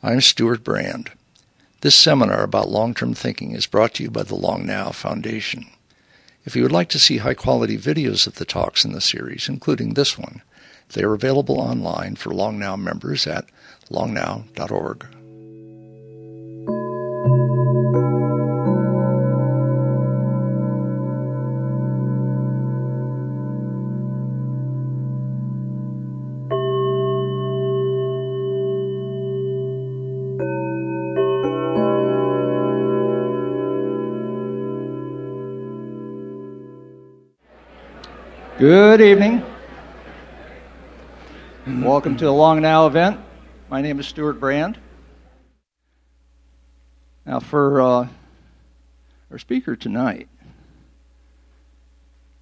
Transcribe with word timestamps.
I'm 0.00 0.20
Stewart 0.20 0.62
Brand. 0.62 1.10
This 1.80 1.96
seminar 1.96 2.44
about 2.44 2.68
long 2.68 2.94
term 2.94 3.14
thinking 3.14 3.50
is 3.50 3.66
brought 3.66 3.94
to 3.94 4.04
you 4.04 4.12
by 4.12 4.22
the 4.22 4.36
Long 4.36 4.64
Now 4.64 4.90
Foundation. 4.90 5.66
If 6.44 6.54
you 6.54 6.62
would 6.62 6.70
like 6.70 6.88
to 6.90 7.00
see 7.00 7.16
high 7.16 7.34
quality 7.34 7.76
videos 7.76 8.28
of 8.28 8.36
the 8.36 8.44
talks 8.44 8.84
in 8.84 8.92
the 8.92 9.00
series, 9.00 9.48
including 9.48 9.94
this 9.94 10.16
one, 10.16 10.42
they 10.90 11.02
are 11.02 11.14
available 11.14 11.60
online 11.60 12.14
for 12.14 12.30
Long 12.30 12.60
Now 12.60 12.76
members 12.76 13.26
at 13.26 13.46
longnow.org. 13.90 15.17
Good 38.58 39.00
evening. 39.00 39.44
Welcome 41.64 42.16
to 42.16 42.24
the 42.24 42.32
Long 42.32 42.60
Now 42.60 42.88
event. 42.88 43.20
My 43.70 43.80
name 43.80 44.00
is 44.00 44.08
Stewart 44.08 44.40
Brand. 44.40 44.76
Now, 47.24 47.38
for 47.38 47.80
uh, 47.80 48.08
our 49.30 49.38
speaker 49.38 49.76
tonight, 49.76 50.28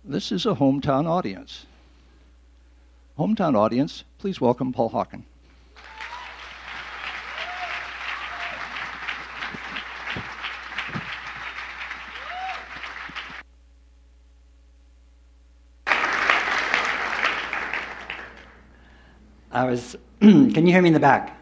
this 0.07 0.33
is 0.33 0.47
a 0.47 0.55
hometown 0.55 1.07
audience. 1.07 1.67
Hometown 3.19 3.55
audience, 3.55 4.05
please 4.17 4.41
welcome 4.41 4.73
Paul 4.73 4.89
Hawken. 4.89 5.25
I 19.67 19.71
was, 19.71 19.97
can 20.21 20.65
you 20.65 20.73
hear 20.73 20.81
me 20.81 20.91
in 20.91 20.95
the 20.95 21.01
back? 21.01 21.37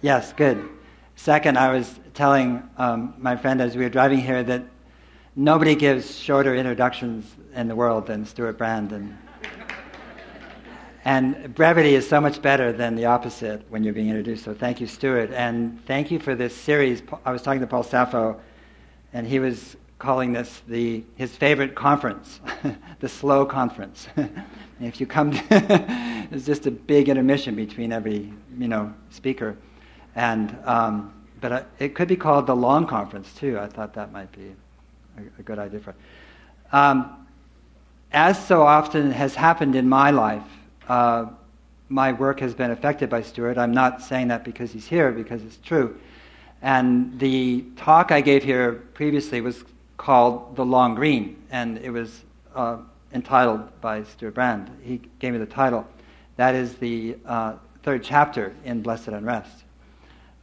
Yes, 0.00 0.32
good. 0.32 0.68
Second, 1.16 1.58
I 1.58 1.72
was 1.72 1.98
telling 2.14 2.62
um, 2.76 3.14
my 3.18 3.34
friend 3.34 3.60
as 3.60 3.76
we 3.76 3.82
were 3.82 3.90
driving 3.90 4.20
here 4.20 4.44
that 4.44 4.62
nobody 5.34 5.74
gives 5.74 6.16
shorter 6.16 6.54
introductions 6.54 7.34
in 7.56 7.66
the 7.66 7.74
world 7.74 8.06
than 8.06 8.24
Stewart 8.24 8.56
Brand. 8.58 8.92
And, 8.92 9.18
and 11.04 11.52
brevity 11.56 11.96
is 11.96 12.08
so 12.08 12.20
much 12.20 12.40
better 12.40 12.70
than 12.70 12.94
the 12.94 13.06
opposite 13.06 13.68
when 13.70 13.82
you're 13.82 13.92
being 13.92 14.08
introduced. 14.08 14.44
So 14.44 14.54
thank 14.54 14.80
you, 14.80 14.86
Stewart. 14.86 15.32
And 15.32 15.84
thank 15.84 16.12
you 16.12 16.20
for 16.20 16.36
this 16.36 16.54
series. 16.54 17.02
I 17.24 17.32
was 17.32 17.42
talking 17.42 17.60
to 17.60 17.66
Paul 17.66 17.82
Saffo, 17.82 18.38
and 19.12 19.26
he 19.26 19.40
was 19.40 19.76
calling 19.98 20.32
this 20.32 20.62
the, 20.68 21.02
his 21.16 21.34
favorite 21.34 21.74
conference, 21.74 22.38
the 23.00 23.08
slow 23.08 23.44
conference. 23.44 24.06
if 24.80 25.00
you 25.00 25.08
come, 25.08 25.32
to 25.32 26.04
it's 26.30 26.46
just 26.46 26.66
a 26.66 26.70
big 26.70 27.08
intermission 27.08 27.54
between 27.54 27.92
every 27.92 28.32
you 28.58 28.68
know 28.68 28.92
speaker, 29.10 29.56
and 30.14 30.56
um, 30.64 31.12
but 31.40 31.52
uh, 31.52 31.62
it 31.78 31.94
could 31.94 32.08
be 32.08 32.16
called 32.16 32.46
the 32.46 32.56
long 32.56 32.86
conference 32.86 33.32
too. 33.34 33.58
I 33.58 33.66
thought 33.66 33.94
that 33.94 34.12
might 34.12 34.30
be 34.32 34.54
a, 35.16 35.22
a 35.38 35.42
good 35.42 35.58
idea 35.58 35.80
for. 35.80 35.90
It. 35.90 35.96
Um, 36.72 37.26
as 38.12 38.42
so 38.46 38.62
often 38.62 39.10
has 39.10 39.34
happened 39.34 39.74
in 39.74 39.88
my 39.88 40.10
life, 40.10 40.42
uh, 40.88 41.26
my 41.88 42.12
work 42.12 42.40
has 42.40 42.54
been 42.54 42.70
affected 42.70 43.08
by 43.08 43.22
Stewart. 43.22 43.58
I'm 43.58 43.72
not 43.72 44.02
saying 44.02 44.28
that 44.28 44.44
because 44.44 44.72
he's 44.72 44.86
here, 44.86 45.12
because 45.12 45.42
it's 45.42 45.58
true. 45.58 45.98
And 46.62 47.18
the 47.18 47.64
talk 47.76 48.10
I 48.10 48.20
gave 48.20 48.42
here 48.42 48.72
previously 48.94 49.40
was 49.40 49.64
called 49.96 50.56
The 50.56 50.64
Long 50.64 50.94
Green, 50.94 51.36
and 51.50 51.78
it 51.78 51.90
was 51.90 52.24
uh, 52.54 52.78
entitled 53.12 53.68
by 53.80 54.02
Stewart 54.04 54.34
Brand. 54.34 54.70
He 54.82 55.00
gave 55.18 55.32
me 55.32 55.38
the 55.38 55.46
title. 55.46 55.86
That 56.38 56.54
is 56.54 56.76
the 56.76 57.16
uh, 57.26 57.54
third 57.82 58.04
chapter 58.04 58.54
in 58.64 58.80
Blessed 58.80 59.08
Unrest. 59.08 59.64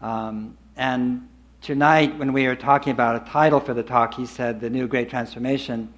Um, 0.01 0.57
and 0.75 1.25
tonight, 1.61 2.17
when 2.19 2.33
we 2.33 2.47
were 2.47 2.56
talking 2.57 2.91
about 2.91 3.16
a 3.16 3.31
title 3.31 3.61
for 3.61 3.73
the 3.73 3.81
talk, 3.81 4.13
he 4.13 4.25
said 4.25 4.59
The 4.59 4.69
New 4.69 4.89
Great 4.89 5.09
Transformation, 5.09 5.94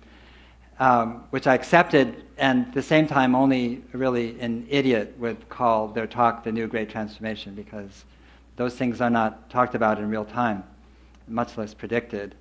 um, 0.79 1.23
which 1.31 1.47
I 1.47 1.55
accepted, 1.55 2.25
and 2.37 2.67
at 2.67 2.73
the 2.75 2.81
same 2.83 3.07
time, 3.07 3.33
only 3.33 3.81
really 3.91 4.39
an 4.39 4.67
idiot 4.69 5.15
would 5.17 5.49
call 5.49 5.87
their 5.87 6.05
talk 6.05 6.43
The 6.43 6.51
New 6.51 6.67
Great 6.67 6.91
Transformation 6.91 7.55
because 7.55 8.05
those 8.55 8.75
things 8.75 9.01
are 9.01 9.09
not 9.09 9.49
talked 9.49 9.73
about 9.73 9.97
in 9.97 10.07
real 10.11 10.25
time, 10.25 10.63
much 11.27 11.57
less 11.57 11.73
predicted. 11.73 12.35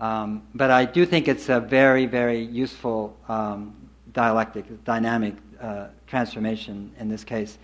Um, 0.00 0.44
but 0.54 0.70
I 0.70 0.86
do 0.86 1.04
think 1.04 1.28
it's 1.28 1.50
a 1.50 1.60
very, 1.60 2.06
very 2.06 2.42
useful 2.42 3.14
um, 3.28 3.76
dialectic, 4.14 4.82
dynamic 4.84 5.34
uh, 5.62 5.86
transformation 6.06 6.92
in 6.98 7.08
this 7.08 7.24
case. 7.24 7.58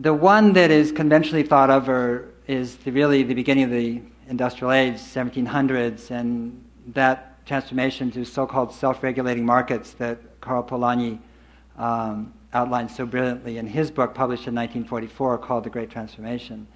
The 0.00 0.12
one 0.12 0.52
that 0.54 0.70
is 0.70 0.92
conventionally 0.92 1.42
thought 1.42 1.70
of 1.70 1.88
are, 1.88 2.28
is 2.46 2.76
the, 2.76 2.90
really 2.90 3.22
the 3.22 3.34
beginning 3.34 3.64
of 3.64 3.70
the 3.70 4.02
industrial 4.28 4.72
age, 4.72 4.94
1700s, 4.94 6.10
and 6.10 6.62
that 6.88 7.44
transformation 7.46 8.10
to 8.10 8.24
so-called 8.24 8.74
self-regulating 8.74 9.46
markets 9.46 9.92
that 9.92 10.18
Karl 10.40 10.62
Polanyi 10.62 11.18
um, 11.78 12.32
outlined 12.52 12.90
so 12.90 13.06
brilliantly 13.06 13.58
in 13.58 13.66
his 13.66 13.90
book 13.90 14.14
published 14.14 14.48
in 14.48 14.54
1944 14.54 15.38
called 15.38 15.64
The 15.64 15.70
Great 15.70 15.90
Transformation. 15.90 16.66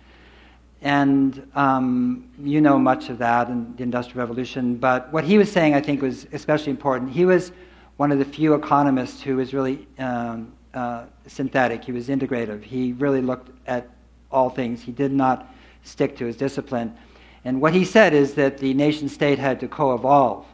And 0.82 1.46
um, 1.54 2.30
you 2.38 2.60
know 2.60 2.78
much 2.78 3.10
of 3.10 3.18
that 3.18 3.48
in 3.48 3.74
the 3.76 3.82
Industrial 3.82 4.20
Revolution. 4.20 4.76
But 4.76 5.12
what 5.12 5.24
he 5.24 5.36
was 5.36 5.50
saying, 5.50 5.74
I 5.74 5.80
think, 5.80 6.00
was 6.00 6.26
especially 6.32 6.70
important. 6.70 7.10
He 7.10 7.26
was 7.26 7.52
one 8.00 8.10
of 8.10 8.18
the 8.18 8.24
few 8.24 8.54
economists 8.54 9.20
who 9.20 9.36
was 9.36 9.52
really 9.52 9.86
um, 9.98 10.50
uh, 10.72 11.04
synthetic. 11.26 11.84
He 11.84 11.92
was 11.92 12.08
integrative. 12.08 12.62
He 12.62 12.94
really 12.94 13.20
looked 13.20 13.50
at 13.66 13.90
all 14.32 14.48
things. 14.48 14.80
He 14.80 14.90
did 14.90 15.12
not 15.12 15.54
stick 15.82 16.16
to 16.16 16.24
his 16.24 16.34
discipline. 16.34 16.96
And 17.44 17.60
what 17.60 17.74
he 17.74 17.84
said 17.84 18.14
is 18.14 18.32
that 18.36 18.56
the 18.56 18.72
nation 18.72 19.06
state 19.06 19.38
had 19.38 19.60
to 19.60 19.68
co 19.68 19.92
evolve 19.92 20.46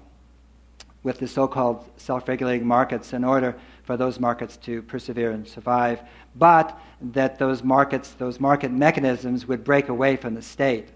with 1.05 1.21
the 1.21 1.29
so 1.29 1.47
called 1.47 1.89
self 1.99 2.27
regulating 2.27 2.67
markets 2.67 3.13
in 3.13 3.23
order 3.23 3.55
for 3.85 3.97
those 3.97 4.19
markets 4.19 4.57
to 4.65 4.83
persevere 4.83 5.31
and 5.31 5.47
survive, 5.47 6.01
but 6.35 6.77
that 7.01 7.39
those 7.39 7.63
markets, 7.63 8.11
those 8.15 8.41
market 8.41 8.73
mechanisms 8.73 9.47
would 9.47 9.63
break 9.63 9.89
away 9.89 10.17
from 10.17 10.35
the 10.35 10.43
state, 10.43 10.89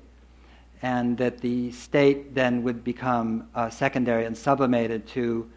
and 0.82 1.16
that 1.16 1.38
the 1.38 1.70
state 1.70 2.34
then 2.34 2.64
would 2.64 2.82
become 2.82 3.48
uh, 3.54 3.70
secondary 3.70 4.24
and 4.24 4.36
sublimated 4.36 5.06
to 5.06 5.48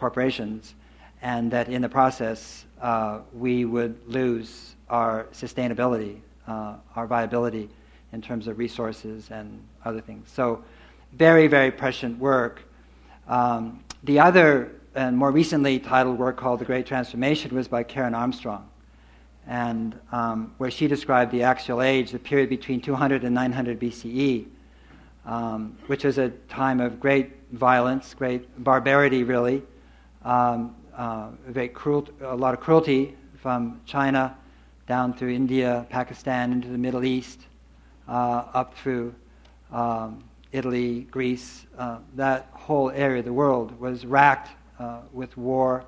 corporations, 0.00 0.74
and 1.22 1.50
that 1.50 1.68
in 1.68 1.82
the 1.82 1.88
process 1.88 2.64
uh, 2.80 3.20
we 3.34 3.66
would 3.66 3.94
lose 4.08 4.74
our 4.88 5.26
sustainability, 5.32 6.18
uh, 6.48 6.74
our 6.96 7.06
viability 7.06 7.68
in 8.12 8.22
terms 8.22 8.48
of 8.48 8.58
resources 8.58 9.30
and 9.30 9.62
other 9.84 10.00
things. 10.00 10.28
So, 10.30 10.64
very, 11.12 11.46
very 11.46 11.70
prescient 11.70 12.18
work. 12.18 12.62
Um, 13.28 13.84
the 14.04 14.18
other 14.18 14.72
and 14.94 15.16
more 15.16 15.30
recently 15.30 15.78
titled 15.78 16.18
work 16.18 16.36
called 16.36 16.60
The 16.60 16.64
Great 16.64 16.86
Transformation 16.86 17.54
was 17.54 17.68
by 17.68 17.82
Karen 17.82 18.14
Armstrong, 18.14 18.68
and 19.46 19.98
um, 20.10 20.54
where 20.58 20.70
she 20.70 20.88
described 20.88 21.30
the 21.30 21.42
axial 21.42 21.82
age, 21.82 22.10
the 22.10 22.18
period 22.18 22.48
between 22.48 22.80
200 22.80 23.22
and 23.24 23.34
900 23.34 23.78
BCE, 23.78 24.46
um, 25.26 25.76
which 25.86 26.04
was 26.04 26.18
a 26.18 26.30
time 26.48 26.80
of 26.80 26.98
great 26.98 27.30
violence, 27.52 28.14
great 28.14 28.64
barbarity, 28.64 29.22
really, 29.22 29.62
um, 30.24 30.74
uh, 30.96 31.30
a 31.56 32.36
lot 32.36 32.54
of 32.54 32.60
cruelty 32.60 33.16
from 33.40 33.80
China 33.86 34.36
down 34.86 35.14
through 35.14 35.30
India, 35.30 35.86
Pakistan, 35.88 36.52
into 36.52 36.68
the 36.68 36.78
Middle 36.78 37.04
East, 37.04 37.40
uh, 38.08 38.44
up 38.52 38.76
through 38.76 39.14
um, 39.72 40.22
Italy, 40.52 41.02
Greece. 41.10 41.64
Uh, 41.78 41.98
that 42.16 42.48
whole 42.52 42.90
area 42.90 43.20
of 43.20 43.24
the 43.24 43.32
world 43.32 43.78
was 43.80 44.04
racked 44.04 44.50
uh, 44.78 45.00
with 45.12 45.36
war. 45.36 45.84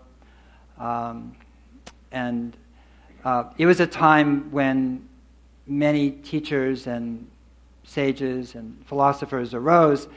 Um, 0.79 1.35
and 2.13 2.57
it 3.59 3.67
was 3.67 3.81
a 3.81 3.87
time 3.87 4.51
when 4.51 5.09
many 5.67 6.11
teachers 6.11 6.87
and 6.87 7.29
sages 7.85 8.55
and 8.55 8.83
philosophers 8.87 9.55
arose, 9.55 10.09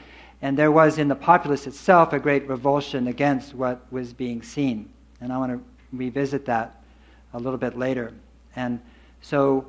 and 0.42 0.56
there 0.56 0.70
was 0.70 0.98
in 0.98 1.08
the 1.08 1.14
populace 1.14 1.66
itself 1.66 2.12
a 2.12 2.18
great 2.18 2.48
revulsion 2.48 3.08
against 3.08 3.54
what 3.54 3.80
was 3.90 4.12
being 4.12 4.42
seen. 4.42 4.88
And 5.20 5.32
I 5.32 5.38
want 5.38 5.52
to 5.52 5.60
revisit 5.92 6.44
that 6.46 6.82
a 7.32 7.38
little 7.38 7.58
bit 7.58 7.78
later. 7.78 8.12
And 8.54 8.80
so 9.22 9.66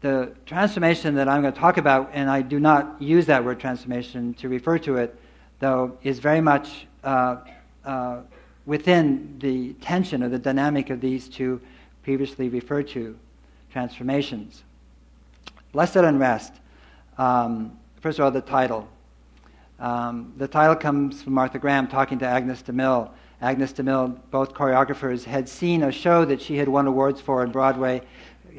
the 0.00 0.32
transformation 0.46 1.14
that 1.16 1.28
I'm 1.28 1.42
going 1.42 1.52
to 1.54 1.58
talk 1.58 1.76
about, 1.76 2.10
and 2.12 2.30
I 2.30 2.42
do 2.42 2.60
not 2.60 3.00
use 3.00 3.26
that 3.26 3.44
word 3.44 3.58
transformation 3.58 4.34
to 4.34 4.48
refer 4.48 4.78
to 4.80 4.96
it, 4.96 5.18
though, 5.58 5.96
is 6.02 6.18
very 6.18 6.40
much 6.40 6.86
uh, 7.02 7.36
uh, 7.84 8.20
within 8.66 9.36
the 9.38 9.72
tension 9.74 10.22
or 10.22 10.28
the 10.28 10.38
dynamic 10.38 10.90
of 10.90 11.00
these 11.00 11.28
two 11.28 11.60
previously 12.02 12.48
referred 12.48 12.88
to 12.88 13.16
transformations. 13.72 14.62
Blessed 15.72 15.96
Unrest. 15.96 16.52
Um, 17.18 17.78
first 18.00 18.18
of 18.18 18.24
all, 18.24 18.30
the 18.30 18.40
title. 18.40 18.88
Um, 19.84 20.32
the 20.38 20.48
title 20.48 20.74
comes 20.76 21.22
from 21.22 21.34
Martha 21.34 21.58
Graham 21.58 21.86
talking 21.86 22.18
to 22.20 22.26
Agnes 22.26 22.62
de 22.62 22.72
Mille. 22.72 23.12
Agnes 23.42 23.70
de 23.70 23.82
Mille, 23.82 24.18
both 24.30 24.54
choreographers, 24.54 25.24
had 25.24 25.46
seen 25.46 25.82
a 25.82 25.92
show 25.92 26.24
that 26.24 26.40
she 26.40 26.56
had 26.56 26.68
won 26.68 26.86
awards 26.86 27.20
for 27.20 27.44
in 27.44 27.50
Broadway. 27.50 28.00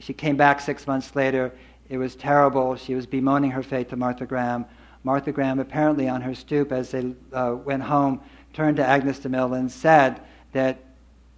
She 0.01 0.13
came 0.13 0.37
back 0.37 0.61
six 0.61 0.85
months 0.85 1.15
later. 1.15 1.51
It 1.89 1.97
was 1.97 2.15
terrible. 2.15 2.75
She 2.75 2.93
was 2.93 3.07
bemoaning 3.07 3.49
her 3.49 3.63
fate 3.63 3.89
to 3.89 3.95
Martha 3.95 4.27
Graham. 4.27 4.65
Martha 5.03 5.31
Graham, 5.31 5.57
apparently 5.59 6.07
on 6.07 6.21
her 6.21 6.35
stoop 6.35 6.71
as 6.71 6.91
they 6.91 7.15
uh, 7.33 7.55
went 7.55 7.81
home, 7.81 8.21
turned 8.53 8.77
to 8.77 8.85
Agnes 8.85 9.17
de 9.17 9.27
Mille 9.27 9.55
and 9.55 9.71
said 9.71 10.21
that, 10.51 10.77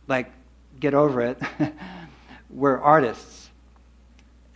like, 0.10 0.30
get 0.81 0.94
over 0.94 1.22
it. 1.22 1.42
We're 2.50 2.78
artists. 2.78 3.51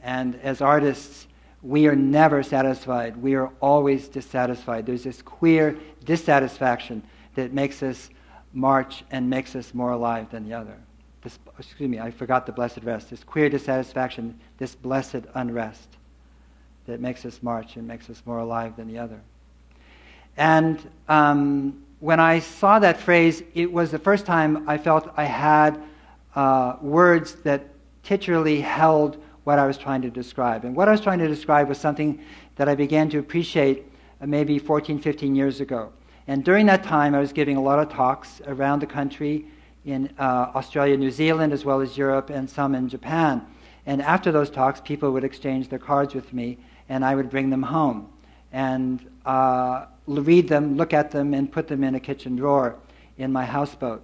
And 0.04 0.36
as 0.44 0.60
artists, 0.60 1.27
we 1.63 1.88
are 1.88 1.96
never 1.96 2.42
satisfied. 2.44 3.18
We 3.18 3.36
are 3.36 3.52
always 3.60 4.08
dissatisfied. 4.08 4.86
There's 4.86 5.04
this 5.04 5.22
queer 5.22 5.78
dissatisfaction 6.06 7.04
that 7.36 7.54
makes 7.54 7.84
us 7.84 8.10
march 8.54 9.04
and 9.12 9.30
makes 9.30 9.56
us 9.56 9.74
more 9.74 9.92
alive 9.92 10.30
than 10.31 10.48
the 10.48 10.54
other. 10.54 10.75
This, 11.22 11.38
excuse 11.60 11.90
me, 11.90 12.00
I 12.00 12.10
forgot 12.10 12.46
the 12.46 12.52
blessed 12.52 12.80
rest. 12.84 13.12
This 13.12 13.24
queer 13.24 13.50
dissatisfaction, 13.50 14.40
this 14.58 14.74
blessed 14.74 15.22
unrest 15.36 15.88
that 16.88 17.00
makes 17.00 17.25
us 17.25 17.44
march 17.44 17.75
and 17.78 17.88
makes 17.88 18.10
us 18.10 18.24
more 18.25 18.40
alive 18.40 18.75
than 18.75 18.88
the 18.88 18.98
other. 18.98 19.19
And 20.38 20.80
um, 21.08 21.84
when 22.00 22.19
I 22.19 22.40
saw 22.40 22.80
that 22.80 23.00
phrase, 23.00 23.44
it 23.54 23.72
was 23.72 23.92
the 23.92 24.00
first 24.00 24.25
time 24.25 24.68
I 24.68 24.80
felt 24.80 25.13
I 25.16 25.25
had 25.25 25.81
uh, 26.36 26.78
words 26.81 27.36
that 27.44 27.68
titularly 28.04 28.62
held 28.62 29.22
what 29.44 29.60
I 29.60 29.66
was 29.66 29.78
trying 29.78 30.02
to 30.04 30.10
describe. 30.10 30.66
And 30.66 30.76
what 30.76 30.88
I 30.88 30.92
was 30.92 31.02
trying 31.02 31.20
to 31.20 31.28
describe 31.28 31.68
was 31.68 31.78
something 31.78 32.20
that 32.56 32.70
I 32.70 32.76
began 32.76 33.10
to 33.10 33.20
appreciate 33.20 33.86
uh, 34.22 34.28
maybe 34.28 34.60
14, 34.60 35.00
15 35.00 35.36
years 35.36 35.62
ago. 35.62 35.92
And 36.28 36.44
during 36.44 36.66
that 36.68 36.84
time, 36.84 37.16
I 37.16 37.20
was 37.20 37.34
giving 37.34 37.58
a 37.58 37.62
lot 37.62 37.80
of 37.80 37.90
talks 37.90 38.42
around 38.46 38.80
the 38.80 38.88
country 38.88 39.46
in 39.86 40.14
uh, 40.20 40.52
Australia, 40.54 40.96
New 40.96 41.12
Zealand, 41.12 41.54
as 41.54 41.66
well 41.66 41.82
as 41.82 41.98
Europe, 41.98 42.30
and 42.30 42.50
some 42.50 42.76
in 42.76 42.88
Japan. 42.88 43.46
And 43.86 44.02
after 44.02 44.32
those 44.32 44.50
talks, 44.50 44.80
people 44.80 45.12
would 45.12 45.24
exchange 45.24 45.70
their 45.70 45.80
cards 45.80 46.14
with 46.14 46.32
me, 46.34 46.60
and 46.88 47.04
I 47.04 47.16
would 47.16 47.30
bring 47.30 47.50
them 47.50 47.64
home 47.64 48.10
and 48.52 49.10
uh, 49.26 49.86
read 50.06 50.48
them, 50.48 50.78
look 50.78 50.94
at 50.94 51.10
them, 51.10 51.34
and 51.34 51.52
put 51.52 51.68
them 51.68 51.84
in 51.84 51.96
a 51.96 52.00
kitchen 52.00 52.36
drawer 52.36 52.76
in 53.18 53.32
my 53.32 53.46
houseboat. 53.46 54.04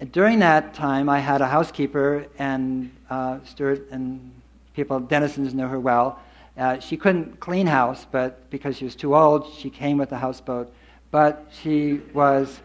And 0.00 0.10
during 0.10 0.38
that 0.38 0.72
time, 0.72 1.10
I 1.10 1.18
had 1.18 1.42
a 1.42 1.46
housekeeper, 1.46 2.26
and 2.38 2.90
uh, 3.10 3.38
Stewart 3.44 3.86
and 3.90 4.32
people, 4.74 4.98
denizens 4.98 5.52
know 5.52 5.68
her 5.68 5.78
well. 5.78 6.18
Uh, 6.56 6.78
she 6.80 6.96
couldn't 6.96 7.38
clean 7.38 7.66
house, 7.66 8.06
but 8.10 8.48
because 8.48 8.78
she 8.78 8.84
was 8.84 8.96
too 8.96 9.14
old, 9.14 9.52
she 9.54 9.68
came 9.68 9.98
with 9.98 10.08
the 10.08 10.16
houseboat. 10.16 10.72
But 11.10 11.50
she 11.62 12.00
was 12.14 12.60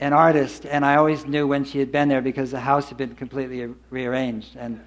an 0.00 0.12
artist, 0.12 0.66
and 0.66 0.84
I 0.84 0.96
always 0.96 1.24
knew 1.26 1.46
when 1.46 1.64
she 1.64 1.78
had 1.78 1.92
been 1.92 2.08
there 2.08 2.22
because 2.22 2.50
the 2.50 2.60
house 2.60 2.88
had 2.88 2.98
been 2.98 3.14
completely 3.14 3.72
rearranged. 3.90 4.56
And 4.56 4.80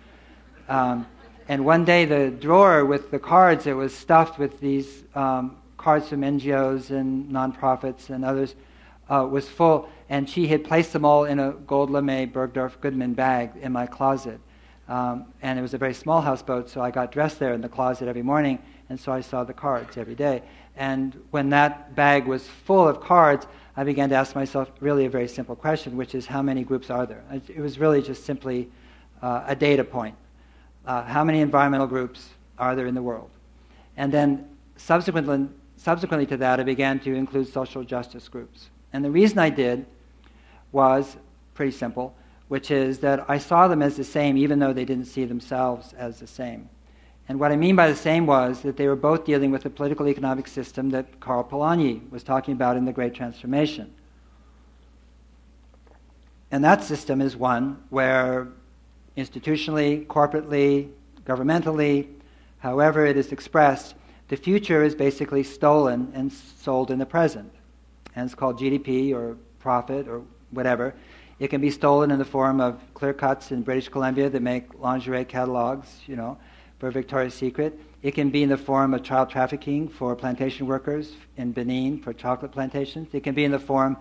um, 0.68 1.08
and 1.48 1.66
one 1.66 1.84
day, 1.84 2.06
the 2.06 2.32
drawer 2.32 2.86
with 2.86 3.12
the 3.12 3.20
cards, 3.20 3.68
it 3.68 3.74
was 3.74 3.94
stuffed 3.94 4.40
with 4.40 4.60
these 4.60 5.04
um, 5.16 5.58
cards 5.78 6.08
from 6.08 6.22
NGOs 6.22 6.92
and 6.92 7.30
nonprofits 7.30 8.10
and 8.10 8.24
others, 8.24 8.56
uh, 9.12 9.28
was 9.30 9.48
full. 9.48 9.90
And 10.10 10.30
she 10.30 10.48
had 10.48 10.64
placed 10.64 10.94
them 10.94 11.06
all 11.06 11.26
in 11.26 11.40
a 11.40 11.52
gold 11.52 11.90
lame 11.90 12.32
Bergdorf 12.32 12.80
Goodman 12.82 13.14
bag 13.14 13.52
in 13.62 13.72
my 13.72 13.86
closet. 13.86 14.40
Um, 14.88 15.26
and 15.42 15.60
it 15.60 15.62
was 15.62 15.74
a 15.74 15.78
very 15.78 15.94
small 15.94 16.22
houseboat, 16.22 16.70
so 16.70 16.82
I 16.82 16.92
got 16.92 17.12
dressed 17.12 17.40
there 17.40 17.54
in 17.54 17.62
the 17.62 17.70
closet 17.70 18.08
every 18.08 18.24
morning, 18.24 18.60
and 18.90 19.00
so 19.00 19.12
I 19.12 19.22
saw 19.22 19.44
the 19.44 19.54
cards 19.54 19.96
every 19.96 20.16
day. 20.16 20.42
And 20.76 21.18
when 21.32 21.50
that 21.50 21.96
bag 21.96 22.26
was 22.26 22.48
full 22.48 22.88
of 22.88 23.00
cards, 23.00 23.48
I 23.78 23.86
began 23.86 24.10
to 24.10 24.16
ask 24.16 24.36
myself 24.36 24.70
really 24.82 25.06
a 25.06 25.10
very 25.10 25.30
simple 25.30 25.56
question, 25.56 25.96
which 25.96 26.14
is 26.14 26.26
how 26.26 26.42
many 26.42 26.64
groups 26.64 26.90
are 26.90 27.06
there? 27.06 27.24
It 27.32 27.60
was 27.60 27.80
really 27.80 28.02
just 28.02 28.26
simply 28.26 28.70
uh, 29.22 29.44
a 29.48 29.56
data 29.56 29.84
point. 29.84 30.16
Uh, 30.86 31.04
how 31.04 31.24
many 31.24 31.40
environmental 31.40 31.88
groups 31.88 32.30
are 32.58 32.76
there 32.76 32.88
in 32.88 32.96
the 32.96 33.04
world? 33.04 33.30
And 33.96 34.12
then 34.12 34.50
subsequently, 34.76 35.48
subsequently 35.78 36.26
to 36.28 36.38
that, 36.38 36.60
I 36.60 36.64
began 36.64 37.00
to 37.02 37.14
include 37.14 37.48
social 37.48 37.84
justice 37.84 38.28
groups. 38.28 38.70
And 38.94 39.04
the 39.04 39.12
reason 39.12 39.40
I 39.40 39.50
did 39.50 39.86
was 40.72 41.18
pretty 41.54 41.72
simple, 41.72 42.16
which 42.48 42.72
is 42.72 43.00
that 43.00 43.30
I 43.30 43.38
saw 43.38 43.68
them 43.68 43.82
as 43.82 43.98
the 43.98 44.04
same 44.04 44.38
even 44.38 44.60
though 44.60 44.74
they 44.74 44.86
didn't 44.86 45.06
see 45.06 45.26
themselves 45.26 45.94
as 45.94 46.20
the 46.20 46.28
same. 46.28 46.70
And 47.30 47.40
what 47.40 47.52
I 47.52 47.56
mean 47.56 47.76
by 47.76 47.90
the 47.90 47.96
same 47.96 48.26
was 48.26 48.62
that 48.62 48.76
they 48.76 48.88
were 48.88 48.96
both 48.96 49.26
dealing 49.26 49.52
with 49.52 49.64
the 49.64 49.70
political 49.70 50.08
economic 50.08 50.48
system 50.48 50.90
that 50.90 51.20
Karl 51.20 51.44
Polanyi 51.44 52.10
was 52.10 52.24
talking 52.24 52.54
about 52.54 52.76
in 52.76 52.86
The 52.86 52.92
Great 52.92 53.14
Transformation. 53.14 53.94
And 56.52 56.64
that 56.66 56.84
system 56.84 57.22
is 57.22 57.38
one 57.38 57.82
where 57.90 58.50
institutionally, 59.16 60.06
corporately, 60.08 60.90
governmentally, 61.24 62.08
however 62.60 63.06
it 63.06 63.16
is 63.16 63.32
expressed, 63.32 63.96
the 64.28 64.36
future 64.36 64.84
is 64.84 64.96
basically 64.96 65.44
stolen 65.44 66.12
and 66.14 66.32
sold 66.32 66.92
in 66.92 67.00
the 67.00 67.06
present. 67.06 67.54
And 68.16 68.26
it's 68.26 68.36
called 68.36 68.60
GDP 68.60 69.14
or 69.14 69.38
profit 69.60 70.08
or 70.08 70.22
whatever. 70.52 70.94
It 71.40 71.50
can 71.50 71.62
be 71.62 71.72
stolen 71.72 72.12
in 72.12 72.20
the 72.20 72.26
form 72.26 72.62
of 72.62 72.80
clear 72.94 73.14
cuts 73.14 73.52
in 73.52 73.64
British 73.64 73.90
Columbia 73.90 74.30
that 74.30 74.42
make 74.42 74.80
lingerie 74.80 75.26
catalogs, 75.26 76.02
you 76.06 76.16
know, 76.16 76.38
for 76.80 76.92
Victoria's 76.92 77.34
Secret. 77.34 77.80
It 78.04 78.12
can 78.12 78.30
be 78.30 78.44
in 78.44 78.50
the 78.50 78.58
form 78.58 78.94
of 78.94 79.04
child 79.04 79.30
trafficking 79.30 79.88
for 79.88 80.16
plantation 80.16 80.68
workers 80.68 81.14
in 81.38 81.52
Benin 81.52 82.02
for 82.02 82.14
chocolate 82.14 82.52
plantations. 82.52 83.10
It 83.14 83.24
can 83.24 83.34
be 83.34 83.44
in 83.44 83.52
the 83.52 83.60
form 83.60 83.98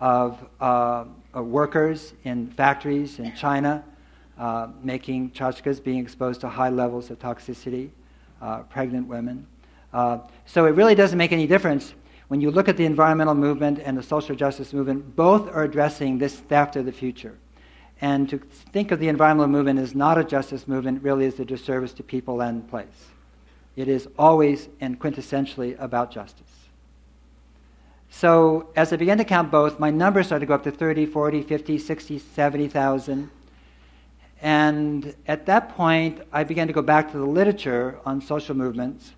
of, 0.00 0.46
uh, 0.60 1.04
of 1.34 1.46
workers 1.46 2.14
in 2.24 2.50
factories 2.52 3.18
in 3.18 3.34
China 3.34 3.84
uh, 4.38 4.68
making 4.82 5.30
tchotchkes, 5.32 5.82
being 5.82 5.98
exposed 5.98 6.40
to 6.40 6.48
high 6.48 6.68
levels 6.68 7.10
of 7.10 7.18
toxicity, 7.18 7.90
uh, 8.40 8.60
pregnant 8.60 9.06
women. 9.06 9.46
Uh, 9.92 10.18
so 10.46 10.66
it 10.66 10.70
really 10.70 10.94
doesn't 10.94 11.18
make 11.18 11.32
any 11.32 11.46
difference 11.46 11.94
when 12.28 12.42
you 12.42 12.50
look 12.50 12.68
at 12.68 12.76
the 12.76 12.84
environmental 12.84 13.34
movement 13.34 13.80
and 13.82 13.96
the 13.96 14.02
social 14.02 14.36
justice 14.36 14.72
movement, 14.72 15.16
both 15.16 15.48
are 15.48 15.64
addressing 15.64 16.18
this 16.18 16.36
theft 16.36 16.76
of 16.76 16.84
the 16.84 16.92
future. 16.92 17.36
And 18.00 18.28
to 18.28 18.38
think 18.38 18.92
of 18.92 19.00
the 19.00 19.08
environmental 19.08 19.48
movement 19.48 19.78
as 19.78 19.94
not 19.94 20.18
a 20.18 20.24
justice 20.24 20.68
movement 20.68 21.02
really 21.02 21.24
is 21.24 21.40
a 21.40 21.44
disservice 21.44 21.92
to 21.94 22.02
people 22.02 22.42
and 22.42 22.68
place. 22.68 22.86
It 23.76 23.88
is 23.88 24.08
always 24.18 24.68
and 24.80 25.00
quintessentially 25.00 25.80
about 25.80 26.10
justice. 26.10 26.44
So 28.10 28.68
as 28.76 28.92
I 28.92 28.96
began 28.96 29.18
to 29.18 29.24
count 29.24 29.50
both, 29.50 29.78
my 29.78 29.90
numbers 29.90 30.26
started 30.26 30.40
to 30.40 30.46
go 30.46 30.54
up 30.54 30.64
to 30.64 30.70
30, 30.70 31.06
40, 31.06 31.42
50, 31.42 31.78
60, 31.78 32.18
70,000. 32.18 33.30
And 34.40 35.14
at 35.26 35.46
that 35.46 35.70
point, 35.70 36.20
I 36.32 36.44
began 36.44 36.66
to 36.68 36.72
go 36.72 36.82
back 36.82 37.10
to 37.12 37.18
the 37.18 37.26
literature 37.26 37.98
on 38.04 38.20
social 38.20 38.54
movements 38.54 39.12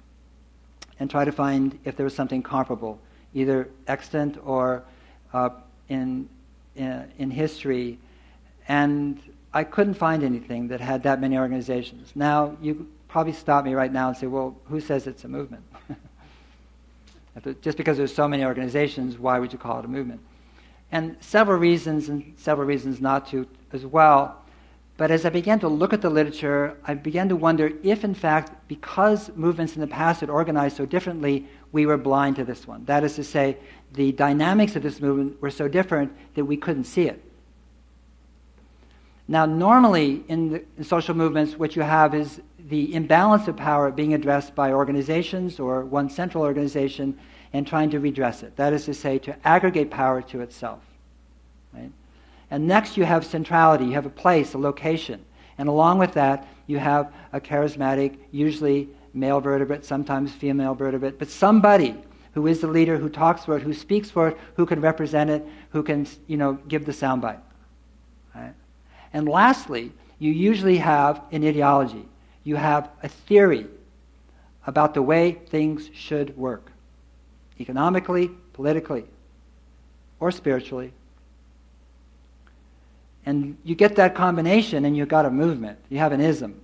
and 1.01 1.11
try 1.11 1.25
to 1.25 1.33
find 1.33 1.79
if 1.85 1.97
there 1.97 2.05
was 2.05 2.15
something 2.15 2.43
comparable, 2.43 3.01
either 3.35 3.69
extant 3.89 4.39
or 4.45 4.85
uh, 5.33 5.49
in, 5.89 6.29
in, 6.77 7.11
in 7.19 7.31
history. 7.31 7.99
And 8.69 9.21
I 9.53 9.65
couldn't 9.65 9.95
find 9.95 10.23
anything 10.23 10.69
that 10.69 10.81
had 10.81 11.03
that 11.05 11.21
many 11.21 11.39
organizations. 11.39 12.13
Now, 12.15 12.57
you 12.61 12.87
probably 13.09 13.33
stop 13.33 13.65
me 13.65 13.75
right 13.75 13.93
now 13.93 14.09
and 14.09 14.17
say, 14.17 14.27
well, 14.29 14.55
who 14.67 14.81
says 14.81 15.07
it's 15.07 15.25
a 15.25 15.29
movement? 15.29 15.65
Just 17.63 17.79
because 17.79 17.97
there's 17.97 18.15
so 18.15 18.29
many 18.29 18.45
organizations, 18.45 19.19
why 19.19 19.39
would 19.39 19.53
you 19.53 19.59
call 19.59 19.79
it 19.79 19.85
a 19.87 19.89
movement? 19.89 20.21
And 20.93 21.17
several 21.21 21.59
reasons, 21.59 22.09
and 22.09 22.35
several 22.37 22.67
reasons 22.67 23.01
not 23.01 23.29
to 23.31 23.47
as 23.73 23.87
well. 23.87 24.40
But 25.01 25.11
as 25.11 25.25
I 25.25 25.31
began 25.31 25.59
to 25.61 25.69
look 25.69 25.95
at 25.95 26.03
the 26.03 26.11
literature, 26.11 26.77
I 26.85 26.93
began 26.93 27.31
to 27.31 27.35
wonder 27.35 27.73
if, 27.83 28.05
in 28.05 28.13
fact, 28.13 28.53
because 28.69 29.31
movements 29.35 29.75
in 29.75 29.81
the 29.81 29.87
past 29.87 30.21
had 30.21 30.29
organized 30.29 30.77
so 30.77 30.85
differently, 30.85 31.49
we 31.73 31.87
were 31.87 31.97
blind 31.97 32.37
to 32.37 32.45
this 32.45 32.69
one. 32.69 32.85
That 32.85 33.03
is 33.03 33.15
to 33.15 33.25
say, 33.25 33.57
the 33.95 34.13
dynamics 34.13 34.77
of 34.77 34.83
this 34.83 35.01
movement 35.01 35.41
were 35.41 35.51
so 35.51 35.69
different 35.69 36.15
that 36.35 36.45
we 36.45 36.59
couldn't 36.59 36.85
see 36.85 37.09
it. 37.09 37.25
Now, 39.27 39.47
normally 39.47 40.23
in, 40.29 40.51
the, 40.51 40.65
in 40.77 40.85
social 40.85 41.15
movements, 41.15 41.57
what 41.57 41.77
you 41.77 41.81
have 41.81 42.15
is 42.15 42.43
the 42.69 42.93
imbalance 42.93 43.49
of 43.49 43.57
power 43.57 43.91
being 43.91 44.13
addressed 44.13 44.55
by 44.55 44.71
organizations 44.71 45.59
or 45.59 45.83
one 45.83 46.11
central 46.11 46.45
organization 46.45 47.19
and 47.55 47.67
trying 47.67 47.89
to 47.89 48.01
redress 48.01 48.43
it. 48.43 48.55
That 48.57 48.75
is 48.75 48.85
to 48.85 48.93
say, 48.93 49.19
to 49.21 49.35
aggregate 49.49 49.91
power 49.91 50.21
to 50.21 50.43
itself. 50.43 50.81
And 52.51 52.67
next, 52.67 52.97
you 52.97 53.05
have 53.05 53.25
centrality. 53.25 53.85
You 53.85 53.93
have 53.93 54.07
a 54.07 54.11
place, 54.11 54.55
a 54.55 54.59
location. 54.59 55.25
And 55.59 55.69
along 55.69 55.99
with 55.99 56.13
that, 56.15 56.49
you 56.67 56.79
have 56.79 57.13
a 57.33 57.41
charismatic, 57.41 58.17
usually 58.33 58.89
male 59.13 59.41
vertebrate, 59.41 59.85
sometimes 59.85 60.33
female 60.33 60.75
vertebrate, 60.75 61.19
but 61.19 61.29
somebody 61.29 61.97
who 62.33 62.47
is 62.47 62.61
the 62.61 62.67
leader, 62.67 62.97
who 62.97 63.09
talks 63.09 63.45
for 63.45 63.57
it, 63.57 63.63
who 63.63 63.75
speaks 63.75 64.11
for 64.11 64.29
it, 64.29 64.39
who 64.55 64.65
can 64.65 64.81
represent 64.81 65.31
it, 65.31 65.45
who 65.71 65.83
can, 65.83 66.07
you 66.27 66.37
know, 66.37 66.55
give 66.69 66.87
the 66.87 66.93
soundbite. 66.93 67.41
Right? 68.35 68.55
And 69.13 69.29
lastly, 69.29 69.93
you 70.19 70.31
usually 70.31 70.77
have 70.77 71.23
an 71.33 71.45
ideology. 71.45 72.07
You 72.45 72.57
have 72.57 72.89
a 73.03 73.09
theory 73.09 73.67
about 74.67 74.95
the 74.95 75.03
way 75.03 75.33
things 75.33 75.91
should 75.93 76.37
work 76.37 76.71
economically, 77.59 78.31
politically, 78.55 79.05
or 80.19 80.31
spiritually. 80.31 80.93
And 83.27 83.59
you 83.65 83.75
get 83.75 83.97
that 83.97 84.15
combination 84.15 84.85
and 84.85 84.97
you've 84.97 85.09
got 85.09 85.27
a 85.27 85.31
movement. 85.31 85.79
You 85.89 85.99
have 85.99 86.13
an 86.13 86.21
ism. 86.21 86.61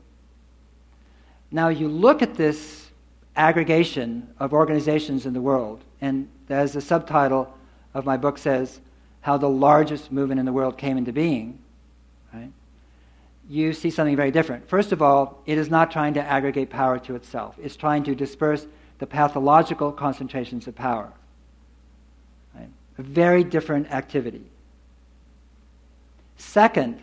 Now 1.50 1.68
you 1.68 1.88
look 1.88 2.22
at 2.22 2.34
this 2.34 2.90
aggregation 3.36 4.28
of 4.40 4.52
organizations 4.52 5.26
in 5.26 5.34
the 5.34 5.40
world, 5.40 5.82
and 6.00 6.28
as 6.48 6.72
the 6.72 6.80
subtitle 6.80 7.54
of 7.94 8.04
my 8.04 8.16
book 8.16 8.38
says, 8.38 8.80
how 9.20 9.36
the 9.36 9.48
largest 9.48 10.10
movement 10.10 10.40
in 10.40 10.46
the 10.46 10.52
world 10.52 10.78
came 10.78 10.96
into 10.96 11.12
being, 11.12 11.58
right? 12.32 12.50
You 13.48 13.72
see 13.72 13.90
something 13.90 14.16
very 14.16 14.30
different. 14.30 14.68
First 14.68 14.92
of 14.92 15.02
all, 15.02 15.42
it 15.46 15.58
is 15.58 15.68
not 15.70 15.90
trying 15.90 16.14
to 16.14 16.22
aggregate 16.22 16.70
power 16.70 16.98
to 17.00 17.14
itself. 17.14 17.56
It's 17.62 17.76
trying 17.76 18.04
to 18.04 18.14
disperse 18.14 18.66
the 18.98 19.06
pathological 19.06 19.92
concentrations 19.92 20.66
of 20.66 20.74
power. 20.74 21.12
Right? 22.54 22.68
A 22.98 23.02
very 23.02 23.44
different 23.44 23.92
activity. 23.92 24.44
Second, 26.36 27.00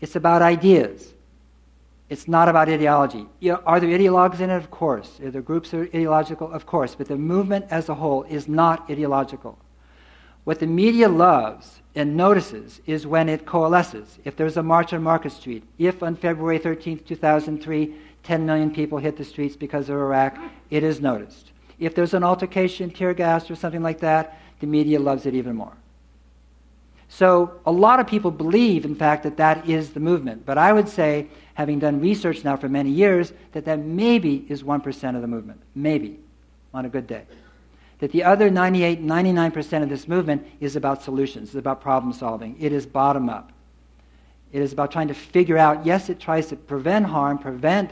it's 0.00 0.16
about 0.16 0.42
ideas. 0.42 1.12
It's 2.08 2.26
not 2.26 2.48
about 2.48 2.68
ideology. 2.68 3.26
Are 3.66 3.80
there 3.80 3.90
ideologues 3.90 4.40
in 4.40 4.48
it? 4.48 4.56
Of 4.56 4.70
course. 4.70 5.20
Are 5.20 5.30
there 5.30 5.42
groups 5.42 5.70
that 5.70 5.80
are 5.80 5.84
ideological? 5.84 6.50
Of 6.50 6.64
course. 6.64 6.94
But 6.94 7.08
the 7.08 7.16
movement 7.16 7.66
as 7.70 7.88
a 7.88 7.94
whole 7.94 8.22
is 8.24 8.48
not 8.48 8.90
ideological. 8.90 9.58
What 10.44 10.60
the 10.60 10.66
media 10.66 11.08
loves 11.08 11.80
and 11.94 12.16
notices 12.16 12.80
is 12.86 13.06
when 13.06 13.28
it 13.28 13.44
coalesces. 13.44 14.18
If 14.24 14.36
there's 14.36 14.56
a 14.56 14.62
march 14.62 14.94
on 14.94 15.02
Market 15.02 15.32
Street, 15.32 15.64
if 15.78 16.02
on 16.02 16.16
February 16.16 16.58
13, 16.58 17.00
2003, 17.00 17.94
10 18.22 18.46
million 18.46 18.70
people 18.70 18.96
hit 18.98 19.18
the 19.18 19.24
streets 19.24 19.56
because 19.56 19.90
of 19.90 19.96
Iraq, 19.96 20.38
it 20.70 20.82
is 20.82 21.00
noticed. 21.02 21.52
If 21.78 21.94
there's 21.94 22.14
an 22.14 22.24
altercation, 22.24 22.90
tear 22.90 23.12
gas, 23.12 23.50
or 23.50 23.56
something 23.56 23.82
like 23.82 24.00
that, 24.00 24.40
the 24.60 24.66
media 24.66 24.98
loves 24.98 25.26
it 25.26 25.34
even 25.34 25.54
more. 25.54 25.74
So 27.08 27.60
a 27.64 27.72
lot 27.72 28.00
of 28.00 28.06
people 28.06 28.30
believe, 28.30 28.84
in 28.84 28.94
fact, 28.94 29.22
that 29.22 29.38
that 29.38 29.68
is 29.68 29.90
the 29.90 30.00
movement. 30.00 30.44
But 30.44 30.58
I 30.58 30.72
would 30.72 30.88
say, 30.88 31.28
having 31.54 31.78
done 31.78 32.00
research 32.00 32.44
now 32.44 32.56
for 32.56 32.68
many 32.68 32.90
years, 32.90 33.32
that 33.52 33.64
that 33.64 33.80
maybe 33.80 34.44
is 34.48 34.62
1% 34.62 35.16
of 35.16 35.22
the 35.22 35.26
movement. 35.26 35.60
Maybe, 35.74 36.20
on 36.74 36.84
a 36.84 36.88
good 36.88 37.06
day. 37.06 37.24
That 38.00 38.12
the 38.12 38.24
other 38.24 38.50
98, 38.50 39.02
99% 39.04 39.82
of 39.82 39.88
this 39.88 40.06
movement 40.06 40.46
is 40.60 40.76
about 40.76 41.02
solutions, 41.02 41.48
it's 41.48 41.56
about 41.56 41.80
problem 41.80 42.12
solving. 42.12 42.56
It 42.60 42.72
is 42.72 42.86
bottom 42.86 43.28
up. 43.28 43.52
It 44.52 44.62
is 44.62 44.72
about 44.72 44.92
trying 44.92 45.08
to 45.08 45.14
figure 45.14 45.58
out, 45.58 45.84
yes, 45.84 46.08
it 46.08 46.20
tries 46.20 46.46
to 46.48 46.56
prevent 46.56 47.06
harm, 47.06 47.38
prevent 47.38 47.90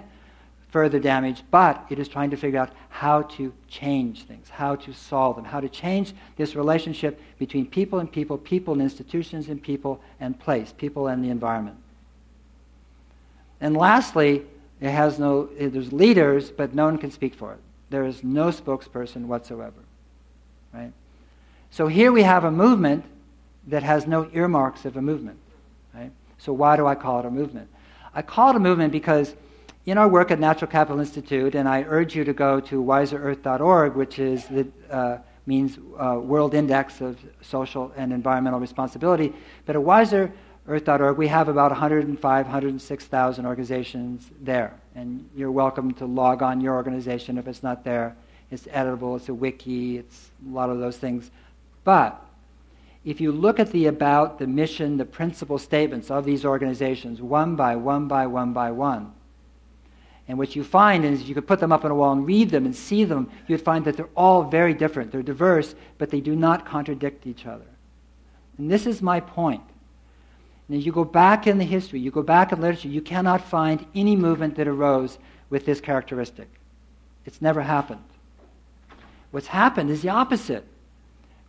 further 0.69 0.99
damage, 0.99 1.43
but 1.51 1.87
it 1.91 1.99
is 1.99 2.09
trying 2.09 2.31
to 2.31 2.37
figure 2.37 2.59
out 2.59 2.71
how 2.89 3.23
to 3.23 3.53
change 3.69 4.25
things, 4.25 4.49
how 4.49 4.75
to 4.77 4.93
solve 4.93 5.37
them, 5.37 5.45
how 5.45 5.61
to 5.61 5.69
change 5.69 6.13
this 6.37 6.55
relationship 6.55 7.21
between 7.39 7.67
people 7.67 7.99
and 7.99 8.11
people, 8.11 8.37
people 8.37 8.75
and 8.75 8.83
institutions 8.83 9.49
and 9.49 9.63
people 9.63 10.01
and 10.21 10.39
place, 10.39 10.73
people 10.77 11.07
and 11.07 11.25
the 11.25 11.31
environment. 11.31 11.77
And 13.61 13.77
lastly, 13.77 14.45
it 14.81 14.91
has 14.91 15.19
no, 15.19 15.47
there's 15.59 15.93
leaders, 15.93 16.51
but 16.51 16.75
no 16.75 16.85
one 16.85 16.99
can 16.99 17.11
speak 17.11 17.35
for 17.35 17.53
it. 17.53 17.59
There 17.89 18.05
is 18.05 18.23
no 18.23 18.49
spokesperson 18.49 19.27
whatsoever. 19.27 19.81
Right? 20.75 20.93
So 21.71 21.87
here 21.87 22.13
we 22.13 22.23
have 22.23 22.45
a 22.45 22.51
movement 22.51 23.05
that 23.69 23.83
has 23.83 24.07
no 24.07 24.29
earmarks 24.33 24.85
of 24.85 24.97
a 24.97 25.03
movement. 25.03 25.39
Right? 25.95 26.11
So 26.39 26.53
why 26.53 26.77
do 26.77 26.87
I 26.87 26.95
call 26.95 27.21
it 27.21 27.25
a 27.27 27.31
movement? 27.31 27.69
I 28.15 28.23
call 28.23 28.51
it 28.51 28.57
a 28.57 28.61
movement 28.61 28.93
because 28.93 29.35
in 29.87 29.99
our 29.99 30.09
work 30.09 30.33
at 30.33 30.41
Natural 30.41 30.69
Capital 30.69 30.99
Institute, 30.99 31.55
and 31.55 31.69
I 31.69 31.85
urge 31.85 32.17
you 32.17 32.25
to 32.25 32.33
go 32.33 32.59
to 32.61 32.83
wiserearth.org, 32.83 33.95
which 33.95 34.19
is 34.19 34.45
the, 34.47 34.67
uh, 34.91 35.19
means 35.47 35.79
uh, 35.97 36.19
World 36.21 36.55
Index 36.55 37.01
of 37.01 37.17
Social 37.41 37.93
and 37.97 38.13
Environmental 38.13 38.59
Responsibility. 38.59 39.33
But 39.65 39.77
at 39.77 39.83
wiserearth.org, 39.83 41.17
we 41.17 41.29
have 41.29 41.49
about 41.49 41.71
105, 41.71 42.47
106,000 42.47 43.47
organizations 43.47 44.29
there. 44.43 44.75
And 44.97 45.29
you're 45.37 45.53
welcome 45.53 45.95
to 45.95 46.07
log 46.07 46.43
on 46.43 46.61
your 46.61 46.75
organization 46.75 47.39
if 47.39 47.47
it's 47.47 47.63
not 47.63 47.85
there. 47.85 48.17
It's 48.51 48.65
editable, 48.65 49.17
it's 49.17 49.29
a 49.29 49.35
wiki, 49.35 49.99
it's 49.99 50.31
a 50.49 50.53
lot 50.53 50.69
of 50.69 50.81
those 50.81 50.97
things. 50.97 51.31
But 51.85 52.21
if 53.05 53.21
you 53.21 53.31
look 53.31 53.61
at 53.61 53.71
the 53.71 53.87
about, 53.87 54.41
the 54.41 54.49
mission, 54.49 54.97
the 54.97 55.05
principal 55.05 55.59
statements 55.59 56.11
of 56.11 56.25
these 56.25 56.45
organizations, 56.45 57.23
one 57.23 57.55
by 57.55 57.77
one 57.77 58.09
by 58.09 58.27
one 58.27 58.53
by 58.53 58.73
one, 58.73 59.13
and 60.29 60.39
what 60.39 60.57
you 60.57 60.65
find 60.65 61.05
is 61.05 61.29
you 61.29 61.35
could 61.35 61.47
put 61.47 61.61
them 61.61 61.73
up 61.73 61.85
on 61.85 61.91
a 61.91 61.95
wall 61.95 62.13
and 62.13 62.27
read 62.27 62.51
them 62.51 62.67
and 62.67 62.75
see 62.75 63.05
them, 63.05 63.31
you'd 63.47 63.63
find 63.63 63.85
that 63.85 63.97
they're 63.97 64.09
all 64.17 64.43
very 64.43 64.75
different. 64.75 65.13
They're 65.13 65.23
diverse, 65.23 65.75
but 65.99 66.11
they 66.11 66.21
do 66.21 66.35
not 66.35 66.67
contradict 66.67 67.27
each 67.27 67.47
other. 67.47 67.67
And 68.59 68.71
this 68.71 68.87
is 68.87 69.01
my 69.01 69.21
point. 69.21 69.63
And 70.69 70.77
as 70.77 70.85
you 70.85 70.91
go 70.91 71.05
back 71.05 71.47
in 71.47 71.59
the 71.59 71.65
history, 71.65 72.01
you 72.01 72.11
go 72.11 72.23
back 72.23 72.51
in 72.51 72.61
literature, 72.61 72.89
you 72.89 73.03
cannot 73.03 73.41
find 73.41 73.87
any 73.95 74.17
movement 74.17 74.57
that 74.57 74.67
arose 74.67 75.19
with 75.49 75.65
this 75.65 75.81
characteristic. 75.81 76.49
It's 77.25 77.41
never 77.41 77.63
happened. 77.63 78.03
What's 79.31 79.47
happened 79.47 79.91
is 79.91 80.03
the 80.03 80.09
opposite, 80.09 80.65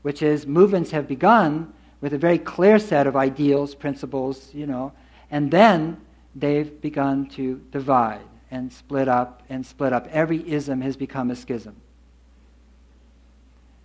which 0.03 0.21
is 0.21 0.45
movements 0.45 0.91
have 0.91 1.07
begun 1.07 1.73
with 1.99 2.13
a 2.13 2.17
very 2.17 2.37
clear 2.37 2.77
set 2.77 3.07
of 3.07 3.15
ideals, 3.15 3.73
principles, 3.73 4.53
you 4.53 4.67
know, 4.67 4.91
and 5.31 5.49
then 5.49 5.99
they've 6.35 6.79
begun 6.79 7.25
to 7.29 7.59
divide 7.71 8.21
and 8.51 8.71
split 8.71 9.07
up 9.07 9.43
and 9.49 9.65
split 9.65 9.93
up. 9.93 10.07
Every 10.11 10.49
ism 10.49 10.81
has 10.81 10.95
become 10.95 11.31
a 11.31 11.35
schism. 11.35 11.75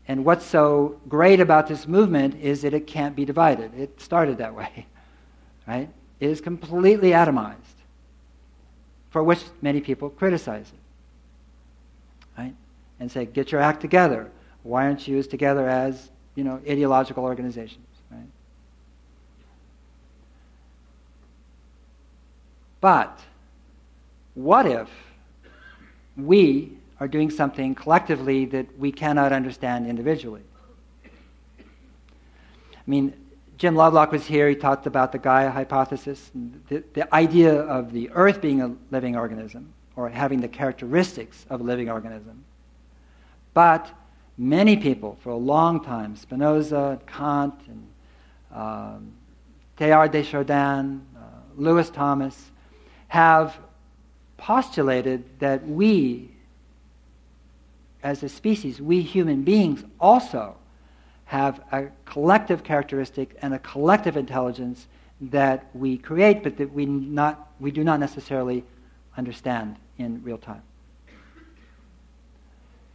And 0.09 0.25
what's 0.25 0.45
so 0.45 1.01
great 1.09 1.41
about 1.41 1.69
this 1.69 1.87
movement 1.87 2.35
is 2.41 2.63
that 2.63 2.75
it 2.75 2.87
can't 2.87 3.15
be 3.15 3.25
divided. 3.25 3.73
It 3.79 4.01
started 4.01 4.39
that 4.39 4.55
way, 4.55 4.87
right? 5.67 5.89
It 6.21 6.31
is 6.31 6.41
completely 6.41 7.11
atomized, 7.11 7.57
for 9.11 9.23
which 9.23 9.43
many 9.61 9.81
people 9.81 10.11
criticize 10.11 10.67
it, 10.67 12.41
right? 12.41 12.55
And 13.01 13.11
say, 13.11 13.27
get 13.27 13.53
your 13.53 13.61
act 13.61 13.81
together. 13.81 14.31
Why 14.63 14.85
aren't 14.85 15.07
you 15.09 15.19
as 15.19 15.27
together 15.27 15.69
as, 15.69 16.11
you 16.35 16.45
know, 16.45 16.61
ideological 16.69 17.25
organizations, 17.25 17.87
right? 18.11 18.21
But 22.81 23.21
what 24.35 24.67
if 24.67 24.89
we 26.17 26.73
are 27.01 27.09
doing 27.09 27.31
something 27.31 27.75
collectively 27.75 28.45
that 28.47 28.79
we 28.79 28.93
cannot 28.93 29.33
understand 29.33 29.87
individually? 29.87 30.43
I 31.05 31.09
mean, 32.87 33.15
Jim 33.59 33.77
Lovelock 33.77 34.11
was 34.11 34.27
here. 34.27 34.49
He 34.49 34.57
talked 34.57 34.87
about 34.87 35.13
the 35.13 35.19
Gaia 35.19 35.51
hypothesis, 35.51 36.31
the, 36.69 36.83
the 36.95 37.15
idea 37.15 37.55
of 37.55 37.93
the 37.93 38.11
Earth 38.11 38.41
being 38.41 38.61
a 38.61 38.75
living 38.91 39.17
organism 39.17 39.73
or 39.95 40.09
having 40.09 40.41
the 40.41 40.49
characteristics 40.49 41.47
of 41.51 41.61
a 41.61 41.65
living 41.65 41.91
organism. 41.91 42.45
But 43.55 43.91
many 44.39 44.77
people, 44.77 45.19
for 45.23 45.31
a 45.31 45.37
long 45.37 45.85
time, 45.85 46.17
Spinoza, 46.17 46.99
Kant, 47.07 47.55
and 47.69 47.87
um, 48.53 49.13
Teilhard 49.77 50.11
de 50.11 50.23
Chardin, 50.25 51.03
uh, 51.17 51.21
Lewis 51.57 51.91
Thomas, 51.91 52.51
have 53.09 53.59
postulated 54.43 55.23
that 55.39 55.65
we, 55.69 56.29
as 58.03 58.25
a 58.25 58.29
species, 58.29 58.83
we 58.83 59.01
human 59.01 59.43
beings, 59.43 59.85
also 60.01 60.57
have 61.27 61.61
a 61.71 61.87
collective 62.07 62.65
characteristic 62.65 63.37
and 63.41 63.55
a 63.55 63.59
collective 63.61 64.17
intelligence 64.17 64.89
that 65.21 65.71
we 65.75 65.97
create, 65.97 66.43
but 66.43 66.57
that 66.57 66.73
we, 66.73 66.85
not, 66.87 67.53
we 67.61 67.71
do 67.71 67.85
not 67.85 68.01
necessarily 68.01 68.65
understand 69.17 69.77
in 69.99 70.21
real 70.25 70.39
time. 70.39 70.63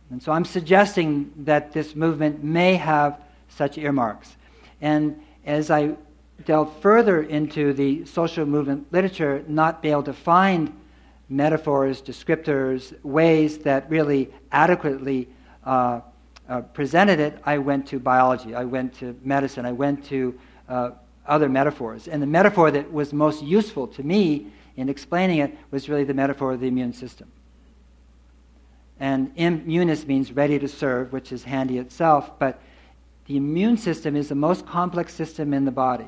And 0.09 0.21
so 0.21 0.33
I'm 0.33 0.45
suggesting 0.45 1.31
that 1.45 1.71
this 1.71 1.95
movement 1.95 2.43
may 2.43 2.75
have 2.75 3.21
such 3.47 3.77
earmarks. 3.77 4.35
And 4.81 5.21
as 5.45 5.71
I 5.71 5.95
delve 6.43 6.77
further 6.81 7.23
into 7.23 7.71
the 7.71 8.03
social 8.03 8.45
movement 8.45 8.91
literature, 8.91 9.45
not 9.47 9.81
be 9.81 9.91
able 9.91 10.03
to 10.03 10.13
find 10.13 10.73
metaphors, 11.29 12.01
descriptors, 12.01 12.93
ways 13.03 13.59
that 13.59 13.89
really 13.89 14.33
adequately 14.51 15.27
uh, 15.65 16.01
uh, 16.47 16.61
presented 16.61 17.19
it, 17.19 17.39
I 17.45 17.57
went 17.57 17.87
to 17.87 17.99
biology, 17.99 18.55
I 18.55 18.63
went 18.63 18.93
to 18.99 19.17
medicine, 19.23 19.65
I 19.65 19.73
went 19.73 20.05
to 20.05 20.39
uh, 20.69 20.91
other 21.25 21.49
metaphors. 21.49 22.07
And 22.07 22.21
the 22.21 22.27
metaphor 22.27 22.71
that 22.71 22.91
was 22.91 23.11
most 23.11 23.43
useful 23.43 23.87
to 23.87 24.03
me 24.03 24.47
in 24.77 24.89
explaining 24.89 25.39
it 25.39 25.57
was 25.71 25.89
really 25.89 26.05
the 26.05 26.13
metaphor 26.13 26.53
of 26.53 26.61
the 26.61 26.67
immune 26.67 26.93
system. 26.93 27.29
And 28.99 29.35
immunis 29.35 30.07
means 30.07 30.31
ready 30.31 30.57
to 30.59 30.67
serve, 30.67 31.11
which 31.11 31.31
is 31.31 31.43
handy 31.43 31.77
itself, 31.77 32.39
but 32.39 32.61
the 33.25 33.37
immune 33.37 33.77
system 33.77 34.15
is 34.15 34.29
the 34.29 34.35
most 34.35 34.65
complex 34.65 35.13
system 35.13 35.53
in 35.53 35.65
the 35.65 35.71
body. 35.71 36.07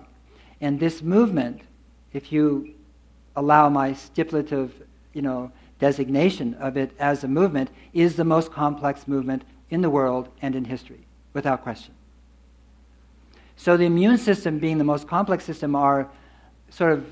And 0.62 0.80
this 0.80 1.02
movement, 1.02 1.62
if 2.14 2.32
you 2.32 2.74
allow 3.36 3.70
my 3.70 3.94
stipulative 3.94 4.74
you 5.14 5.22
know, 5.22 5.52
designation 5.80 6.54
of 6.56 6.78
it 6.78 6.92
as 7.00 7.24
a 7.24 7.28
movement, 7.28 7.70
is 7.94 8.16
the 8.16 8.24
most 8.24 8.52
complex 8.52 9.08
movement 9.08 9.44
in 9.70 9.82
the 9.82 9.90
world 9.90 10.30
and 10.42 10.56
in 10.56 10.66
history, 10.66 11.06
without 11.34 11.64
question. 11.64 11.94
So 13.56 13.76
the 13.76 13.86
immune 13.86 14.18
system 14.18 14.60
being 14.60 14.78
the 14.78 14.84
most 14.84 15.08
complex 15.08 15.44
system, 15.44 15.76
our 15.76 16.10
sort 16.70 16.94
of 16.94 17.06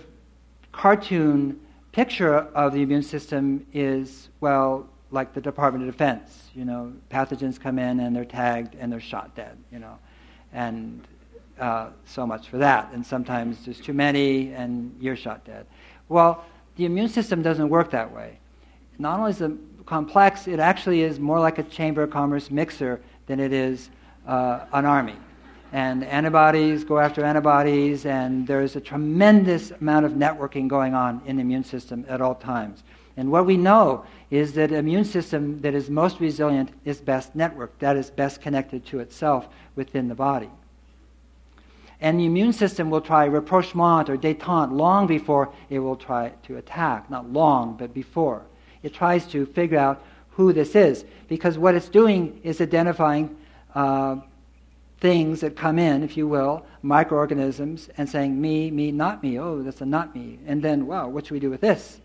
cartoon 0.71 1.59
picture 1.91 2.35
of 2.35 2.73
the 2.73 2.81
immune 2.81 3.03
system 3.03 3.65
is, 3.73 4.29
well, 4.39 4.87
like 5.11 5.33
the 5.33 5.41
Department 5.41 5.87
of 5.87 5.91
Defense. 5.91 6.49
You 6.53 6.65
know, 6.65 6.93
pathogens 7.09 7.59
come 7.59 7.79
in 7.79 7.99
and 7.99 8.15
they're 8.15 8.25
tagged 8.25 8.75
and 8.75 8.91
they're 8.91 8.99
shot 8.99 9.35
dead, 9.35 9.57
you 9.71 9.79
know. 9.79 9.97
And 10.53 11.05
uh, 11.59 11.89
so 12.05 12.25
much 12.25 12.47
for 12.49 12.57
that. 12.57 12.91
And 12.93 13.05
sometimes 13.05 13.65
there's 13.65 13.79
too 13.79 13.93
many 13.93 14.53
and 14.53 14.95
you're 14.99 15.15
shot 15.15 15.43
dead. 15.45 15.65
Well, 16.09 16.45
the 16.77 16.85
immune 16.85 17.09
system 17.09 17.41
doesn't 17.41 17.69
work 17.69 17.91
that 17.91 18.11
way. 18.11 18.39
Not 18.99 19.19
only 19.19 19.31
is 19.31 19.41
it 19.41 19.51
complex, 19.85 20.47
it 20.47 20.59
actually 20.59 21.01
is 21.01 21.19
more 21.19 21.39
like 21.39 21.57
a 21.59 21.63
chamber 21.63 22.03
of 22.03 22.09
commerce 22.09 22.49
mixer 22.49 23.01
than 23.25 23.39
it 23.39 23.53
is 23.53 23.89
uh, 24.25 24.65
an 24.73 24.85
army 24.85 25.15
and 25.71 26.03
antibodies 26.05 26.83
go 26.83 26.97
after 26.97 27.23
antibodies, 27.23 28.05
and 28.05 28.47
there's 28.47 28.75
a 28.75 28.81
tremendous 28.81 29.71
amount 29.71 30.05
of 30.05 30.13
networking 30.13 30.67
going 30.67 30.93
on 30.93 31.21
in 31.25 31.35
the 31.35 31.41
immune 31.41 31.63
system 31.63 32.05
at 32.07 32.21
all 32.21 32.35
times. 32.35 32.83
And 33.17 33.31
what 33.31 33.45
we 33.45 33.57
know 33.57 34.05
is 34.29 34.53
that 34.53 34.71
immune 34.71 35.03
system 35.03 35.59
that 35.61 35.73
is 35.73 35.89
most 35.89 36.19
resilient 36.19 36.69
is 36.85 37.01
best 37.01 37.35
networked, 37.35 37.79
that 37.79 37.97
is 37.97 38.09
best 38.09 38.41
connected 38.41 38.85
to 38.87 38.99
itself 38.99 39.49
within 39.75 40.07
the 40.07 40.15
body. 40.15 40.49
And 41.99 42.19
the 42.19 42.25
immune 42.25 42.53
system 42.53 42.89
will 42.89 43.01
try 43.01 43.25
rapprochement 43.25 44.09
or 44.09 44.17
detente 44.17 44.71
long 44.71 45.07
before 45.07 45.51
it 45.69 45.79
will 45.79 45.95
try 45.95 46.31
to 46.43 46.57
attack. 46.57 47.09
Not 47.09 47.31
long, 47.31 47.75
but 47.75 47.93
before. 47.93 48.43
It 48.83 48.93
tries 48.93 49.25
to 49.27 49.45
figure 49.45 49.79
out 49.79 50.03
who 50.31 50.53
this 50.53 50.75
is, 50.75 51.03
because 51.27 51.57
what 51.57 51.73
it's 51.73 51.89
doing 51.89 52.39
is 52.43 52.61
identifying 52.61 53.35
uh, 53.73 54.17
things 54.99 55.41
that 55.41 55.55
come 55.55 55.79
in, 55.79 56.03
if 56.03 56.15
you 56.15 56.27
will, 56.27 56.63
microorganisms, 56.83 57.89
and 57.97 58.07
saying, 58.07 58.39
me, 58.39 58.69
me, 58.69 58.91
not 58.91 59.23
me. 59.23 59.39
Oh, 59.39 59.63
that's 59.63 59.81
a 59.81 59.85
not 59.85 60.15
me. 60.15 60.37
And 60.45 60.61
then, 60.61 60.85
wow, 60.85 61.07
what 61.07 61.25
should 61.25 61.33
we 61.33 61.39
do 61.39 61.49
with 61.49 61.61
this? 61.61 61.99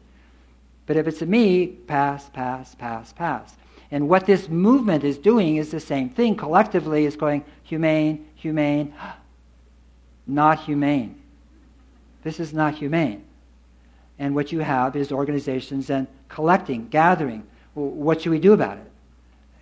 But 0.86 0.96
if 0.96 1.06
it's 1.06 1.20
a 1.20 1.26
me, 1.26 1.66
pass, 1.66 2.30
pass, 2.30 2.74
pass, 2.74 3.12
pass. 3.12 3.54
And 3.90 4.08
what 4.08 4.24
this 4.24 4.48
movement 4.48 5.04
is 5.04 5.18
doing 5.18 5.56
is 5.56 5.70
the 5.70 5.80
same 5.80 6.08
thing. 6.08 6.34
Collectively, 6.34 7.04
it's 7.04 7.16
going 7.16 7.44
humane, 7.64 8.26
humane, 8.34 8.94
not 10.26 10.60
humane. 10.60 11.20
This 12.22 12.40
is 12.40 12.52
not 12.52 12.74
humane. 12.74 13.24
And 14.18 14.34
what 14.34 14.52
you 14.52 14.60
have 14.60 14.94
is 14.94 15.10
organizations 15.10 15.90
and 15.90 16.06
collecting, 16.28 16.88
gathering. 16.88 17.46
What 17.74 18.22
should 18.22 18.30
we 18.30 18.38
do 18.38 18.52
about 18.52 18.78
it? 18.78 18.90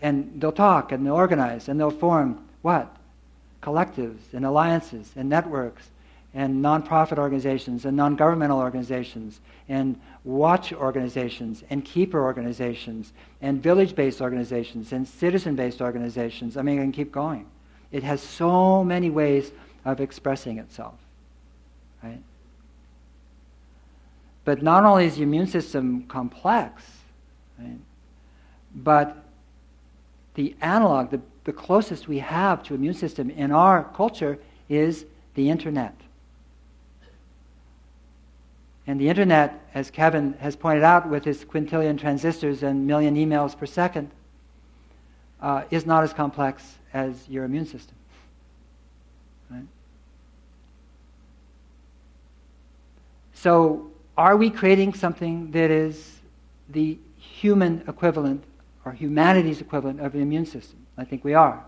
And 0.02 0.40
they'll 0.40 0.52
talk 0.52 0.92
and 0.92 1.06
they'll 1.06 1.14
organize 1.14 1.68
and 1.68 1.78
they'll 1.78 1.90
form 1.90 2.46
what? 2.62 2.96
collectives 3.62 4.32
and 4.32 4.44
alliances 4.44 5.12
and 5.16 5.28
networks 5.28 5.90
and 6.32 6.64
nonprofit 6.64 7.18
organizations 7.18 7.84
and 7.84 7.96
non 7.96 8.14
governmental 8.16 8.58
organizations 8.58 9.40
and 9.68 10.00
watch 10.24 10.72
organizations 10.72 11.64
and 11.70 11.84
keeper 11.84 12.22
organizations 12.22 13.12
and 13.42 13.62
village 13.62 13.94
based 13.94 14.20
organizations 14.20 14.92
and 14.92 15.06
citizen 15.06 15.56
based 15.56 15.80
organizations. 15.80 16.56
I 16.56 16.62
mean, 16.62 16.78
I 16.78 16.82
can 16.82 16.92
keep 16.92 17.10
going. 17.10 17.46
It 17.90 18.04
has 18.04 18.22
so 18.22 18.84
many 18.84 19.10
ways 19.10 19.50
of 19.84 20.00
expressing 20.00 20.58
itself. 20.58 20.94
Right? 22.02 22.22
But 24.44 24.62
not 24.62 24.84
only 24.84 25.06
is 25.06 25.16
the 25.16 25.22
immune 25.22 25.46
system 25.46 26.04
complex, 26.08 26.82
right, 27.58 27.78
but 28.74 29.24
the 30.34 30.54
analog, 30.60 31.10
the 31.10 31.20
the 31.44 31.52
closest 31.52 32.06
we 32.06 32.18
have 32.18 32.62
to 32.64 32.74
immune 32.74 32.94
system 32.94 33.30
in 33.30 33.50
our 33.50 33.84
culture 33.94 34.38
is 34.68 35.04
the 35.34 35.50
internet. 35.50 35.94
And 38.86 39.00
the 39.00 39.08
internet, 39.08 39.60
as 39.74 39.90
Kevin 39.90 40.34
has 40.34 40.56
pointed 40.56 40.82
out 40.82 41.08
with 41.08 41.24
his 41.24 41.44
quintillion 41.44 41.98
transistors 41.98 42.62
and 42.62 42.86
million 42.86 43.16
emails 43.16 43.56
per 43.56 43.66
second, 43.66 44.10
uh, 45.40 45.62
is 45.70 45.86
not 45.86 46.04
as 46.04 46.12
complex 46.12 46.78
as 46.92 47.28
your 47.28 47.44
immune 47.44 47.66
system. 47.66 47.96
So, 53.42 53.90
are 54.18 54.36
we 54.36 54.50
creating 54.50 54.92
something 54.92 55.50
that 55.52 55.70
is 55.70 56.20
the 56.68 56.98
human 57.16 57.82
equivalent 57.88 58.44
or 58.84 58.92
humanity's 58.92 59.62
equivalent 59.62 59.98
of 60.00 60.12
the 60.12 60.18
immune 60.18 60.44
system? 60.44 60.84
I 60.98 61.04
think 61.04 61.24
we 61.24 61.32
are. 61.32 61.64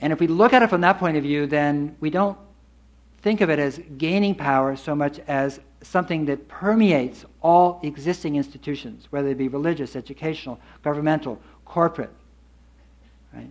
And 0.00 0.12
if 0.12 0.18
we 0.18 0.26
look 0.26 0.52
at 0.52 0.64
it 0.64 0.70
from 0.70 0.80
that 0.80 0.98
point 0.98 1.16
of 1.16 1.22
view, 1.22 1.46
then 1.46 1.94
we 2.00 2.10
don't 2.10 2.36
think 3.20 3.40
of 3.40 3.48
it 3.48 3.60
as 3.60 3.80
gaining 3.96 4.34
power 4.34 4.74
so 4.74 4.92
much 4.92 5.20
as 5.28 5.60
something 5.82 6.24
that 6.24 6.48
permeates 6.48 7.24
all 7.42 7.78
existing 7.84 8.34
institutions, 8.34 9.06
whether 9.10 9.28
they 9.28 9.34
be 9.34 9.46
religious, 9.46 9.94
educational, 9.94 10.58
governmental, 10.82 11.40
corporate, 11.64 12.10
right? 13.32 13.50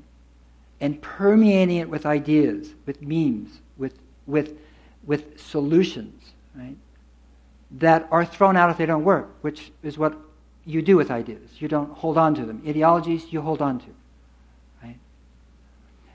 And 0.82 1.02
permeating 1.02 1.78
it 1.78 1.90
with 1.90 2.06
ideas, 2.06 2.74
with 2.86 3.02
memes, 3.02 3.62
with, 3.78 3.98
with, 4.28 4.58
with 5.06 5.40
solutions, 5.40 6.34
right? 6.56 6.76
That 7.72 8.08
are 8.12 8.26
thrown 8.26 8.58
out 8.58 8.70
if 8.70 8.78
they 8.78 8.86
don't 8.86 9.04
work, 9.04 9.30
which 9.42 9.72
is 9.84 9.98
what 9.98 10.18
you 10.66 10.82
do 10.82 10.96
with 10.96 11.10
ideas. 11.10 11.50
You 11.60 11.68
don't 11.68 11.92
hold 11.92 12.18
on 12.18 12.36
to 12.36 12.46
them. 12.46 12.62
Ideologies, 12.68 13.32
you 13.32 13.42
hold 13.42 13.62
on 13.62 13.80
to. 13.80 13.88
Right? 14.84 14.98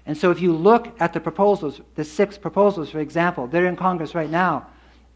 And 0.07 0.17
so 0.17 0.31
if 0.31 0.41
you 0.41 0.53
look 0.53 0.95
at 1.01 1.13
the 1.13 1.21
proposals, 1.21 1.81
the 1.95 2.05
six 2.05 2.39
proposals, 2.39 2.91
for 2.91 3.01
example, 3.01 3.47
they're 3.47 3.67
in 3.67 3.77
Congress 3.77 4.15
right 4.15 4.31
now 4.31 4.67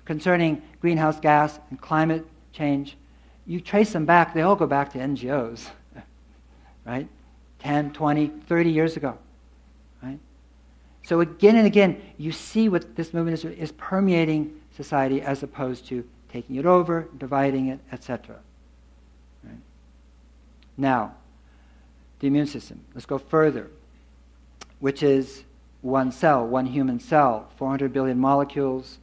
concerning 0.04 0.62
greenhouse 0.80 1.20
gas 1.20 1.60
and 1.70 1.80
climate 1.80 2.26
change, 2.52 2.96
you 3.46 3.60
trace 3.60 3.92
them 3.92 4.04
back, 4.04 4.34
they 4.34 4.42
all 4.42 4.56
go 4.56 4.66
back 4.66 4.92
to 4.92 4.98
NGOs, 4.98 5.68
right? 6.86 7.08
10, 7.60 7.92
20, 7.92 8.28
30 8.48 8.70
years 8.70 8.96
ago. 8.96 9.18
Right? 11.02 11.08
So 11.08 11.20
again 11.20 11.56
and 11.56 11.66
again, 11.66 12.00
you 12.18 12.32
see 12.32 12.68
what 12.68 12.96
this 12.96 13.12
movement 13.12 13.38
is, 13.38 13.44
is 13.44 13.72
permeating 13.72 14.60
society 14.76 15.20
as 15.22 15.42
opposed 15.42 15.86
to 15.88 16.04
taking 16.32 16.56
it 16.56 16.66
over, 16.66 17.08
dividing 17.18 17.68
it, 17.68 17.80
etc. 17.92 18.38
Now, 20.76 21.12
the 22.20 22.26
immune 22.26 22.46
system. 22.46 22.80
Let's 22.94 23.06
go 23.06 23.18
further, 23.18 23.68
which 24.78 25.02
is 25.02 25.44
one 25.82 26.10
cell, 26.10 26.46
one 26.46 26.66
human 26.66 27.00
cell, 27.00 27.50
400 27.56 27.92
billion 27.92 28.18
molecules. 28.18 28.98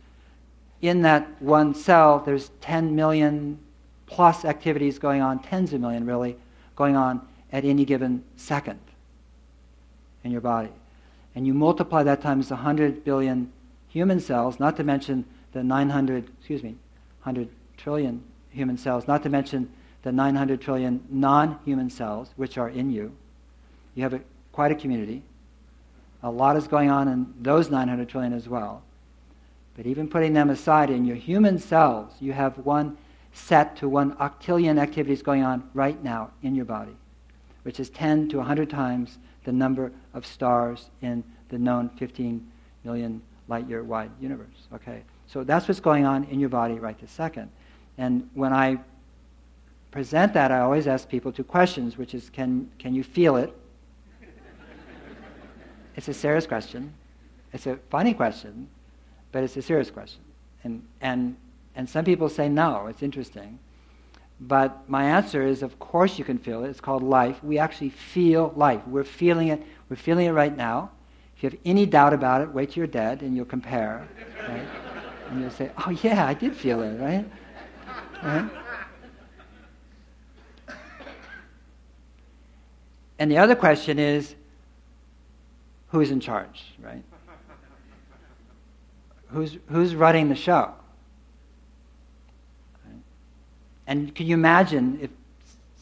In 0.81 1.01
that 1.03 1.39
one 1.41 1.75
cell, 1.75 2.19
there's 2.19 2.49
10 2.61 2.95
million 2.95 3.59
plus 4.07 4.45
activities 4.45 4.97
going 4.97 5.21
on, 5.21 5.39
tens 5.39 5.73
of 5.73 5.81
million 5.81 6.05
really, 6.05 6.35
going 6.75 6.95
on 6.95 7.21
at 7.51 7.65
any 7.65 7.85
given 7.85 8.23
second 8.35 8.79
in 10.23 10.31
your 10.31 10.41
body. 10.41 10.69
And 11.37 11.45
you 11.45 11.53
multiply 11.53 12.01
that 12.01 12.23
times 12.23 12.49
100 12.49 13.03
billion 13.03 13.53
human 13.89 14.19
cells, 14.19 14.59
not 14.59 14.75
to 14.77 14.83
mention 14.83 15.23
the 15.51 15.63
900, 15.63 16.31
excuse 16.39 16.63
me, 16.63 16.69
100 17.21 17.47
trillion 17.77 18.23
human 18.49 18.75
cells, 18.75 19.07
not 19.07 19.21
to 19.21 19.29
mention 19.29 19.71
the 20.01 20.11
900 20.11 20.59
trillion 20.59 20.99
non 21.11 21.59
human 21.63 21.91
cells 21.91 22.31
which 22.37 22.57
are 22.57 22.69
in 22.69 22.89
you. 22.89 23.15
You 23.93 24.01
have 24.01 24.15
a, 24.15 24.21
quite 24.51 24.71
a 24.71 24.75
community. 24.75 25.21
A 26.23 26.31
lot 26.31 26.57
is 26.57 26.67
going 26.67 26.89
on 26.89 27.07
in 27.07 27.31
those 27.39 27.69
900 27.69 28.09
trillion 28.09 28.33
as 28.33 28.49
well. 28.49 28.81
But 29.75 29.85
even 29.85 30.09
putting 30.09 30.33
them 30.33 30.49
aside, 30.49 30.89
in 30.89 31.05
your 31.05 31.17
human 31.17 31.59
cells, 31.59 32.13
you 32.19 32.33
have 32.33 32.57
one 32.65 32.97
set 33.31 33.75
to 33.75 33.87
one 33.87 34.15
octillion 34.15 34.81
activities 34.81 35.21
going 35.21 35.43
on 35.43 35.69
right 35.75 36.03
now 36.03 36.31
in 36.41 36.55
your 36.55 36.65
body, 36.65 36.97
which 37.61 37.79
is 37.79 37.91
10 37.91 38.27
to 38.29 38.37
100 38.37 38.71
times 38.71 39.19
the 39.47 39.53
number 39.53 39.93
of 40.13 40.25
stars 40.25 40.89
in 41.01 41.23
the 41.47 41.57
known 41.57 41.87
15 41.97 42.45
million 42.83 43.21
light 43.47 43.65
year 43.69 43.81
wide 43.81 44.11
universe. 44.19 44.67
Okay? 44.73 45.03
So 45.25 45.45
that's 45.45 45.69
what's 45.69 45.79
going 45.79 46.03
on 46.03 46.25
in 46.25 46.37
your 46.37 46.49
body 46.49 46.73
right 46.73 46.99
this 46.99 47.11
second. 47.11 47.49
And 47.97 48.29
when 48.33 48.51
I 48.51 48.77
present 49.89 50.33
that, 50.33 50.51
I 50.51 50.59
always 50.59 50.85
ask 50.85 51.07
people 51.07 51.31
two 51.31 51.45
questions, 51.45 51.97
which 51.97 52.13
is 52.13 52.29
can, 52.29 52.69
can 52.77 52.93
you 52.93 53.05
feel 53.05 53.37
it? 53.37 53.57
it's 55.95 56.09
a 56.09 56.13
serious 56.13 56.45
question. 56.45 56.93
It's 57.53 57.67
a 57.67 57.77
funny 57.89 58.13
question, 58.13 58.67
but 59.31 59.45
it's 59.45 59.55
a 59.55 59.61
serious 59.61 59.89
question. 59.89 60.19
And, 60.65 60.83
and, 60.99 61.37
and 61.73 61.89
some 61.89 62.03
people 62.03 62.27
say 62.27 62.49
no, 62.49 62.87
it's 62.87 63.01
interesting. 63.01 63.59
But 64.39 64.87
my 64.87 65.03
answer 65.03 65.45
is, 65.45 65.63
of 65.63 65.79
course 65.79 66.19
you 66.19 66.25
can 66.25 66.37
feel 66.37 66.63
it. 66.63 66.69
It's 66.69 66.81
called 66.81 67.03
life. 67.03 67.43
We 67.43 67.57
actually 67.57 67.89
feel 67.89 68.53
life. 68.55 68.81
We're 68.87 69.03
feeling 69.03 69.47
it. 69.47 69.63
We're 69.89 69.95
feeling 69.95 70.27
it 70.27 70.31
right 70.31 70.55
now. 70.55 70.91
If 71.35 71.43
you 71.43 71.49
have 71.49 71.59
any 71.65 71.85
doubt 71.85 72.13
about 72.13 72.41
it, 72.41 72.51
wait 72.51 72.71
till 72.71 72.81
you're 72.81 72.87
dead 72.87 73.21
and 73.21 73.35
you'll 73.35 73.45
compare. 73.45 74.07
Right? 74.47 74.67
and 75.29 75.41
you'll 75.41 75.51
say, 75.51 75.71
oh, 75.85 75.89
yeah, 75.89 76.25
I 76.25 76.33
did 76.33 76.55
feel 76.55 76.81
it, 76.81 76.97
right? 76.99 77.25
right? 78.23 78.49
And 83.19 83.31
the 83.31 83.37
other 83.37 83.55
question 83.55 83.99
is, 83.99 84.35
who's 85.89 86.11
in 86.11 86.19
charge, 86.19 86.63
right? 86.79 87.03
Who's, 89.29 89.57
who's 89.69 89.95
running 89.95 90.29
the 90.29 90.35
show? 90.35 90.73
And 93.87 94.13
can 94.13 94.27
you 94.27 94.35
imagine 94.35 94.99
if 95.01 95.09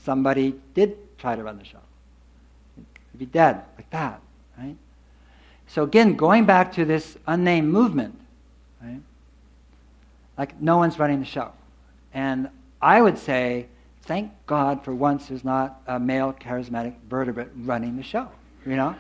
somebody 0.04 0.56
did 0.74 0.98
try 1.18 1.36
to 1.36 1.44
run 1.44 1.58
the 1.58 1.66
show? 1.66 1.80
He'd 3.12 3.18
be 3.18 3.26
dead 3.26 3.64
like 3.76 3.90
that, 3.90 4.22
right? 4.58 4.76
So 5.68 5.84
again, 5.84 6.16
going 6.16 6.46
back 6.46 6.72
to 6.74 6.86
this 6.86 7.18
unnamed 7.28 7.72
movement, 7.72 8.20
right? 8.82 9.02
Like 10.38 10.62
no 10.62 10.78
one's 10.78 11.00
running 11.00 11.20
the 11.20 11.26
show. 11.26 11.52
And 12.14 12.50
I 12.82 13.02
would 13.02 13.18
say, 13.18 13.68
thank 14.04 14.32
God 14.46 14.84
for 14.84 14.94
once 14.94 15.28
there's 15.28 15.44
not 15.44 15.82
a 15.88 16.00
male 16.00 16.34
charismatic 16.34 16.94
vertebrate 17.10 17.50
running 17.58 17.98
the 17.98 18.04
show, 18.04 18.30
you 18.66 18.76
know? 18.76 18.96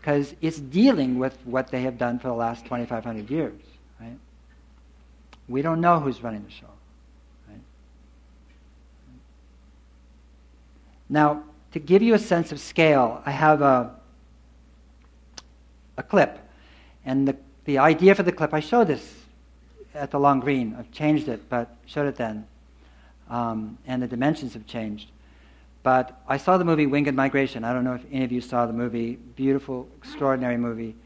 Because 0.00 0.34
it's 0.40 0.58
dealing 0.58 1.18
with 1.18 1.36
what 1.44 1.68
they 1.68 1.82
have 1.82 1.98
done 1.98 2.18
for 2.18 2.28
the 2.28 2.34
last 2.34 2.64
2,500 2.64 3.30
years, 3.30 3.60
right? 4.00 4.18
We 5.48 5.62
don't 5.62 5.80
know 5.80 6.00
who's 6.00 6.22
running 6.22 6.44
the 6.44 6.50
show, 6.50 6.66
right? 7.48 7.60
Now, 11.08 11.42
to 11.72 11.78
give 11.78 12.02
you 12.02 12.14
a 12.14 12.18
sense 12.18 12.52
of 12.52 12.60
scale, 12.60 13.22
I 13.26 13.30
have 13.30 13.62
a, 13.62 13.94
a 15.96 16.02
clip. 16.02 16.38
And 17.04 17.28
the, 17.28 17.36
the 17.64 17.78
idea 17.78 18.14
for 18.14 18.22
the 18.22 18.32
clip, 18.32 18.52
I 18.52 18.60
showed 18.60 18.88
this 18.88 19.14
at 19.94 20.10
the 20.10 20.18
Long 20.18 20.40
Green. 20.40 20.74
I've 20.78 20.90
changed 20.90 21.28
it, 21.28 21.48
but 21.48 21.74
showed 21.86 22.06
it 22.06 22.16
then. 22.16 22.46
Um, 23.28 23.78
and 23.86 24.02
the 24.02 24.06
dimensions 24.06 24.54
have 24.54 24.66
changed. 24.66 25.10
But 25.82 26.20
I 26.26 26.36
saw 26.36 26.58
the 26.58 26.64
movie 26.64 26.86
Winged 26.86 27.14
Migration. 27.14 27.62
I 27.62 27.72
don't 27.72 27.84
know 27.84 27.94
if 27.94 28.04
any 28.10 28.24
of 28.24 28.32
you 28.32 28.40
saw 28.40 28.66
the 28.66 28.72
movie. 28.72 29.16
Beautiful, 29.36 29.88
extraordinary 29.98 30.56
movie. 30.56 30.96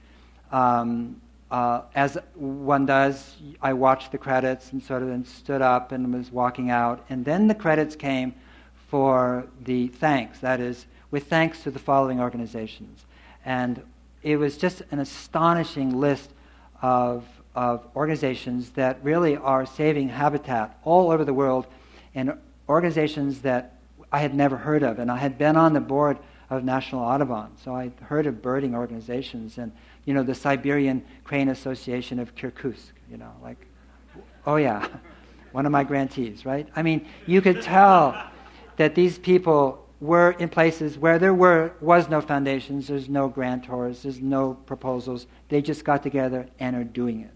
Um, 0.53 1.21
uh, 1.51 1.83
as 1.95 2.17
one 2.35 2.87
does, 2.87 3.37
I 3.61 3.73
watched 3.73 4.13
the 4.13 4.19
credits 4.19 4.73
and 4.73 4.83
sort 4.83 5.03
of 5.03 5.09
then 5.09 5.25
stood 5.25 5.61
up 5.63 5.93
and 5.93 6.15
was 6.15 6.31
walking 6.31 6.71
out. 6.71 7.05
And 7.11 7.25
then 7.25 7.49
the 7.49 7.55
credits 7.55 7.97
came 7.97 8.35
for 8.91 9.47
the 9.61 9.87
thanks, 9.87 10.41
that 10.41 10.61
is, 10.61 10.87
with 11.13 11.29
thanks 11.29 11.63
to 11.63 11.71
the 11.71 11.79
following 11.79 12.21
organizations. 12.21 13.05
And 13.45 13.83
it 14.23 14.37
was 14.37 14.59
just 14.59 14.83
an 14.91 14.99
astonishing 14.99 15.99
list 15.99 16.31
of, 16.83 17.25
of 17.55 17.87
organizations 17.95 18.71
that 18.71 18.99
really 19.03 19.37
are 19.37 19.65
saving 19.65 20.09
habitat 20.09 20.79
all 20.83 21.13
over 21.13 21.25
the 21.25 21.33
world 21.33 21.67
and 22.17 22.35
organizations 22.69 23.43
that 23.43 23.77
I 24.11 24.19
had 24.19 24.35
never 24.35 24.57
heard 24.57 24.83
of. 24.83 24.99
And 24.99 25.11
I 25.11 25.17
had 25.17 25.39
been 25.39 25.57
on 25.57 25.73
the 25.73 25.81
board 25.81 26.19
of 26.51 26.65
National 26.65 27.03
Audubon, 27.03 27.57
so 27.63 27.75
I 27.75 27.93
heard 28.03 28.27
of 28.27 28.43
birding 28.43 28.75
organizations 28.75 29.57
and, 29.57 29.71
you 30.05 30.15
know, 30.15 30.25
the 30.25 30.35
Siberian 30.35 31.05
Crane 31.23 31.49
Association 31.49 32.19
of 32.19 32.35
Kirkutsk, 32.35 32.91
you 33.09 33.19
know, 33.19 33.31
like, 33.41 33.67
oh 34.49 34.57
yeah, 34.57 34.89
one 35.53 35.65
of 35.65 35.71
my 35.71 35.85
grantees, 35.85 36.45
right? 36.45 36.67
I 36.75 36.83
mean, 36.83 37.07
you 37.27 37.41
could 37.41 37.63
tell 37.63 38.31
that 38.81 38.95
these 38.95 39.19
people 39.19 39.87
were 40.01 40.31
in 40.39 40.49
places 40.49 40.97
where 40.97 41.19
there 41.19 41.35
were 41.35 41.71
was 41.83 42.09
no 42.09 42.19
foundations, 42.19 42.89
there's 42.89 43.11
no 43.11 43.29
grantors, 43.29 44.01
there's 44.01 44.23
no 44.23 44.55
proposals. 44.65 45.27
They 45.51 45.61
just 45.61 45.85
got 45.85 46.03
together 46.03 46.47
and 46.59 46.75
are 46.75 46.85
doing 46.85 47.21
it. 47.21 47.31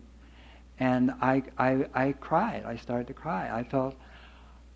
And 0.80 1.12
I, 1.20 1.42
I, 1.58 1.84
I 1.92 2.12
cried. 2.12 2.64
I 2.64 2.76
started 2.76 3.08
to 3.08 3.12
cry. 3.12 3.50
I 3.54 3.62
felt, 3.62 3.94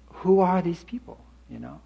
who 0.08 0.40
are 0.40 0.60
these 0.60 0.84
people? 0.84 1.18
You 1.48 1.58
know. 1.58 1.80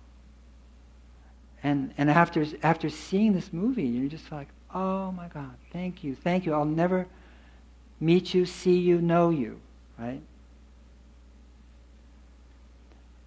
And 1.63 1.95
and 1.97 2.11
after 2.11 2.45
after 2.65 2.89
seeing 2.89 3.35
this 3.35 3.53
movie, 3.53 3.85
you're 3.85 4.11
just 4.11 4.33
like, 4.33 4.49
oh 4.75 5.13
my 5.13 5.29
God, 5.29 5.55
thank 5.73 6.03
you, 6.03 6.17
thank 6.17 6.45
you. 6.45 6.55
I'll 6.55 6.65
never 6.65 7.07
meet 8.01 8.35
you, 8.35 8.47
see 8.47 8.79
you, 8.79 9.01
know 9.01 9.31
you, 9.31 9.61
right? 9.97 10.23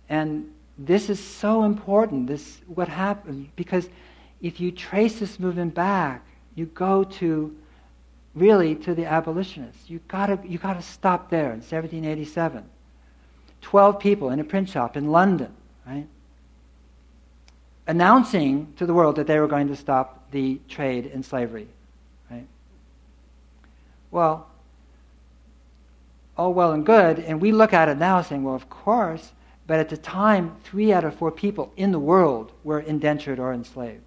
And 0.10 0.52
this 0.78 1.10
is 1.10 1.24
so 1.24 1.64
important, 1.64 2.28
this 2.28 2.62
what 2.68 2.88
happened, 2.88 3.50
because 3.56 3.90
if 4.42 4.60
you 4.60 4.72
trace 4.72 5.20
this 5.20 5.40
movement 5.40 5.74
back, 5.74 6.26
you 6.56 6.66
go 6.68 7.04
to 7.04 7.56
really 8.34 8.76
to 8.76 8.94
the 8.94 9.06
abolitionists. 9.06 9.90
You 9.90 10.00
gotta 10.08 10.40
you 10.46 10.58
gotta 10.58 10.82
stop 10.82 11.30
there 11.30 11.52
in 11.54 11.62
1787. 11.62 12.64
Twelve 13.62 14.00
people 14.00 14.30
in 14.30 14.40
a 14.40 14.44
print 14.44 14.70
shop 14.70 14.98
in 14.98 15.12
London, 15.12 15.54
right? 15.88 16.08
Announcing 17.88 18.74
to 18.78 18.86
the 18.86 18.94
world 18.94 19.16
that 19.16 19.28
they 19.28 19.40
were 19.40 19.48
going 19.48 19.68
to 19.70 19.76
stop 19.76 20.30
the 20.32 20.60
trade 20.68 21.06
in 21.06 21.24
slavery. 21.24 21.68
Right? 22.30 22.48
Well, 24.12 24.48
all 26.38 26.54
well 26.54 26.74
and 26.74 26.86
good, 26.86 27.20
and 27.20 27.40
we 27.40 27.52
look 27.52 27.74
at 27.74 27.88
it 27.88 27.98
now 27.98 28.22
saying, 28.22 28.44
well, 28.44 28.56
of 28.56 28.70
course, 28.70 29.32
but 29.68 29.80
at 29.80 29.90
the 29.90 29.98
time, 29.98 30.56
three 30.64 30.94
out 30.94 31.04
of 31.04 31.16
four 31.16 31.32
people 31.32 31.72
in 31.76 31.92
the 31.92 32.00
world 32.00 32.52
were 32.64 32.80
indentured 32.80 33.40
or 33.40 33.54
enslaved. 33.54 34.04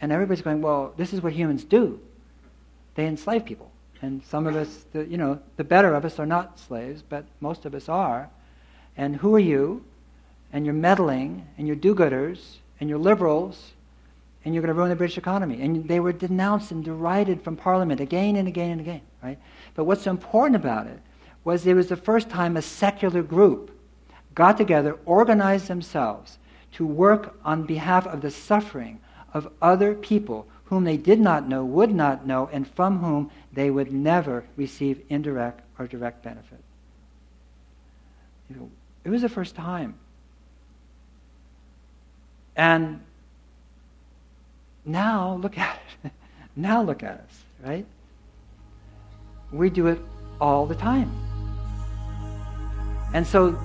And 0.00 0.10
everybody's 0.10 0.42
going, 0.42 0.62
well, 0.62 0.92
this 0.96 1.12
is 1.12 1.22
what 1.22 1.32
humans 1.32 1.62
do. 1.62 2.00
They 2.96 3.06
enslave 3.06 3.44
people. 3.44 3.70
And 4.02 4.22
some 4.24 4.48
of 4.48 4.56
us, 4.56 4.84
the, 4.92 5.06
you 5.06 5.16
know, 5.16 5.38
the 5.56 5.64
better 5.64 5.94
of 5.94 6.04
us 6.04 6.18
are 6.18 6.26
not 6.26 6.58
slaves, 6.58 7.02
but 7.08 7.24
most 7.40 7.64
of 7.66 7.74
us 7.74 7.88
are. 7.88 8.28
And 8.96 9.14
who 9.14 9.34
are 9.36 9.40
you? 9.40 9.84
And 10.52 10.66
you're 10.66 10.74
meddling, 10.74 11.46
and 11.56 11.66
you're 11.66 11.76
do 11.76 11.94
gooders, 11.94 12.56
and 12.80 12.90
you're 12.90 12.98
liberals, 12.98 13.70
and 14.44 14.52
you're 14.52 14.60
going 14.60 14.74
to 14.74 14.78
ruin 14.78 14.90
the 14.90 14.96
British 14.96 15.18
economy. 15.18 15.62
And 15.62 15.86
they 15.86 16.00
were 16.00 16.12
denounced 16.12 16.72
and 16.72 16.84
derided 16.84 17.42
from 17.42 17.56
Parliament 17.56 18.00
again 18.00 18.34
and 18.34 18.48
again 18.48 18.72
and 18.72 18.80
again, 18.80 19.00
right? 19.22 19.38
But 19.74 19.84
what's 19.84 20.02
so 20.02 20.10
important 20.10 20.56
about 20.56 20.88
it 20.88 20.98
was 21.44 21.64
it 21.64 21.74
was 21.74 21.88
the 21.88 21.96
first 21.96 22.28
time 22.28 22.56
a 22.56 22.62
secular 22.62 23.22
group 23.22 23.70
got 24.34 24.56
together, 24.56 24.98
organized 25.04 25.68
themselves 25.68 26.38
to 26.72 26.86
work 26.86 27.36
on 27.44 27.64
behalf 27.64 28.06
of 28.06 28.22
the 28.22 28.30
suffering 28.30 29.00
of 29.34 29.50
other 29.60 29.94
people 29.94 30.46
whom 30.64 30.84
they 30.84 30.96
did 30.96 31.20
not 31.20 31.48
know, 31.48 31.64
would 31.64 31.94
not 31.94 32.26
know, 32.26 32.48
and 32.52 32.66
from 32.66 33.00
whom 33.00 33.30
they 33.52 33.70
would 33.70 33.92
never 33.92 34.44
receive 34.56 35.02
indirect 35.10 35.60
or 35.78 35.86
direct 35.86 36.22
benefit. 36.22 36.58
It 39.04 39.10
was 39.10 39.22
the 39.22 39.28
first 39.28 39.54
time. 39.54 39.94
And 42.56 43.00
now 44.84 45.38
look 45.42 45.58
at 45.58 45.78
it. 46.04 46.12
now 46.56 46.82
look 46.82 47.02
at 47.02 47.18
us, 47.18 47.42
right? 47.62 47.86
We 49.52 49.70
do 49.70 49.88
it 49.88 50.00
all 50.40 50.66
the 50.66 50.74
time. 50.74 51.10
And 53.14 53.26
so 53.26 53.58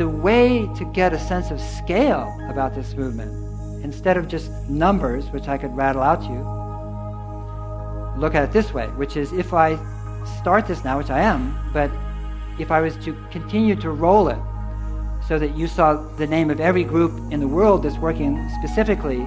the 0.00 0.08
way 0.08 0.66
to 0.74 0.86
get 0.94 1.12
a 1.12 1.18
sense 1.18 1.50
of 1.50 1.60
scale 1.60 2.34
about 2.48 2.74
this 2.74 2.94
movement, 2.94 3.30
instead 3.84 4.16
of 4.16 4.28
just 4.28 4.50
numbers, 4.66 5.26
which 5.26 5.46
I 5.46 5.58
could 5.58 5.76
rattle 5.76 6.00
out 6.00 6.22
to 6.22 6.26
you, 6.26 6.40
look 8.18 8.34
at 8.34 8.42
it 8.42 8.50
this 8.50 8.72
way, 8.72 8.86
which 8.96 9.18
is 9.18 9.30
if 9.34 9.52
I 9.52 9.78
start 10.38 10.66
this 10.66 10.84
now, 10.84 10.96
which 10.96 11.10
I 11.10 11.20
am, 11.20 11.54
but 11.74 11.90
if 12.58 12.70
I 12.70 12.80
was 12.80 12.96
to 13.04 13.12
continue 13.30 13.76
to 13.76 13.90
roll 13.90 14.28
it 14.28 14.38
so 15.28 15.38
that 15.38 15.54
you 15.54 15.66
saw 15.66 15.96
the 16.16 16.26
name 16.26 16.48
of 16.48 16.60
every 16.60 16.82
group 16.82 17.12
in 17.30 17.38
the 17.38 17.48
world 17.48 17.82
that's 17.82 17.98
working 17.98 18.48
specifically 18.58 19.20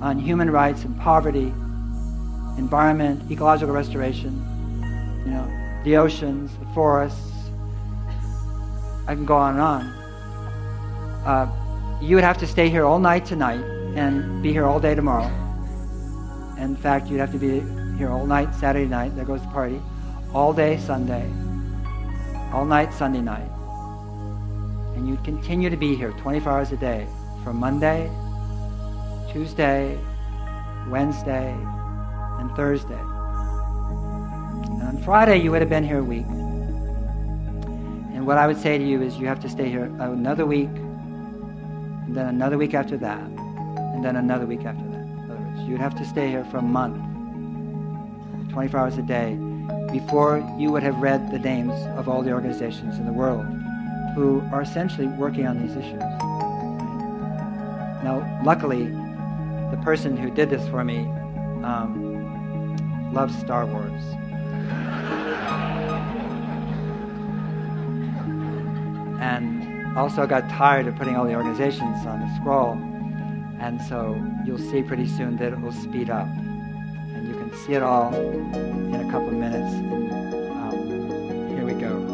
on 0.00 0.20
human 0.20 0.52
rights 0.52 0.84
and 0.84 0.96
poverty, 1.00 1.52
environment, 2.58 3.28
ecological 3.28 3.74
restoration, 3.74 4.34
you 5.24 5.32
know, 5.32 5.82
the 5.82 5.96
oceans, 5.96 6.56
the 6.60 6.66
forests, 6.74 7.32
I 9.08 9.16
can 9.16 9.24
go 9.24 9.34
on 9.34 9.54
and 9.54 9.60
on. 9.60 9.95
Uh, 11.26 11.50
you 12.00 12.14
would 12.14 12.22
have 12.22 12.38
to 12.38 12.46
stay 12.46 12.68
here 12.68 12.84
all 12.84 13.00
night 13.00 13.26
tonight 13.26 13.60
and 13.96 14.40
be 14.44 14.52
here 14.52 14.64
all 14.64 14.78
day 14.78 14.94
tomorrow. 14.94 15.26
In 16.56 16.76
fact, 16.76 17.08
you'd 17.08 17.18
have 17.18 17.32
to 17.32 17.38
be 17.38 17.60
here 17.98 18.10
all 18.10 18.26
night 18.26 18.54
Saturday 18.54 18.86
night. 18.86 19.16
There 19.16 19.24
goes 19.24 19.42
the 19.42 19.48
party. 19.48 19.82
All 20.32 20.52
day 20.52 20.78
Sunday. 20.78 21.28
All 22.52 22.64
night 22.64 22.94
Sunday 22.94 23.22
night. 23.22 23.50
And 24.94 25.08
you'd 25.08 25.24
continue 25.24 25.68
to 25.68 25.76
be 25.76 25.96
here 25.96 26.12
24 26.12 26.52
hours 26.52 26.70
a 26.70 26.76
day 26.76 27.08
from 27.42 27.56
Monday, 27.56 28.08
Tuesday, 29.32 29.98
Wednesday, 30.88 31.50
and 32.38 32.54
Thursday. 32.54 32.94
And 34.70 34.82
on 34.82 35.02
Friday, 35.04 35.38
you 35.38 35.50
would 35.50 35.60
have 35.60 35.70
been 35.70 35.84
here 35.84 35.98
a 35.98 36.04
week 36.04 36.26
And 38.14 38.24
what 38.24 38.38
I 38.38 38.46
would 38.46 38.58
say 38.58 38.78
to 38.78 38.84
you 38.84 39.02
is 39.02 39.18
you 39.18 39.26
have 39.26 39.40
to 39.40 39.48
stay 39.48 39.68
here 39.68 39.86
another 39.98 40.46
week, 40.46 40.70
and 42.06 42.14
then 42.14 42.26
another 42.26 42.56
week 42.56 42.74
after 42.74 42.96
that, 42.96 43.20
and 43.20 44.04
then 44.04 44.16
another 44.16 44.46
week 44.46 44.64
after 44.64 44.84
that. 44.84 45.02
In 45.02 45.30
other 45.30 45.40
words, 45.40 45.68
you'd 45.68 45.80
have 45.80 45.94
to 45.96 46.04
stay 46.04 46.28
here 46.28 46.44
for 46.44 46.58
a 46.58 46.62
month, 46.62 46.96
24 48.52 48.80
hours 48.80 48.98
a 48.98 49.02
day, 49.02 49.34
before 49.92 50.38
you 50.58 50.70
would 50.70 50.82
have 50.82 50.96
read 50.98 51.30
the 51.30 51.38
names 51.38 51.74
of 51.98 52.08
all 52.08 52.22
the 52.22 52.32
organizations 52.32 52.98
in 52.98 53.06
the 53.06 53.12
world 53.12 53.46
who 54.14 54.40
are 54.52 54.62
essentially 54.62 55.06
working 55.08 55.46
on 55.46 55.60
these 55.60 55.76
issues. 55.76 56.00
Now, 58.02 58.40
luckily, 58.44 58.84
the 59.70 59.80
person 59.82 60.16
who 60.16 60.30
did 60.30 60.48
this 60.48 60.66
for 60.68 60.84
me 60.84 61.00
um, 61.64 63.12
loves 63.12 63.36
Star 63.38 63.66
Wars. 63.66 64.02
Also 69.96 70.26
got 70.26 70.48
tired 70.50 70.86
of 70.86 70.94
putting 70.96 71.16
all 71.16 71.24
the 71.24 71.34
organizations 71.34 72.06
on 72.06 72.20
the 72.20 72.36
scroll. 72.36 72.72
And 73.58 73.80
so 73.80 74.14
you'll 74.44 74.58
see 74.58 74.82
pretty 74.82 75.06
soon 75.06 75.38
that 75.38 75.54
it 75.54 75.60
will 75.60 75.72
speed 75.72 76.10
up. 76.10 76.26
And 76.26 77.26
you 77.26 77.34
can 77.34 77.56
see 77.64 77.72
it 77.72 77.82
all 77.82 78.14
in 78.14 78.94
a 78.94 79.10
couple 79.10 79.28
of 79.28 79.34
minutes. 79.34 79.74
Um, 80.52 81.48
here 81.48 81.64
we 81.64 81.72
go. 81.72 82.04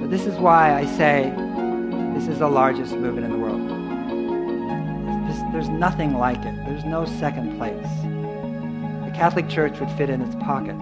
So 0.00 0.06
this 0.06 0.26
is 0.26 0.38
why 0.38 0.74
I 0.74 0.86
say 0.86 1.30
this 2.14 2.28
is 2.28 2.38
the 2.38 2.48
largest 2.48 2.94
movement 2.94 3.26
in 3.26 3.32
the 3.32 3.38
world. 3.38 3.60
There's, 5.28 5.52
there's 5.52 5.68
nothing 5.68 6.14
like 6.14 6.38
it. 6.38 6.56
There's 6.64 6.84
no 6.84 7.04
second 7.04 7.58
place. 7.58 7.76
The 9.04 9.12
Catholic 9.14 9.48
Church 9.50 9.78
would 9.80 9.90
fit 9.90 10.08
in 10.08 10.22
its 10.22 10.34
pocket. 10.36 10.76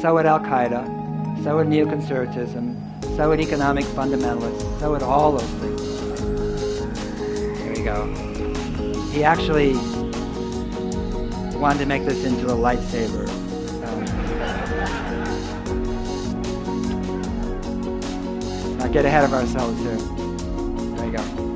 So 0.00 0.14
would 0.14 0.26
Al 0.26 0.38
Qaeda, 0.38 1.42
so 1.42 1.56
would 1.56 1.66
neoconservatism, 1.66 3.16
so 3.16 3.28
would 3.30 3.40
economic 3.40 3.84
fundamentalists, 3.84 4.78
so 4.78 4.92
would 4.92 5.02
all 5.02 5.32
those 5.32 5.42
things. 5.42 5.80
Here 7.60 7.74
we 7.74 7.82
go. 7.82 8.06
He 9.10 9.24
actually 9.24 9.74
wanted 11.58 11.80
to 11.80 11.86
make 11.86 12.04
this 12.04 12.24
into 12.24 12.46
a 12.46 12.54
lightsaber. 12.54 13.28
Um, 13.84 14.04
not 18.78 18.92
get 18.92 19.04
ahead 19.04 19.24
of 19.24 19.32
ourselves 19.32 19.80
here. 19.80 19.96
There 20.96 21.06
you 21.06 21.12
go. 21.16 21.47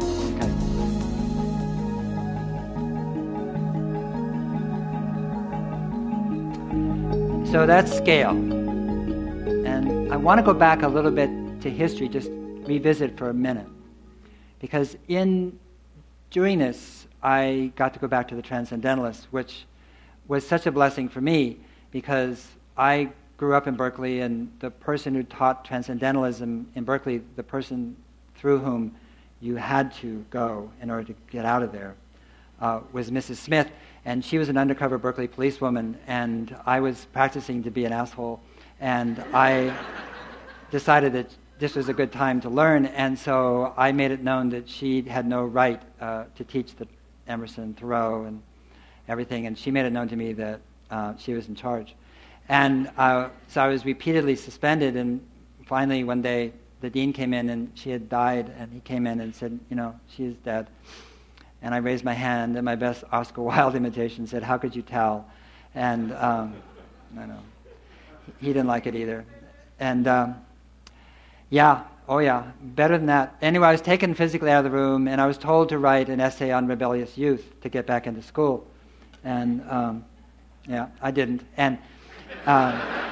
So 7.52 7.66
that's 7.66 7.94
scale. 7.94 8.30
And 8.30 10.10
I 10.10 10.16
want 10.16 10.38
to 10.38 10.42
go 10.42 10.54
back 10.54 10.84
a 10.84 10.88
little 10.88 11.10
bit 11.10 11.28
to 11.60 11.68
history, 11.68 12.08
just 12.08 12.30
revisit 12.32 13.18
for 13.18 13.28
a 13.28 13.34
minute. 13.34 13.66
Because 14.58 14.96
in 15.08 15.58
doing 16.30 16.58
this, 16.58 17.06
I 17.22 17.70
got 17.76 17.92
to 17.92 18.00
go 18.00 18.08
back 18.08 18.26
to 18.28 18.34
the 18.34 18.40
Transcendentalists, 18.40 19.26
which 19.32 19.66
was 20.28 20.46
such 20.46 20.66
a 20.66 20.72
blessing 20.72 21.10
for 21.10 21.20
me 21.20 21.58
because 21.90 22.48
I 22.78 23.10
grew 23.36 23.54
up 23.54 23.66
in 23.66 23.74
Berkeley, 23.74 24.20
and 24.20 24.50
the 24.60 24.70
person 24.70 25.14
who 25.14 25.22
taught 25.22 25.62
Transcendentalism 25.62 26.68
in 26.74 26.84
Berkeley, 26.84 27.20
the 27.36 27.42
person 27.42 27.94
through 28.34 28.60
whom 28.60 28.96
you 29.42 29.56
had 29.56 29.92
to 29.96 30.24
go 30.30 30.72
in 30.80 30.90
order 30.90 31.04
to 31.04 31.14
get 31.30 31.44
out 31.44 31.62
of 31.62 31.70
there, 31.70 31.96
uh, 32.62 32.80
was 32.92 33.10
Mrs. 33.10 33.36
Smith 33.36 33.70
and 34.04 34.24
she 34.24 34.38
was 34.38 34.48
an 34.48 34.56
undercover 34.56 34.98
Berkeley 34.98 35.28
policewoman, 35.28 35.98
and 36.06 36.56
I 36.66 36.80
was 36.80 37.06
practicing 37.12 37.62
to 37.62 37.70
be 37.70 37.84
an 37.84 37.92
asshole, 37.92 38.40
and 38.80 39.22
I 39.32 39.76
decided 40.70 41.12
that 41.12 41.34
this 41.58 41.76
was 41.76 41.88
a 41.88 41.94
good 41.94 42.10
time 42.10 42.40
to 42.40 42.50
learn, 42.50 42.86
and 42.86 43.16
so 43.16 43.72
I 43.76 43.92
made 43.92 44.10
it 44.10 44.22
known 44.22 44.50
that 44.50 44.68
she 44.68 45.02
had 45.02 45.26
no 45.26 45.44
right 45.44 45.80
uh, 46.00 46.24
to 46.34 46.44
teach 46.44 46.74
the 46.74 46.88
Emerson, 47.28 47.74
Thoreau, 47.74 48.24
and 48.24 48.42
everything, 49.06 49.46
and 49.46 49.56
she 49.56 49.70
made 49.70 49.86
it 49.86 49.92
known 49.92 50.08
to 50.08 50.16
me 50.16 50.32
that 50.32 50.60
uh, 50.90 51.14
she 51.16 51.34
was 51.34 51.46
in 51.46 51.54
charge. 51.54 51.94
And 52.48 52.90
uh, 52.96 53.28
so 53.46 53.62
I 53.62 53.68
was 53.68 53.84
repeatedly 53.84 54.34
suspended, 54.34 54.96
and 54.96 55.24
finally 55.66 56.02
one 56.02 56.22
day 56.22 56.52
the 56.80 56.90
dean 56.90 57.12
came 57.12 57.32
in, 57.32 57.50
and 57.50 57.70
she 57.74 57.90
had 57.90 58.08
died, 58.08 58.52
and 58.58 58.72
he 58.72 58.80
came 58.80 59.06
in 59.06 59.20
and 59.20 59.32
said, 59.32 59.60
you 59.70 59.76
know, 59.76 59.94
she 60.08 60.24
is 60.24 60.34
dead. 60.44 60.66
And 61.62 61.74
I 61.74 61.78
raised 61.78 62.04
my 62.04 62.12
hand 62.12 62.56
in 62.56 62.64
my 62.64 62.74
best 62.74 63.04
Oscar 63.12 63.42
Wilde 63.42 63.74
imitation, 63.76 64.26
said, 64.26 64.42
How 64.42 64.58
could 64.58 64.74
you 64.74 64.82
tell? 64.82 65.26
And 65.74 66.12
um, 66.12 66.54
I 67.18 67.26
know. 67.26 67.38
He 68.40 68.48
didn't 68.48 68.66
like 68.66 68.86
it 68.86 68.94
either. 68.94 69.24
And 69.80 70.06
um, 70.06 70.36
yeah, 71.50 71.84
oh 72.08 72.18
yeah, 72.18 72.50
better 72.62 72.96
than 72.96 73.06
that. 73.06 73.36
Anyway, 73.42 73.66
I 73.66 73.72
was 73.72 73.80
taken 73.80 74.14
physically 74.14 74.50
out 74.50 74.64
of 74.64 74.70
the 74.70 74.76
room, 74.76 75.08
and 75.08 75.20
I 75.20 75.26
was 75.26 75.38
told 75.38 75.68
to 75.70 75.78
write 75.78 76.08
an 76.08 76.20
essay 76.20 76.50
on 76.50 76.66
rebellious 76.66 77.16
youth 77.16 77.60
to 77.62 77.68
get 77.68 77.86
back 77.86 78.06
into 78.06 78.22
school. 78.22 78.66
And 79.24 79.62
um, 79.68 80.04
yeah, 80.68 80.88
I 81.00 81.10
didn't. 81.10 81.42
And. 81.56 81.78
Uh, 82.46 83.11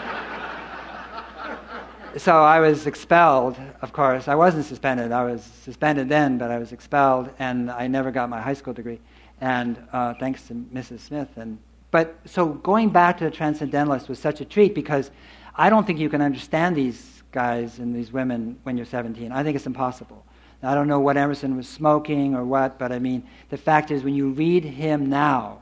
so 2.17 2.43
I 2.43 2.61
was 2.61 2.87
expelled, 2.87 3.57
of 3.83 3.93
course. 3.93 4.29
I 4.29 4.35
wasn't 4.35 4.65
suspended. 4.65 5.13
I 5.13 5.25
was 5.25 5.43
suspended 5.43 6.09
then, 6.09 6.39
but 6.39 6.51
I 6.51 6.59
was 6.59 6.73
expelled, 6.73 7.31
and 7.39 7.71
I 7.71 7.87
never 7.87 8.11
got 8.11 8.29
my 8.29 8.41
high 8.41 8.55
school 8.55 8.73
degree. 8.73 9.01
And 9.41 9.79
uh, 9.93 10.15
thanks 10.15 10.47
to 10.49 10.55
Mrs. 10.55 11.01
Smith. 11.01 11.29
And 11.37 11.59
but 11.91 12.17
so 12.25 12.47
going 12.47 12.91
back 12.91 13.19
to 13.19 13.25
the 13.25 13.31
transcendentalists 13.31 14.09
was 14.09 14.19
such 14.19 14.41
a 14.41 14.45
treat 14.45 14.75
because 14.75 15.11
I 15.57 15.71
don't 15.71 15.87
think 15.87 15.99
you 15.99 16.09
can 16.09 16.21
understand 16.21 16.77
these 16.77 17.23
guys 17.33 17.79
and 17.79 17.95
these 17.95 18.13
women 18.13 18.59
when 18.63 18.77
you're 18.77 18.87
17. 18.87 19.33
I 19.33 19.43
think 19.43 19.57
it's 19.57 19.67
impossible. 19.67 20.25
I 20.63 20.75
don't 20.75 20.89
know 20.89 21.01
what 21.01 21.17
Emerson 21.17 21.57
was 21.57 21.67
smoking 21.69 22.35
or 22.35 22.45
what, 22.45 22.79
but 22.79 22.93
I 22.93 22.99
mean, 22.99 23.27
the 23.49 23.57
fact 23.57 23.91
is, 23.91 24.05
when 24.05 24.15
you 24.15 24.31
read 24.31 24.65
him 24.65 25.09
now, 25.09 25.60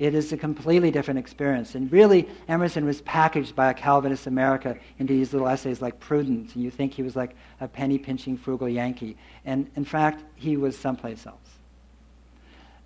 it 0.00 0.14
is 0.14 0.32
a 0.32 0.36
completely 0.36 0.90
different 0.90 1.20
experience. 1.20 1.74
And 1.74 1.92
really, 1.92 2.26
Emerson 2.48 2.86
was 2.86 3.02
packaged 3.02 3.54
by 3.54 3.70
a 3.70 3.74
Calvinist 3.74 4.26
America 4.26 4.78
into 4.98 5.12
these 5.12 5.34
little 5.34 5.46
essays 5.46 5.82
like 5.82 6.00
Prudence, 6.00 6.54
and 6.54 6.64
you 6.64 6.70
think 6.70 6.94
he 6.94 7.02
was 7.02 7.14
like 7.14 7.36
a 7.60 7.68
penny 7.68 7.98
pinching 7.98 8.38
frugal 8.38 8.66
Yankee. 8.66 9.18
And 9.44 9.70
in 9.76 9.84
fact, 9.84 10.24
he 10.36 10.56
was 10.56 10.76
someplace 10.76 11.26
else. 11.26 11.36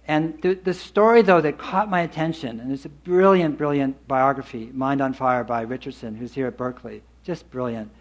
And 0.08 0.42
the, 0.42 0.54
the 0.54 0.74
story, 0.74 1.22
though, 1.22 1.40
that 1.40 1.56
caught 1.56 1.88
my 1.88 2.00
attention, 2.00 2.58
and 2.58 2.72
it's 2.72 2.84
a 2.84 2.88
brilliant, 2.88 3.56
brilliant 3.58 4.08
biography, 4.08 4.70
Mind 4.74 5.00
on 5.00 5.14
Fire 5.14 5.44
by 5.44 5.62
Richardson, 5.62 6.16
who's 6.16 6.34
here 6.34 6.48
at 6.48 6.56
Berkeley. 6.56 7.00
Just 7.22 7.48
brilliant. 7.48 7.92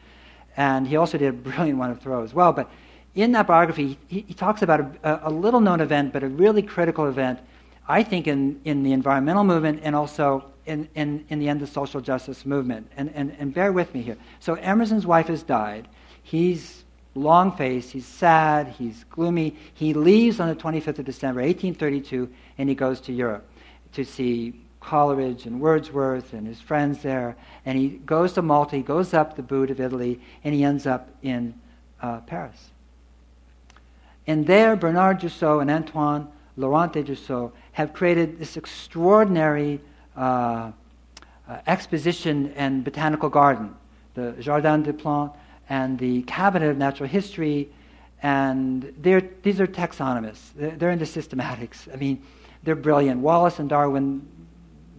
And 0.57 0.87
he 0.87 0.95
also 0.95 1.19
did 1.19 1.29
a 1.29 1.33
brilliant 1.33 1.77
one 1.77 1.91
of 1.91 2.01
Thoreau 2.01 2.23
as 2.23 2.33
well. 2.33 2.51
But 2.51 2.67
in 3.13 3.31
that 3.33 3.45
biography, 3.45 3.99
he, 4.07 4.25
he 4.27 4.33
talks 4.33 4.63
about 4.63 4.79
a, 5.03 5.29
a 5.29 5.31
little 5.31 5.61
known 5.61 5.81
event, 5.81 6.13
but 6.13 6.23
a 6.23 6.27
really 6.27 6.63
critical 6.63 7.05
event 7.05 7.39
I 7.87 8.03
think, 8.03 8.27
in, 8.27 8.61
in 8.63 8.83
the 8.83 8.93
environmental 8.93 9.43
movement 9.43 9.81
and 9.83 9.95
also 9.95 10.45
in, 10.65 10.87
in, 10.95 11.25
in 11.29 11.39
the 11.39 11.49
end, 11.49 11.61
of 11.61 11.67
the 11.67 11.73
social 11.73 12.01
justice 12.01 12.45
movement. 12.45 12.89
And, 12.95 13.11
and, 13.13 13.35
and 13.37 13.53
bear 13.53 13.71
with 13.73 13.93
me 13.93 14.01
here. 14.01 14.17
So 14.39 14.55
Emerson's 14.55 15.05
wife 15.05 15.27
has 15.27 15.43
died. 15.43 15.87
He's 16.23 16.83
long 17.15 17.55
faced, 17.55 17.91
he's 17.91 18.05
sad, 18.05 18.67
he's 18.67 19.03
gloomy. 19.09 19.55
He 19.73 19.93
leaves 19.93 20.39
on 20.39 20.47
the 20.47 20.55
25th 20.55 20.99
of 20.99 21.05
December, 21.05 21.41
1832, 21.41 22.29
and 22.57 22.69
he 22.69 22.75
goes 22.75 23.01
to 23.01 23.13
Europe 23.13 23.45
to 23.93 24.03
see 24.03 24.53
Coleridge 24.79 25.45
and 25.45 25.59
Wordsworth 25.59 26.33
and 26.33 26.47
his 26.47 26.59
friends 26.59 27.01
there. 27.01 27.35
And 27.65 27.77
he 27.77 27.89
goes 27.89 28.33
to 28.33 28.41
Malta, 28.41 28.77
he 28.77 28.81
goes 28.81 29.13
up 29.13 29.35
the 29.35 29.43
boot 29.43 29.69
of 29.69 29.79
Italy, 29.79 30.19
and 30.43 30.53
he 30.53 30.63
ends 30.63 30.87
up 30.87 31.09
in 31.21 31.53
uh, 32.01 32.19
Paris. 32.21 32.69
And 34.25 34.47
there, 34.47 34.75
Bernard 34.75 35.19
Jussieu 35.19 35.59
and 35.59 35.69
Antoine 35.69 36.27
Laurent 36.55 36.93
de 36.93 37.03
Jussieu 37.03 37.51
have 37.73 37.93
created 37.93 38.39
this 38.39 38.57
extraordinary 38.57 39.79
uh, 40.15 40.71
uh, 41.47 41.57
exposition 41.67 42.53
and 42.55 42.83
botanical 42.83 43.29
garden, 43.29 43.75
the 44.13 44.31
Jardin 44.39 44.83
des 44.83 44.93
Plantes 44.93 45.35
and 45.69 45.97
the 45.99 46.21
Cabinet 46.23 46.69
of 46.69 46.77
Natural 46.77 47.09
History, 47.09 47.69
and 48.21 48.93
these 49.01 49.59
are 49.59 49.67
taxonomists. 49.67 50.53
They're, 50.55 50.71
they're 50.71 50.91
into 50.91 51.05
systematics. 51.05 51.91
I 51.93 51.97
mean, 51.97 52.23
they're 52.63 52.75
brilliant. 52.75 53.19
Wallace 53.19 53.59
and 53.59 53.67
Darwin 53.67 54.25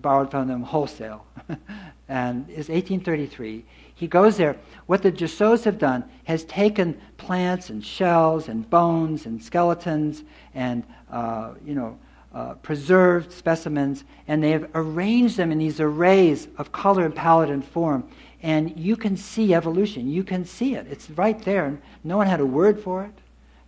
borrowed 0.03 0.31
from 0.31 0.49
them 0.49 0.63
wholesale. 0.63 1.25
and 2.09 2.45
it's 2.51 2.69
1833. 2.69 3.65
He 3.95 4.07
goes 4.07 4.37
there. 4.37 4.57
What 4.87 5.03
the 5.03 5.11
Jussieus 5.11 5.65
have 5.65 5.79
done 5.79 6.05
has 6.25 6.45
taken 6.45 7.01
plants 7.17 7.71
and 7.71 7.83
shells 7.83 8.49
and 8.49 8.69
bones 8.69 9.25
and 9.25 9.43
skeletons 9.43 10.25
and, 10.55 10.85
uh, 11.11 11.53
you 11.65 11.75
know, 11.75 11.99
uh, 12.35 12.55
preserved 12.55 13.33
specimens, 13.33 14.05
and 14.27 14.43
they 14.43 14.51
have 14.51 14.69
arranged 14.75 15.37
them 15.37 15.53
in 15.53 15.59
these 15.59 15.81
arrays 15.81 16.49
of 16.59 16.73
color 16.73 17.05
and 17.05 17.15
palette 17.15 17.49
and 17.49 17.65
form. 17.65 18.09
And 18.43 18.77
you 18.79 18.97
can 18.97 19.17
see 19.17 19.55
evolution. 19.55 20.11
You 20.11 20.25
can 20.25 20.45
see 20.45 20.75
it. 20.75 20.87
It's 20.91 21.09
right 21.11 21.41
there. 21.45 21.79
No 22.03 22.17
one 22.17 22.27
had 22.27 22.41
a 22.41 22.47
word 22.47 22.81
for 22.81 23.05
it. 23.05 23.15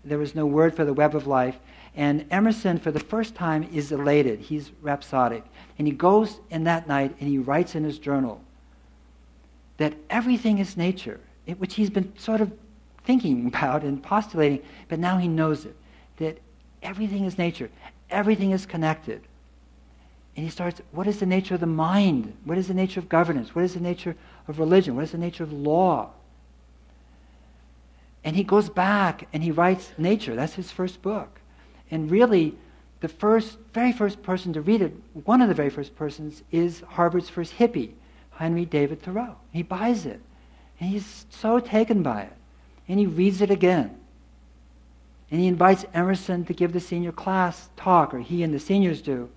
There 0.04 0.18
was 0.18 0.34
no 0.34 0.46
word 0.46 0.74
for 0.74 0.84
the 0.84 0.92
web 0.92 1.14
of 1.14 1.26
life. 1.26 1.56
And 1.94 2.26
Emerson, 2.30 2.78
for 2.78 2.90
the 2.90 3.00
first 3.00 3.34
time, 3.34 3.62
is 3.72 3.90
elated. 3.90 4.40
He's 4.40 4.70
rhapsodic. 4.82 5.44
And 5.78 5.86
he 5.86 5.94
goes 5.94 6.40
in 6.50 6.64
that 6.64 6.86
night 6.86 7.14
and 7.20 7.28
he 7.28 7.38
writes 7.38 7.74
in 7.74 7.84
his 7.84 7.98
journal 7.98 8.40
that 9.78 9.94
everything 10.10 10.58
is 10.58 10.76
nature, 10.76 11.20
which 11.58 11.74
he's 11.74 11.90
been 11.90 12.12
sort 12.18 12.40
of 12.40 12.52
thinking 13.04 13.46
about 13.48 13.82
and 13.82 14.02
postulating, 14.02 14.60
but 14.88 14.98
now 14.98 15.16
he 15.16 15.28
knows 15.28 15.64
it. 15.64 15.76
That 16.18 16.38
everything 16.82 17.24
is 17.24 17.38
nature. 17.38 17.70
Everything 18.10 18.52
is 18.52 18.66
connected. 18.66 19.22
And 20.36 20.44
he 20.44 20.50
starts, 20.50 20.82
what 20.92 21.06
is 21.06 21.18
the 21.18 21.26
nature 21.26 21.54
of 21.54 21.60
the 21.60 21.66
mind? 21.66 22.36
What 22.44 22.58
is 22.58 22.68
the 22.68 22.74
nature 22.74 23.00
of 23.00 23.08
governance? 23.08 23.54
What 23.54 23.64
is 23.64 23.74
the 23.74 23.80
nature 23.80 24.16
of 24.48 24.58
religion? 24.58 24.94
What 24.94 25.04
is 25.04 25.12
the 25.12 25.18
nature 25.18 25.44
of 25.44 25.52
law? 25.52 26.10
And 28.22 28.36
he 28.36 28.44
goes 28.44 28.68
back 28.68 29.28
and 29.32 29.42
he 29.42 29.50
writes 29.50 29.92
Nature. 29.96 30.34
That's 30.34 30.54
his 30.54 30.70
first 30.70 31.00
book. 31.00 31.40
And 31.90 32.10
really, 32.10 32.54
the 33.00 33.08
first, 33.08 33.56
very 33.72 33.92
first 33.92 34.22
person 34.22 34.52
to 34.54 34.60
read 34.60 34.82
it, 34.82 34.92
one 35.24 35.40
of 35.40 35.48
the 35.48 35.54
very 35.54 35.70
first 35.70 35.94
persons, 35.96 36.42
is 36.50 36.82
Harvard's 36.88 37.30
first 37.30 37.56
hippie, 37.56 37.92
Henry 38.32 38.64
David 38.64 39.00
Thoreau. 39.00 39.36
He 39.52 39.62
buys 39.62 40.06
it. 40.06 40.20
And 40.80 40.90
he's 40.90 41.24
so 41.30 41.60
taken 41.60 42.02
by 42.02 42.22
it. 42.22 42.32
And 42.88 42.98
he 42.98 43.06
reads 43.06 43.40
it 43.40 43.50
again. 43.50 43.96
And 45.30 45.40
he 45.40 45.46
invites 45.46 45.84
Emerson 45.92 46.44
to 46.44 46.52
give 46.52 46.72
the 46.72 46.80
senior 46.80 47.12
class 47.12 47.68
talk, 47.76 48.14
or 48.14 48.20
he 48.20 48.42
and 48.42 48.54
the 48.54 48.60
seniors 48.60 49.02
do. 49.02 49.28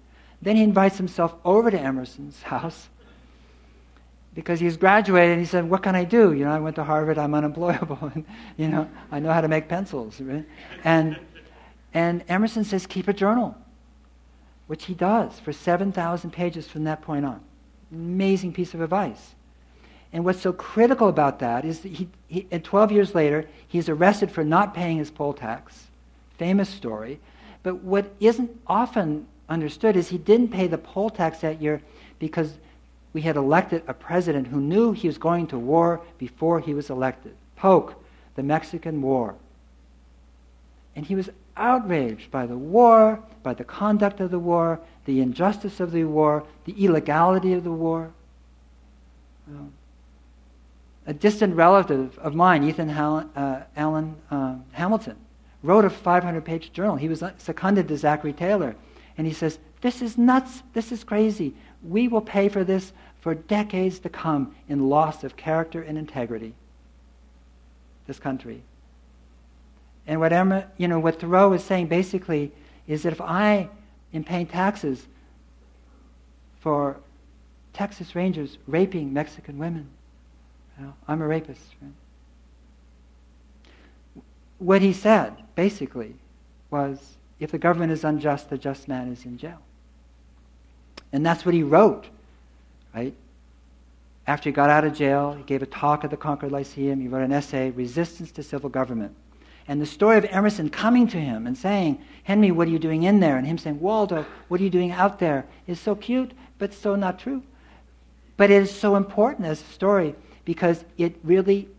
Then 0.41 0.55
he 0.55 0.63
invites 0.63 0.97
himself 0.97 1.35
over 1.43 1.71
to 1.71 1.79
Emerson's 1.79 2.41
house 2.43 2.89
because 4.35 4.59
he's 4.59 4.77
graduated 4.77 5.31
and 5.31 5.39
he 5.39 5.45
said, 5.45 5.69
What 5.69 5.83
can 5.83 5.95
I 5.95 6.03
do? 6.03 6.33
You 6.33 6.45
know, 6.45 6.51
I 6.51 6.59
went 6.59 6.75
to 6.75 6.83
Harvard, 6.83 7.17
I'm 7.17 7.33
unemployable, 7.33 7.97
and, 8.13 8.25
you 8.57 8.67
know, 8.67 8.89
I 9.11 9.19
know 9.19 9.33
how 9.33 9.41
to 9.41 9.47
make 9.47 9.67
pencils. 9.67 10.21
Right? 10.21 10.45
And, 10.83 11.19
and 11.93 12.23
Emerson 12.29 12.63
says, 12.63 12.85
Keep 12.85 13.07
a 13.07 13.13
journal, 13.13 13.57
which 14.67 14.85
he 14.85 14.93
does 14.93 15.39
for 15.39 15.51
7,000 15.51 16.31
pages 16.31 16.67
from 16.67 16.83
that 16.83 17.01
point 17.01 17.25
on. 17.25 17.41
Amazing 17.91 18.53
piece 18.53 18.73
of 18.73 18.81
advice. 18.81 19.33
And 20.11 20.25
what's 20.25 20.41
so 20.41 20.53
critical 20.53 21.07
about 21.07 21.39
that 21.39 21.65
is 21.65 21.81
that 21.81 21.91
he, 21.91 22.09
he, 22.27 22.47
and 22.51 22.63
12 22.63 22.91
years 22.91 23.13
later, 23.13 23.47
he's 23.67 23.89
arrested 23.89 24.31
for 24.31 24.43
not 24.43 24.73
paying 24.73 24.97
his 24.97 25.11
poll 25.11 25.33
tax. 25.33 25.87
Famous 26.37 26.69
story. 26.69 27.19
But 27.61 27.83
what 27.83 28.11
isn't 28.19 28.49
often 28.65 29.27
understood 29.47 29.95
is 29.95 30.07
he 30.07 30.17
didn't 30.17 30.49
pay 30.49 30.67
the 30.67 30.77
poll 30.77 31.09
tax 31.09 31.39
that 31.39 31.61
year 31.61 31.81
because 32.17 32.53
we 33.13 33.21
had 33.21 33.35
elected 33.35 33.83
a 33.87 33.93
president 33.93 34.47
who 34.47 34.61
knew 34.61 34.91
he 34.91 35.07
was 35.07 35.17
going 35.17 35.47
to 35.47 35.57
war 35.57 36.01
before 36.17 36.59
he 36.59 36.73
was 36.73 36.89
elected. 36.89 37.35
Polk, 37.55 37.95
the 38.35 38.43
Mexican 38.43 39.01
War. 39.01 39.35
And 40.95 41.05
he 41.05 41.15
was 41.15 41.29
outraged 41.57 42.31
by 42.31 42.45
the 42.45 42.57
war, 42.57 43.19
by 43.43 43.53
the 43.53 43.63
conduct 43.63 44.19
of 44.21 44.31
the 44.31 44.39
war, 44.39 44.79
the 45.05 45.21
injustice 45.21 45.79
of 45.79 45.91
the 45.91 46.03
war, 46.03 46.45
the 46.65 46.85
illegality 46.85 47.53
of 47.53 47.63
the 47.63 47.71
war. 47.71 48.11
Um, 49.47 49.73
a 51.09 51.13
distant 51.13 51.55
relative 51.55 52.19
of 52.19 52.35
mine, 52.35 52.63
Ethan 52.63 52.91
uh, 52.91 53.65
Allen 53.75 54.15
uh, 54.29 54.53
Hamilton, 54.73 55.17
wrote 55.63 55.83
a 55.83 55.89
500 55.89 56.45
page 56.45 56.71
journal. 56.71 56.97
He 56.97 57.09
was 57.09 57.23
seconded 57.39 57.87
to 57.87 57.97
Zachary 57.97 58.31
Taylor. 58.31 58.75
And 59.17 59.25
he 59.25 59.33
says, 59.33 59.57
This 59.81 60.03
is 60.03 60.19
nuts. 60.19 60.61
This 60.73 60.91
is 60.91 61.03
crazy. 61.03 61.55
We 61.81 62.07
will 62.07 62.21
pay 62.21 62.47
for 62.47 62.63
this 62.63 62.93
for 63.21 63.33
decades 63.33 63.97
to 63.99 64.09
come 64.09 64.55
in 64.69 64.87
loss 64.87 65.23
of 65.23 65.35
character 65.35 65.81
and 65.81 65.97
integrity. 65.97 66.53
This 68.05 68.19
country. 68.19 68.61
And 70.05 70.19
what 70.19 70.31
Emma, 70.31 70.67
you 70.77 70.87
know, 70.87 70.99
what 70.99 71.19
Thoreau 71.19 71.53
is 71.53 71.63
saying 71.63 71.87
basically 71.87 72.51
is 72.87 73.01
that 73.01 73.13
if 73.13 73.21
I 73.21 73.67
am 74.13 74.23
paying 74.23 74.45
taxes 74.45 75.07
for 76.59 76.97
Texas 77.73 78.15
Rangers 78.15 78.59
raping 78.67 79.11
Mexican 79.11 79.57
women, 79.57 79.89
know, 80.79 80.93
I'm 81.07 81.21
a 81.21 81.27
rapist. 81.27 81.61
Right? 81.81 81.91
What 84.59 84.81
he 84.81 84.93
said, 84.93 85.33
basically, 85.55 86.15
was 86.69 87.17
if 87.39 87.51
the 87.51 87.57
government 87.57 87.91
is 87.91 88.03
unjust, 88.03 88.49
the 88.49 88.57
just 88.57 88.87
man 88.87 89.11
is 89.11 89.25
in 89.25 89.37
jail. 89.37 89.59
And 91.11 91.25
that's 91.25 91.45
what 91.45 91.55
he 91.55 91.63
wrote, 91.63 92.05
right? 92.93 93.13
After 94.27 94.49
he 94.49 94.53
got 94.53 94.69
out 94.69 94.83
of 94.83 94.93
jail, 94.93 95.33
he 95.33 95.43
gave 95.43 95.63
a 95.63 95.65
talk 95.65 96.03
at 96.03 96.11
the 96.11 96.17
Concord 96.17 96.51
Lyceum. 96.51 97.01
He 97.01 97.07
wrote 97.07 97.23
an 97.23 97.31
essay, 97.31 97.71
Resistance 97.71 98.31
to 98.33 98.43
Civil 98.43 98.69
Government. 98.69 99.15
And 99.67 99.81
the 99.81 99.85
story 99.85 100.17
of 100.17 100.25
Emerson 100.25 100.69
coming 100.69 101.07
to 101.07 101.17
him 101.19 101.47
and 101.47 101.57
saying, 101.57 102.03
Henry, 102.23 102.51
what 102.51 102.67
are 102.67 102.71
you 102.71 102.79
doing 102.79 103.03
in 103.03 103.19
there? 103.19 103.37
And 103.37 103.47
him 103.47 103.57
saying, 103.57 103.79
Waldo, 103.79 104.25
what 104.47 104.59
are 104.59 104.63
you 104.63 104.69
doing 104.69 104.91
out 104.91 105.19
there? 105.19 105.45
is 105.67 105.79
so 105.79 105.95
cute, 105.95 106.31
but 106.57 106.73
so 106.73 106.95
not 106.95 107.19
true. 107.19 107.43
But 108.35 108.51
it 108.51 108.61
is 108.61 108.71
so 108.71 108.95
important 108.95 109.47
as 109.47 109.61
a 109.61 109.65
story 109.65 110.15
because 110.49 110.83
it 110.97 111.15
really, 111.23 111.69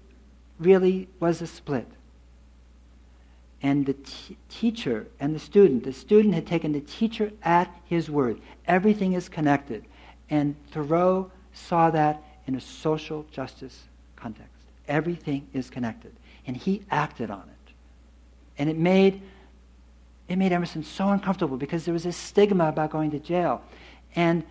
really 0.61 1.09
was 1.18 1.42
a 1.42 1.46
split 1.48 1.88
and 3.62 3.85
the 3.85 3.94
t- 3.94 4.37
teacher 4.48 5.09
and 5.18 5.35
the 5.35 5.40
student. 5.40 5.83
The 5.83 5.92
student 5.92 6.35
had 6.35 6.46
taken 6.46 6.70
the 6.70 6.80
teacher 6.83 7.33
at 7.42 7.68
his 7.87 8.09
word. 8.09 8.40
Everything 8.68 9.14
is 9.14 9.28
connected. 9.28 9.87
And 10.30 10.54
Thoreau 10.70 11.33
saw 11.52 11.90
that 11.90 12.22
in 12.46 12.54
a 12.54 12.61
social 12.61 13.26
justice 13.33 13.88
context. 14.14 14.62
Everything 14.87 15.48
is 15.52 15.68
connected. 15.68 16.12
And 16.46 16.56
he 16.56 16.85
acted 16.92 17.28
on 17.28 17.42
it. 17.42 17.72
And 18.56 18.70
it 18.70 18.78
made, 18.78 19.20
it 20.28 20.37
made 20.37 20.52
Emerson 20.52 20.85
so 20.85 21.09
uncomfortable 21.09 21.56
because 21.56 21.85
there 21.85 21.92
was 21.92 22.06
a 22.06 22.12
stigma 22.12 22.68
about 22.68 22.90
going 22.90 23.11
to 23.11 23.18
jail. 23.18 23.62
And 24.14 24.44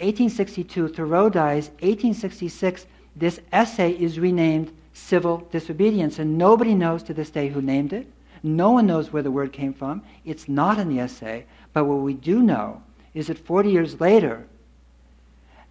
1862, 0.00 0.88
Thoreau 0.88 1.28
dies. 1.28 1.68
1866, 1.82 2.86
this 3.16 3.40
essay 3.52 3.92
is 3.92 4.18
renamed 4.18 4.72
Civil 4.92 5.46
Disobedience. 5.50 6.18
And 6.18 6.38
nobody 6.38 6.74
knows 6.74 7.02
to 7.04 7.14
this 7.14 7.30
day 7.30 7.48
who 7.48 7.62
named 7.62 7.92
it. 7.92 8.06
No 8.42 8.70
one 8.72 8.86
knows 8.86 9.12
where 9.12 9.22
the 9.22 9.30
word 9.30 9.52
came 9.52 9.72
from. 9.72 10.02
It's 10.24 10.48
not 10.48 10.78
in 10.78 10.88
the 10.88 11.00
essay. 11.00 11.46
But 11.72 11.84
what 11.84 12.00
we 12.00 12.14
do 12.14 12.42
know 12.42 12.82
is 13.14 13.28
that 13.28 13.38
40 13.38 13.70
years 13.70 14.00
later, 14.00 14.46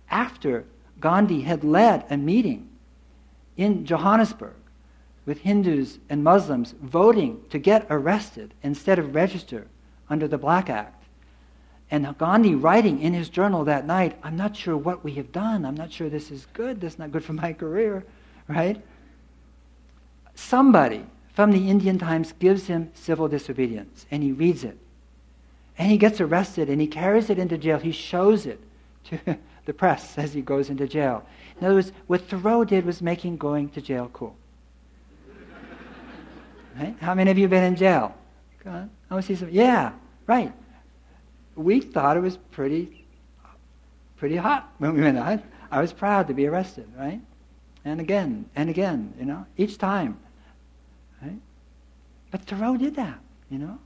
after 0.10 0.66
Gandhi 1.00 1.42
had 1.42 1.64
led 1.64 2.06
a 2.10 2.18
meeting 2.18 2.70
in 3.58 3.86
Johannesburg 3.86 4.56
with 5.26 5.40
Hindus 5.40 6.00
and 6.10 6.24
Muslims 6.24 6.74
voting 6.82 7.42
to 7.50 7.58
get 7.58 7.86
arrested 7.90 8.54
instead 8.64 9.00
of 9.00 9.16
register 9.16 9.68
under 10.10 10.28
the 10.28 10.38
Black 10.38 10.70
Act. 10.70 11.03
And 11.94 12.18
Gandhi 12.18 12.56
writing 12.56 13.00
in 13.04 13.14
his 13.14 13.30
journal 13.30 13.66
that 13.66 13.86
night, 13.86 14.18
I'm 14.24 14.36
not 14.36 14.58
sure 14.58 14.76
what 14.76 15.04
we 15.04 15.12
have 15.14 15.32
done. 15.32 15.64
I'm 15.64 15.78
not 15.78 15.92
sure 15.92 16.10
this 16.10 16.32
is 16.32 16.48
good. 16.52 16.82
This 16.82 16.94
is 16.94 17.00
not 17.00 17.12
good 17.12 17.24
for 17.24 17.34
my 17.34 17.54
career, 17.54 18.04
right? 18.48 18.82
Somebody 20.34 21.06
from 21.36 21.52
the 21.52 21.70
Indian 21.70 22.00
Times 22.00 22.34
gives 22.40 22.66
him 22.66 22.90
civil 22.96 23.28
disobedience, 23.28 24.08
and 24.10 24.24
he 24.24 24.32
reads 24.32 24.64
it. 24.64 24.76
And 25.78 25.92
he 25.92 26.00
gets 26.00 26.20
arrested, 26.20 26.68
and 26.68 26.82
he 26.82 26.88
carries 26.88 27.30
it 27.30 27.38
into 27.38 27.60
jail. 27.60 27.78
He 27.78 27.92
shows 27.92 28.48
it 28.48 28.60
to 29.12 29.38
the 29.66 29.74
press 29.74 30.18
as 30.18 30.34
he 30.34 30.42
goes 30.42 30.72
into 30.72 30.88
jail. 30.88 31.24
In 31.60 31.68
other 31.68 31.76
words, 31.76 31.92
what 32.08 32.28
Thoreau 32.28 32.64
did 32.64 32.88
was 32.88 33.04
making 33.04 33.38
going 33.38 33.70
to 33.70 33.82
jail 33.82 34.10
cool. 34.14 34.36
Right? 36.76 36.96
How 37.02 37.14
many 37.14 37.30
of 37.30 37.38
you 37.38 37.48
been 37.48 37.64
in 37.64 37.76
jail? 37.76 38.16
I 39.12 39.22
see 39.22 39.36
some. 39.36 39.50
Yeah, 39.52 39.92
right. 40.26 40.52
We 41.56 41.82
thought 41.82 42.18
it 42.18 42.22
was 42.22 42.38
pretty, 42.38 43.06
pretty 44.18 44.36
hot 44.36 44.72
when 44.80 44.94
we 44.96 45.02
went 45.02 45.18
out. 45.18 45.40
I 45.72 45.82
was 45.82 45.94
proud 45.94 46.28
to 46.28 46.34
be 46.34 46.48
arrested, 46.48 46.88
right? 46.98 47.22
And 47.86 48.00
again, 48.00 48.46
and 48.56 48.70
again, 48.70 49.14
you 49.20 49.26
know, 49.26 49.46
each 49.58 49.78
time. 49.78 50.20
Right? 51.22 51.40
But 52.32 52.42
Thoreau 52.42 52.78
did 52.78 52.96
that, 52.96 53.20
you 53.50 53.60
know? 53.60 53.78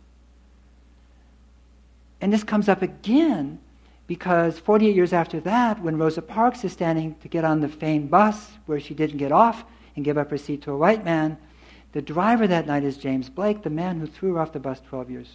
And 2.21 2.31
this 2.31 2.43
comes 2.43 2.69
up 2.69 2.81
again 2.81 3.59
because 4.07 4.57
48 4.59 4.95
years 4.95 5.13
after 5.13 5.39
that, 5.41 5.81
when 5.81 5.97
Rosa 5.97 6.21
Parks 6.21 6.63
is 6.63 6.71
standing 6.71 7.15
to 7.15 7.27
get 7.27 7.43
on 7.43 7.59
the 7.59 7.67
famed 7.67 8.09
bus 8.09 8.51
where 8.65 8.79
she 8.79 8.93
didn't 8.93 9.17
get 9.17 9.31
off 9.31 9.65
and 9.95 10.05
give 10.05 10.17
up 10.17 10.31
her 10.31 10.37
seat 10.37 10.61
to 10.63 10.71
a 10.71 10.77
white 10.77 11.03
man, 11.03 11.37
the 11.91 12.01
driver 12.01 12.47
that 12.47 12.67
night 12.67 12.83
is 12.83 12.97
James 12.97 13.29
Blake, 13.29 13.63
the 13.63 13.69
man 13.69 13.99
who 13.99 14.07
threw 14.07 14.35
her 14.35 14.39
off 14.39 14.53
the 14.53 14.59
bus 14.59 14.81
12 14.87 15.11
years 15.11 15.27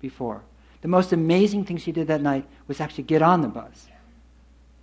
before. 0.00 0.42
The 0.84 0.88
most 0.88 1.14
amazing 1.14 1.64
thing 1.64 1.78
she 1.78 1.92
did 1.92 2.08
that 2.08 2.20
night 2.20 2.44
was 2.68 2.78
actually 2.78 3.04
get 3.04 3.22
on 3.22 3.40
the 3.40 3.48
bus 3.48 3.88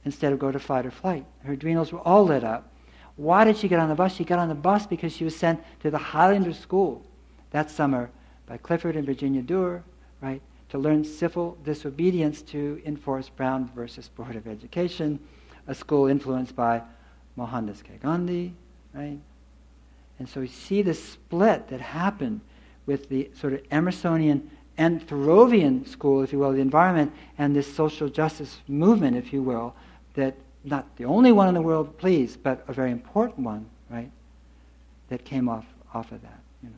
instead 0.03 0.33
of 0.33 0.39
go 0.39 0.51
to 0.51 0.57
fight 0.57 0.83
or 0.83 0.89
flight. 0.89 1.23
Her 1.43 1.53
adrenals 1.53 1.93
were 1.93 1.99
all 1.99 2.25
lit 2.25 2.43
up. 2.43 2.73
Why 3.17 3.43
did 3.43 3.55
she 3.55 3.67
get 3.67 3.77
on 3.77 3.87
the 3.87 3.93
bus? 3.93 4.15
She 4.15 4.23
got 4.23 4.39
on 4.39 4.49
the 4.49 4.55
bus 4.55 4.87
because 4.87 5.15
she 5.15 5.23
was 5.23 5.35
sent 5.35 5.63
to 5.81 5.91
the 5.91 5.99
Highlander 5.99 6.53
School 6.53 7.05
that 7.51 7.69
summer 7.69 8.09
by 8.47 8.57
Clifford 8.57 8.95
and 8.95 9.05
Virginia 9.05 9.43
Durr, 9.43 9.83
right, 10.21 10.41
to 10.69 10.79
learn 10.79 11.03
civil 11.03 11.55
disobedience 11.63 12.41
to 12.41 12.81
enforce 12.83 13.29
Brown 13.29 13.69
versus 13.75 14.07
Board 14.07 14.35
of 14.35 14.47
Education, 14.47 15.19
a 15.67 15.75
school 15.75 16.07
influenced 16.07 16.55
by 16.55 16.81
Mohandas 17.35 17.83
K. 17.83 17.99
Gandhi, 18.01 18.55
right? 18.95 19.19
And 20.17 20.27
so 20.27 20.41
we 20.41 20.47
see 20.47 20.81
the 20.81 20.95
split 20.95 21.67
that 21.67 21.79
happened 21.79 22.41
with 22.87 23.07
the 23.07 23.29
sort 23.35 23.53
of 23.53 23.61
Emersonian 23.69 24.49
and 24.81 25.87
school, 25.87 26.23
if 26.23 26.33
you 26.33 26.39
will, 26.39 26.51
the 26.51 26.59
environment, 26.59 27.13
and 27.37 27.55
this 27.55 27.71
social 27.71 28.09
justice 28.09 28.59
movement, 28.67 29.15
if 29.15 29.31
you 29.31 29.43
will, 29.43 29.75
that 30.15 30.35
not 30.63 30.95
the 30.97 31.05
only 31.05 31.31
one 31.31 31.47
in 31.47 31.53
the 31.53 31.61
world, 31.61 31.97
please, 31.97 32.35
but 32.35 32.63
a 32.67 32.73
very 32.73 32.91
important 32.91 33.39
one, 33.39 33.65
right, 33.89 34.11
that 35.09 35.23
came 35.23 35.47
off, 35.47 35.65
off 35.93 36.11
of 36.11 36.21
that, 36.21 36.39
you 36.63 36.69
know. 36.69 36.75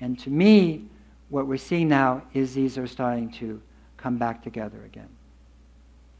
And 0.00 0.18
to 0.20 0.30
me, 0.30 0.84
what 1.28 1.46
we're 1.46 1.56
seeing 1.56 1.88
now 1.88 2.22
is 2.34 2.54
these 2.54 2.78
are 2.78 2.86
starting 2.86 3.30
to 3.32 3.60
come 3.96 4.16
back 4.16 4.42
together 4.42 4.78
again. 4.84 5.08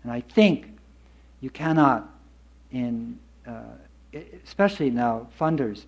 And 0.03 0.12
I 0.12 0.20
think 0.20 0.66
you 1.41 1.51
cannot, 1.51 2.09
in, 2.72 3.18
uh, 3.47 3.62
especially 4.45 4.91
now, 4.91 5.28
funders, 5.38 5.84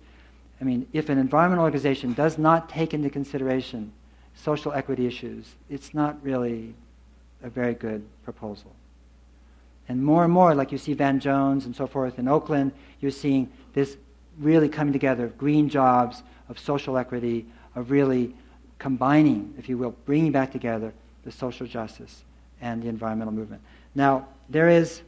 I 0.61 0.63
mean, 0.63 0.87
if 0.93 1.09
an 1.09 1.17
environmental 1.17 1.65
organization 1.65 2.13
does 2.13 2.37
not 2.37 2.69
take 2.69 2.93
into 2.93 3.09
consideration 3.09 3.91
social 4.35 4.73
equity 4.73 5.05
issues, 5.05 5.45
it's 5.69 5.93
not 5.93 6.21
really 6.23 6.73
a 7.43 7.49
very 7.49 7.73
good 7.73 8.03
proposal. 8.23 8.71
And 9.89 10.03
more 10.03 10.23
and 10.23 10.31
more, 10.31 10.55
like 10.55 10.71
you 10.71 10.77
see 10.77 10.93
Van 10.93 11.19
Jones 11.19 11.65
and 11.65 11.75
so 11.75 11.87
forth 11.87 12.17
in 12.17 12.27
Oakland, 12.27 12.71
you're 13.01 13.11
seeing 13.11 13.51
this 13.73 13.97
really 14.39 14.69
coming 14.69 14.93
together 14.93 15.25
of 15.25 15.37
green 15.37 15.69
jobs, 15.69 16.23
of 16.49 16.57
social 16.57 16.97
equity, 16.97 17.45
of 17.75 17.91
really 17.91 18.33
combining, 18.79 19.53
if 19.57 19.67
you 19.67 19.77
will, 19.77 19.95
bringing 20.05 20.31
back 20.31 20.51
together 20.51 20.93
the 21.25 21.31
social 21.31 21.67
justice 21.67 22.23
and 22.61 22.81
the 22.81 22.87
environmental 22.87 23.33
movement. 23.33 23.61
Now, 23.93 24.27
there 24.49 24.69
is 24.69 25.01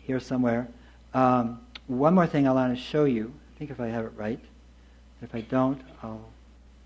here 0.00 0.20
somewhere 0.20 0.68
um, 1.14 1.60
one 1.86 2.14
more 2.14 2.26
thing 2.26 2.48
I 2.48 2.52
want 2.52 2.76
to 2.76 2.82
show 2.82 3.04
you. 3.04 3.32
I 3.54 3.58
think 3.58 3.70
if 3.70 3.80
I 3.80 3.86
have 3.88 4.04
it 4.04 4.12
right. 4.16 4.40
If 5.22 5.34
I 5.34 5.42
don't, 5.42 5.80
I'll 6.02 6.24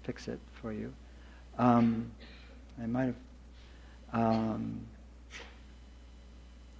fix 0.04 0.28
it 0.28 0.38
for 0.60 0.72
you. 0.72 0.92
Um, 1.58 2.10
I 2.82 2.86
might 2.86 3.04
have. 3.04 3.14
Um, 4.12 4.80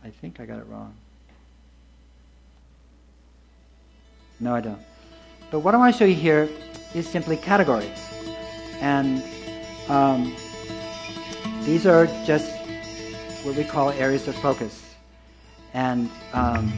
I 0.05 0.11
think 0.11 0.41
I 0.41 0.47
got 0.47 0.59
it 0.61 0.67
wrong. 0.69 0.95
No, 4.41 4.55
I 4.55 4.61
don't. 4.61 4.81
But 5.51 5.61
what 5.61 5.75
I 5.75 5.79
want 5.79 5.93
to 5.93 5.99
show 5.99 6.05
you 6.05 6.15
here 6.15 6.49
is 6.95 7.09
simply 7.09 7.37
categories. 7.37 7.99
And 8.81 9.23
um, 9.89 10.37
these 11.65 11.87
are 11.87 12.07
just 12.25 12.55
what 13.45 13.57
we 13.57 13.65
call 13.65 13.91
areas 13.91 14.29
of 14.29 14.37
focus. 14.37 14.95
And 15.75 16.09
um, 16.33 16.71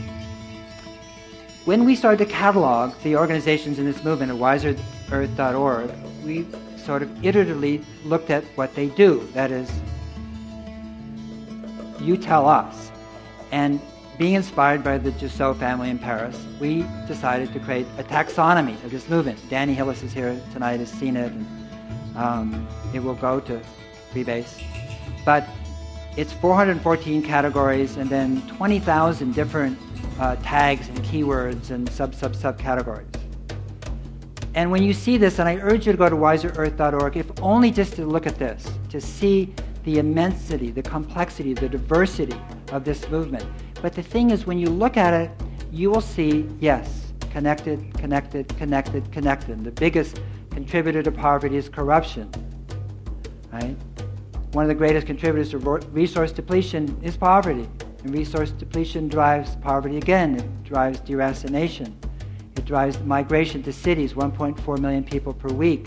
when 1.64 1.84
we 1.84 1.94
started 1.94 2.24
to 2.24 2.30
catalog 2.32 2.94
the 3.02 3.16
organizations 3.16 3.78
in 3.78 3.84
this 3.84 4.02
movement 4.02 4.32
at 4.32 4.38
wiserearth.org, 4.38 5.90
we 6.24 6.46
sort 6.84 7.02
of 7.02 7.08
iteratively 7.22 7.84
looked 8.04 8.30
at 8.30 8.44
what 8.56 8.74
they 8.74 8.88
do. 8.88 9.26
That 9.34 9.50
is, 9.50 9.70
you 12.00 12.16
tell 12.16 12.48
us. 12.48 12.90
And 13.52 13.80
being 14.18 14.34
inspired 14.34 14.84
by 14.84 14.98
the 14.98 15.12
Jussieu 15.12 15.54
family 15.58 15.90
in 15.90 15.98
Paris, 15.98 16.38
we 16.60 16.84
decided 17.06 17.52
to 17.52 17.60
create 17.60 17.86
a 17.98 18.02
taxonomy 18.04 18.82
of 18.84 18.90
this 18.90 19.08
movement. 19.08 19.38
Danny 19.48 19.74
Hillis 19.74 20.02
is 20.02 20.12
here 20.12 20.38
tonight, 20.52 20.80
has 20.80 20.90
seen 20.90 21.16
it, 21.16 21.32
and 21.32 21.46
um, 22.16 22.68
it 22.92 23.02
will 23.02 23.14
go 23.14 23.40
to 23.40 23.60
Freebase. 24.12 24.62
But 25.24 25.48
it's 26.16 26.32
414 26.34 27.22
categories 27.22 27.96
and 27.96 28.10
then 28.10 28.42
20,000 28.48 29.34
different 29.34 29.78
uh, 30.18 30.36
tags 30.42 30.88
and 30.88 30.98
keywords 30.98 31.70
and 31.70 31.88
sub 31.88 32.14
sub 32.14 32.34
sub 32.36 32.58
categories. 32.58 33.06
And 34.54 34.70
when 34.70 34.82
you 34.82 34.92
see 34.92 35.16
this, 35.16 35.38
and 35.38 35.48
I 35.48 35.56
urge 35.56 35.86
you 35.86 35.92
to 35.92 35.98
go 35.98 36.08
to 36.08 36.16
wiserearth.org, 36.16 37.16
if 37.16 37.30
only 37.40 37.70
just 37.70 37.94
to 37.94 38.04
look 38.04 38.26
at 38.26 38.36
this, 38.36 38.66
to 38.88 39.00
see 39.00 39.54
the 39.84 39.98
immensity, 39.98 40.70
the 40.70 40.82
complexity, 40.82 41.54
the 41.54 41.68
diversity 41.68 42.38
of 42.72 42.84
this 42.84 43.08
movement. 43.08 43.44
But 43.80 43.94
the 43.94 44.02
thing 44.02 44.30
is, 44.30 44.46
when 44.46 44.58
you 44.58 44.68
look 44.68 44.96
at 44.96 45.14
it, 45.14 45.30
you 45.70 45.90
will 45.90 46.00
see, 46.00 46.48
yes, 46.58 47.12
connected, 47.30 47.96
connected, 47.96 48.48
connected, 48.58 49.10
connected. 49.12 49.64
The 49.64 49.70
biggest 49.70 50.20
contributor 50.50 51.02
to 51.02 51.12
poverty 51.12 51.56
is 51.56 51.68
corruption, 51.68 52.30
right? 53.52 53.76
One 54.52 54.64
of 54.64 54.68
the 54.68 54.74
greatest 54.74 55.06
contributors 55.06 55.50
to 55.50 55.58
resource 55.58 56.32
depletion 56.32 57.00
is 57.02 57.16
poverty. 57.16 57.68
And 58.02 58.12
resource 58.12 58.50
depletion 58.50 59.08
drives 59.08 59.54
poverty 59.56 59.96
again. 59.96 60.36
It 60.36 60.64
drives 60.64 61.00
deracination. 61.02 61.94
It 62.60 62.66
drives 62.66 63.00
migration 63.00 63.62
to 63.62 63.72
cities, 63.72 64.12
1.4 64.12 64.78
million 64.80 65.02
people 65.02 65.32
per 65.32 65.48
week. 65.48 65.86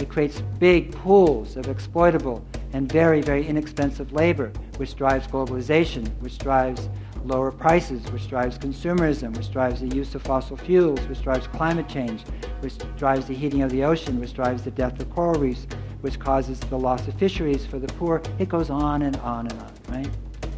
It 0.00 0.08
creates 0.08 0.40
big 0.58 0.90
pools 0.90 1.56
of 1.56 1.68
exploitable 1.68 2.44
and 2.72 2.90
very, 2.90 3.20
very 3.20 3.46
inexpensive 3.46 4.10
labor, 4.12 4.50
which 4.78 4.96
drives 4.96 5.28
globalization, 5.28 6.08
which 6.18 6.38
drives 6.38 6.88
lower 7.24 7.52
prices, 7.52 8.02
which 8.10 8.28
drives 8.28 8.58
consumerism, 8.58 9.36
which 9.36 9.52
drives 9.52 9.80
the 9.80 9.94
use 9.94 10.12
of 10.16 10.22
fossil 10.22 10.56
fuels, 10.56 11.00
which 11.02 11.22
drives 11.22 11.46
climate 11.46 11.88
change, 11.88 12.24
which 12.62 12.74
drives 12.96 13.26
the 13.26 13.34
heating 13.34 13.62
of 13.62 13.70
the 13.70 13.84
ocean, 13.84 14.18
which 14.18 14.34
drives 14.34 14.64
the 14.64 14.72
death 14.72 14.98
of 14.98 15.08
coral 15.10 15.40
reefs, 15.40 15.68
which 16.00 16.18
causes 16.18 16.58
the 16.58 16.76
loss 16.76 17.06
of 17.06 17.14
fisheries 17.14 17.64
for 17.64 17.78
the 17.78 17.86
poor. 17.94 18.20
It 18.40 18.48
goes 18.48 18.70
on 18.70 19.02
and 19.02 19.14
on 19.18 19.46
and 19.46 19.60
on, 19.60 19.72
right? 19.90 20.10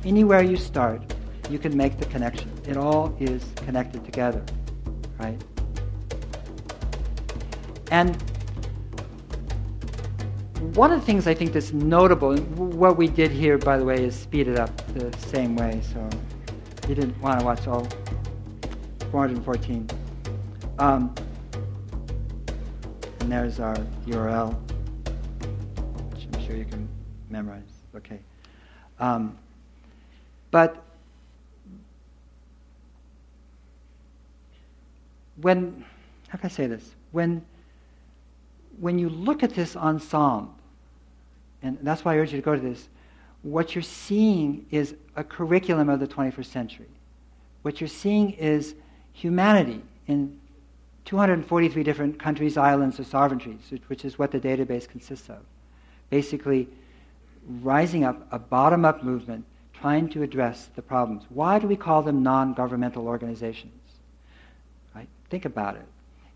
Anywhere 0.07 0.41
you 0.41 0.57
start, 0.57 1.03
you 1.51 1.59
can 1.59 1.77
make 1.77 1.99
the 1.99 2.07
connection. 2.07 2.51
It 2.67 2.79
all 2.79 3.15
is 3.21 3.45
connected 3.57 4.07
together, 4.07 4.43
right? 5.19 5.39
And 7.91 8.17
one 10.75 10.93
of 10.93 11.01
the 11.01 11.07
things 11.07 11.27
I 11.27 11.35
think 11.35 11.53
that's 11.53 11.73
notable, 11.73 12.37
what 12.37 12.97
we 12.97 13.09
did 13.09 13.31
here, 13.31 13.59
by 13.59 13.77
the 13.77 13.85
way, 13.85 14.05
is 14.05 14.15
speed 14.15 14.49
it 14.49 14.59
up 14.59 14.71
the 14.95 15.17
same 15.19 15.57
way. 15.57 15.81
So 15.93 16.09
you 16.89 16.95
didn't 16.95 17.21
want 17.21 17.41
to 17.41 17.45
watch 17.45 17.67
all 17.67 17.87
414. 19.11 19.89
Um, 20.79 21.15
and 23.21 23.33
there's 23.33 23.61
our 23.61 23.77
URL, 24.07 24.55
which 26.13 26.27
I'm 26.33 26.47
sure 26.47 26.57
you 26.57 26.65
can 26.65 26.89
memorize. 27.29 27.63
Okay. 27.97 28.21
Um, 28.99 29.37
but 30.51 30.83
when, 35.41 35.85
how 36.29 36.39
can 36.39 36.47
I 36.47 36.53
say 36.53 36.67
this? 36.67 36.95
When, 37.13 37.45
when 38.81 38.99
you 38.99 39.09
look 39.09 39.43
at 39.43 39.55
this 39.55 39.77
ensemble, 39.77 40.55
and 41.63 41.79
that's 41.83 42.05
why 42.05 42.15
I 42.15 42.19
urge 42.19 42.33
you 42.33 42.39
to 42.39 42.45
go 42.45 42.55
to 42.55 42.61
this, 42.61 42.89
what 43.43 43.75
you're 43.75 43.83
seeing 43.83 44.67
is 44.71 44.95
a 45.17 45.25
curriculum 45.25 45.89
of 45.89 46.01
the 46.01 46.07
21st 46.07 46.47
century. 46.47 46.89
What 47.63 47.81
you're 47.81 47.89
seeing 47.89 48.33
is 48.33 48.75
humanity 49.13 49.83
in 50.07 50.39
243 51.05 51.83
different 51.83 52.19
countries, 52.19 52.57
islands, 52.57 52.99
or 52.99 53.05
sovereignties, 53.05 53.61
which 53.89 54.05
is 54.05 54.19
what 54.19 54.31
the 54.31 54.41
database 54.41 54.89
consists 54.89 55.29
of. 55.29 55.39
Basically, 56.09 56.69
rising 57.63 58.05
up 58.05 58.27
a 58.33 58.39
bottom 58.39 58.85
up 58.85 59.03
movement 59.03 59.45
trying 59.75 60.09
to 60.11 60.23
address 60.23 60.69
the 60.77 60.83
problems. 60.83 61.25
Why 61.31 61.59
do 61.59 61.67
we 61.67 61.77
call 61.77 62.03
them 62.03 62.23
non 62.23 62.53
governmental 62.55 63.07
organizations? 63.07 63.73
Right? 64.95 65.09
Think 65.31 65.45
about 65.45 65.77
it. 65.77 65.87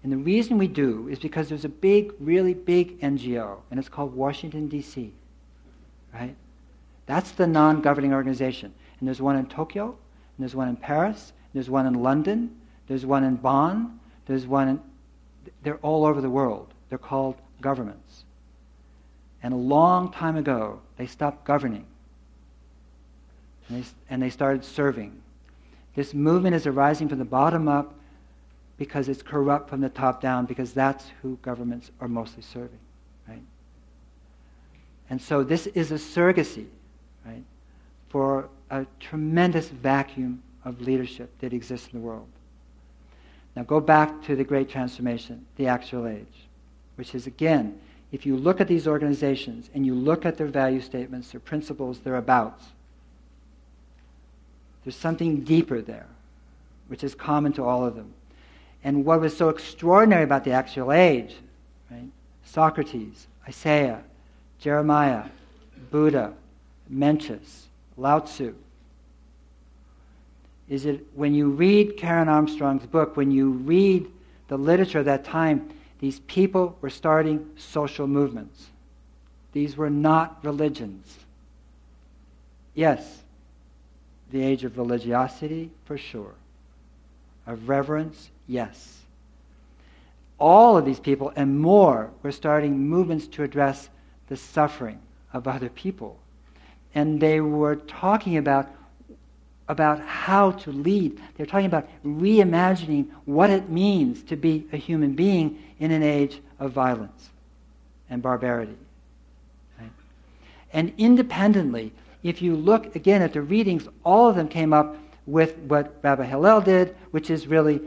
And 0.05 0.13
the 0.13 0.19
reason 0.19 0.59
we 0.59 0.69
do 0.69 1.09
is 1.09 1.19
because 1.19 1.49
there's 1.49 1.65
a 1.65 1.69
big, 1.71 2.13
really 2.21 2.53
big 2.53 3.01
NGO, 3.01 3.57
and 3.71 3.81
it's 3.81 3.89
called 3.89 4.15
Washington, 4.15 4.69
D.C. 4.69 5.13
Right? 6.13 6.37
That's 7.07 7.33
the 7.33 7.47
non 7.47 7.81
governing 7.81 8.13
organization. 8.13 8.73
And 9.01 9.09
there's 9.09 9.23
one 9.23 9.37
in 9.37 9.47
Tokyo, 9.47 9.87
and 9.87 9.97
there's 10.39 10.55
one 10.55 10.69
in 10.69 10.77
Paris, 10.77 11.33
there's 11.55 11.71
one 11.71 11.87
in 11.87 11.95
London, 11.95 12.55
there's 12.87 13.07
one 13.07 13.25
in 13.25 13.37
Bonn, 13.37 13.99
there's 14.27 14.47
one 14.47 14.69
in. 14.69 14.81
They're 15.63 15.79
all 15.79 16.05
over 16.05 16.21
the 16.21 16.31
world. 16.31 16.73
They're 16.91 16.99
called 16.99 17.37
governments. 17.61 18.25
And 19.43 19.53
a 19.53 19.57
long 19.57 20.13
time 20.13 20.37
ago, 20.37 20.81
they 20.97 21.07
stopped 21.07 21.45
governing 21.45 21.87
and 23.69 23.83
they, 23.83 23.89
and 24.09 24.23
they 24.23 24.31
started 24.31 24.65
serving. 24.65 25.21
This 25.95 26.15
movement 26.15 26.55
is 26.55 26.67
arising 26.67 27.09
from 27.09 27.19
the 27.19 27.25
bottom 27.25 27.69
up 27.69 27.95
because 28.77 29.09
it's 29.09 29.22
corrupt 29.22 29.68
from 29.68 29.81
the 29.81 29.89
top 29.89 30.20
down, 30.20 30.47
because 30.47 30.72
that's 30.72 31.07
who 31.22 31.39
governments 31.43 31.91
are 32.01 32.09
mostly 32.09 32.43
serving, 32.43 32.79
right? 33.29 33.43
And 35.11 35.20
so 35.20 35.45
this 35.45 35.66
is 35.68 35.93
a 35.93 35.95
surrogacy, 35.95 36.66
right, 37.25 37.45
for 38.09 38.49
a 38.70 38.87
tremendous 38.99 39.68
vacuum 39.68 40.43
of 40.64 40.81
leadership 40.81 41.31
that 41.39 41.53
exists 41.53 41.89
in 41.93 42.01
the 42.01 42.07
world. 42.07 42.27
Now 43.55 43.62
go 43.62 43.81
back 43.81 44.22
to 44.25 44.35
the 44.35 44.45
Great 44.45 44.68
Transformation, 44.68 45.47
the 45.57 45.68
axial 45.68 46.09
age, 46.09 46.47
which 46.97 47.14
is 47.14 47.27
again, 47.27 47.79
if 48.11 48.27
you 48.27 48.37
look 48.37 48.61
at 48.61 48.68
these 48.68 48.87
organizations 48.87 49.70
and 49.75 49.87
you 49.87 49.95
look 49.95 50.25
at 50.25 50.37
their 50.37 50.47
value 50.47 50.81
statements, 50.81 51.31
their 51.31 51.41
principles, 51.41 52.01
their 52.01 52.16
abouts, 52.16 52.64
there's 54.85 54.97
something 54.97 55.43
deeper 55.43 55.81
there, 55.81 56.07
which 56.89 57.05
is 57.05 57.14
common 57.14 57.53
to 57.55 57.64
all 57.64 57.85
of 57.85 57.95
them. 57.95 58.12
And 58.85 59.05
what 59.05 59.20
was 59.20 59.37
so 59.37 59.49
extraordinary 59.49 60.24
about 60.24 60.45
the 60.45 60.53
axial 60.53 60.93
age, 60.93 61.35
right? 61.91 62.09
Socrates, 62.45 63.26
Isaiah, 63.49 64.03
Jeremiah, 64.61 65.24
Buddha, 65.91 66.35
Mencius, 66.93 67.64
Lao 67.97 68.20
Tzu, 68.20 68.55
is 70.68 70.87
it 70.87 71.07
when 71.14 71.35
you 71.35 71.51
read 71.51 71.97
Karen 71.97 72.28
Armstrong's 72.28 72.87
book, 72.87 73.16
when 73.16 73.30
you 73.30 73.51
read 73.51 74.07
the 74.49 74.57
literature 74.57 75.01
of 75.01 75.05
that 75.05 75.24
time, 75.24 75.70
these 75.99 76.20
people 76.20 76.76
were 76.80 76.91
starting 76.91 77.51
social 77.57 78.07
movements. 78.07 78.68
These 79.53 79.76
were 79.76 79.91
not 79.91 80.39
religions. 80.43 81.18
Yes, 82.74 83.22
the 84.30 84.43
age 84.43 84.64
of 84.64 84.76
religiosity, 84.76 85.70
for 85.85 85.97
sure. 85.97 86.35
Of 87.47 87.68
reverence, 87.68 88.30
yes. 88.47 89.01
all 90.38 90.76
of 90.76 90.84
these 90.84 91.01
people 91.01 91.32
and 91.36 91.59
more 91.59 92.11
were 92.22 92.32
starting 92.32 92.78
movements 92.88 93.26
to 93.28 93.42
address 93.42 93.88
the 94.28 94.36
suffering 94.36 95.01
of 95.32 95.47
other 95.47 95.68
people. 95.68 96.18
And 96.95 97.20
they 97.20 97.40
were 97.40 97.76
talking 97.76 98.36
about, 98.36 98.70
about 99.68 100.01
how 100.01 100.53
to 100.53 100.72
lead. 100.72 101.20
They're 101.36 101.47
talking 101.47 101.66
about 101.66 101.88
reimagining 102.05 103.09
what 103.24 103.51
it 103.51 103.68
means 103.68 104.22
to 104.24 104.36
be 104.36 104.66
a 104.72 104.76
human 104.76 105.14
being 105.14 105.62
in 105.78 105.90
an 105.90 106.03
age 106.03 106.40
of 106.59 106.72
violence 106.72 107.30
and 108.11 108.22
barbarity. 108.22 108.76
And 110.72 110.92
independently, 110.99 111.92
if 112.22 112.42
you 112.42 112.57
look 112.57 112.97
again 112.97 113.22
at 113.22 113.32
the 113.32 113.42
readings, 113.42 113.88
all 114.05 114.28
of 114.28 114.34
them 114.34 114.49
came 114.49 114.72
up 114.72 114.97
with 115.26 115.57
what 115.59 115.95
Rabbi 116.03 116.24
Hillel 116.24 116.61
did, 116.61 116.97
which 117.12 117.30
is 117.30 117.47
really 117.47 117.80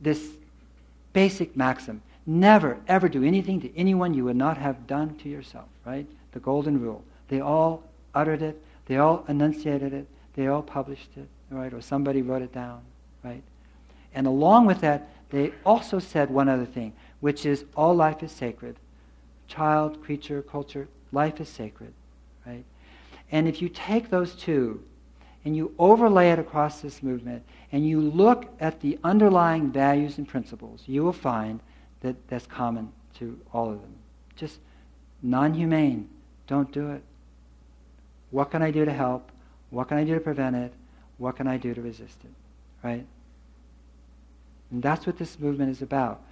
this 0.00 0.28
basic 1.12 1.56
maxim 1.56 2.02
never, 2.26 2.78
ever 2.86 3.08
do 3.08 3.24
anything 3.24 3.60
to 3.60 3.76
anyone 3.76 4.14
you 4.14 4.24
would 4.24 4.36
not 4.36 4.56
have 4.56 4.86
done 4.86 5.16
to 5.16 5.28
yourself, 5.28 5.68
right? 5.84 6.06
The 6.32 6.40
golden 6.40 6.80
rule. 6.80 7.02
They 7.28 7.40
all 7.40 7.82
uttered 8.14 8.42
it, 8.42 8.62
they 8.86 8.98
all 8.98 9.24
enunciated 9.28 9.92
it, 9.92 10.06
they 10.34 10.46
all 10.46 10.62
published 10.62 11.10
it, 11.16 11.28
right? 11.50 11.72
Or 11.72 11.80
somebody 11.80 12.22
wrote 12.22 12.42
it 12.42 12.52
down, 12.52 12.82
right? 13.24 13.42
And 14.14 14.26
along 14.26 14.66
with 14.66 14.80
that, 14.80 15.08
they 15.30 15.52
also 15.64 15.98
said 15.98 16.30
one 16.30 16.48
other 16.48 16.66
thing, 16.66 16.92
which 17.20 17.46
is 17.46 17.64
all 17.76 17.94
life 17.94 18.22
is 18.22 18.32
sacred. 18.32 18.76
Child, 19.46 20.02
creature, 20.02 20.42
culture, 20.42 20.88
life 21.12 21.40
is 21.40 21.48
sacred, 21.48 21.92
right? 22.46 22.64
And 23.32 23.46
if 23.46 23.62
you 23.62 23.68
take 23.68 24.10
those 24.10 24.34
two 24.34 24.82
and 25.44 25.56
you 25.56 25.74
overlay 25.78 26.30
it 26.30 26.38
across 26.38 26.80
this 26.80 27.02
movement 27.02 27.42
and 27.72 27.86
you 27.86 28.00
look 28.00 28.46
at 28.60 28.80
the 28.80 28.98
underlying 29.04 29.70
values 29.70 30.18
and 30.18 30.28
principles, 30.28 30.82
you 30.86 31.02
will 31.02 31.12
find 31.12 31.60
that 32.00 32.16
that's 32.28 32.46
common 32.46 32.92
to 33.18 33.38
all 33.52 33.70
of 33.70 33.80
them. 33.80 33.94
Just 34.36 34.58
non 35.22 35.54
humane, 35.54 36.08
don't 36.46 36.70
do 36.72 36.90
it. 36.90 37.02
What 38.30 38.50
can 38.50 38.62
I 38.62 38.70
do 38.70 38.84
to 38.84 38.92
help? 38.92 39.30
What 39.70 39.88
can 39.88 39.98
I 39.98 40.04
do 40.04 40.14
to 40.14 40.20
prevent 40.20 40.56
it? 40.56 40.72
What 41.18 41.36
can 41.36 41.46
I 41.46 41.56
do 41.56 41.74
to 41.74 41.82
resist 41.82 42.18
it? 42.24 42.30
Right? 42.86 43.06
And 44.70 44.82
that's 44.82 45.06
what 45.06 45.18
this 45.18 45.38
movement 45.38 45.70
is 45.70 45.82
about. 45.82 46.22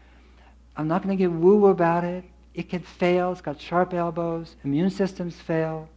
I'm 0.76 0.88
not 0.88 1.02
going 1.02 1.16
to 1.16 1.22
get 1.22 1.30
woo 1.30 1.56
woo 1.56 1.68
about 1.68 2.04
it. 2.04 2.24
It 2.54 2.68
can 2.68 2.80
fail. 2.80 3.32
It's 3.32 3.40
got 3.40 3.60
sharp 3.60 3.94
elbows. 3.94 4.56
Immune 4.64 4.90
systems 4.90 5.36
fail. 5.36 5.88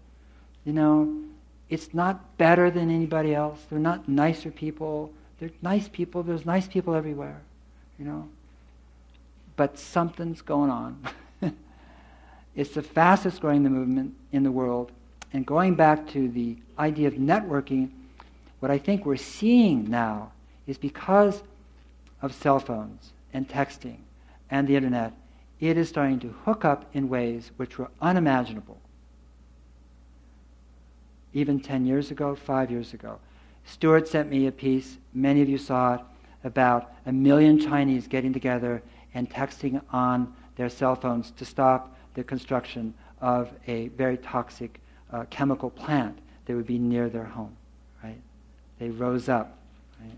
You 0.65 0.73
know, 0.73 1.23
it's 1.71 1.93
not 1.93 2.37
better 2.37 2.69
than 2.69 2.91
anybody 2.91 3.33
else. 3.33 3.65
They're 3.69 3.79
not 3.79 4.07
nicer 4.07 4.51
people. 4.51 5.09
They're 5.39 5.51
nice 5.61 5.87
people. 5.87 6.21
There's 6.21 6.45
nice 6.45 6.67
people 6.67 6.93
everywhere. 6.93 7.39
You 7.97 8.05
know, 8.05 8.29
but 9.55 9.79
something's 9.79 10.41
going 10.41 10.69
on. 10.69 11.01
it's 12.55 12.71
the 12.71 12.81
fastest 12.81 13.39
growing 13.39 13.63
movement 13.63 14.15
in 14.33 14.43
the 14.43 14.51
world. 14.51 14.91
And 15.31 15.45
going 15.45 15.75
back 15.75 16.09
to 16.09 16.27
the 16.27 16.57
idea 16.77 17.07
of 17.07 17.13
networking, 17.13 17.89
what 18.59 18.69
I 18.69 18.77
think 18.77 19.05
we're 19.05 19.15
seeing 19.15 19.89
now 19.89 20.33
is 20.67 20.77
because 20.77 21.41
of 22.21 22.33
cell 22.33 22.59
phones 22.59 23.13
and 23.33 23.47
texting 23.47 23.97
and 24.49 24.67
the 24.67 24.75
internet, 24.75 25.13
it 25.61 25.77
is 25.77 25.87
starting 25.87 26.19
to 26.19 26.35
hook 26.43 26.65
up 26.65 26.85
in 26.93 27.07
ways 27.07 27.51
which 27.55 27.77
were 27.77 27.89
unimaginable 28.01 28.80
even 31.33 31.59
10 31.59 31.85
years 31.85 32.11
ago, 32.11 32.35
five 32.35 32.71
years 32.71 32.93
ago. 32.93 33.19
Stewart 33.65 34.07
sent 34.07 34.29
me 34.29 34.47
a 34.47 34.51
piece, 34.51 34.97
many 35.13 35.41
of 35.41 35.49
you 35.49 35.57
saw 35.57 35.95
it, 35.95 36.01
about 36.43 36.93
a 37.05 37.11
million 37.11 37.59
Chinese 37.59 38.07
getting 38.07 38.33
together 38.33 38.81
and 39.13 39.29
texting 39.29 39.81
on 39.91 40.33
their 40.55 40.69
cell 40.69 40.95
phones 40.95 41.31
to 41.31 41.45
stop 41.45 41.95
the 42.13 42.23
construction 42.23 42.93
of 43.21 43.51
a 43.67 43.89
very 43.89 44.17
toxic 44.17 44.79
uh, 45.13 45.25
chemical 45.29 45.69
plant 45.69 46.17
that 46.45 46.55
would 46.55 46.65
be 46.65 46.79
near 46.79 47.09
their 47.09 47.25
home. 47.25 47.55
Right? 48.03 48.19
They 48.79 48.89
rose 48.89 49.29
up. 49.29 49.57
Right? 50.01 50.17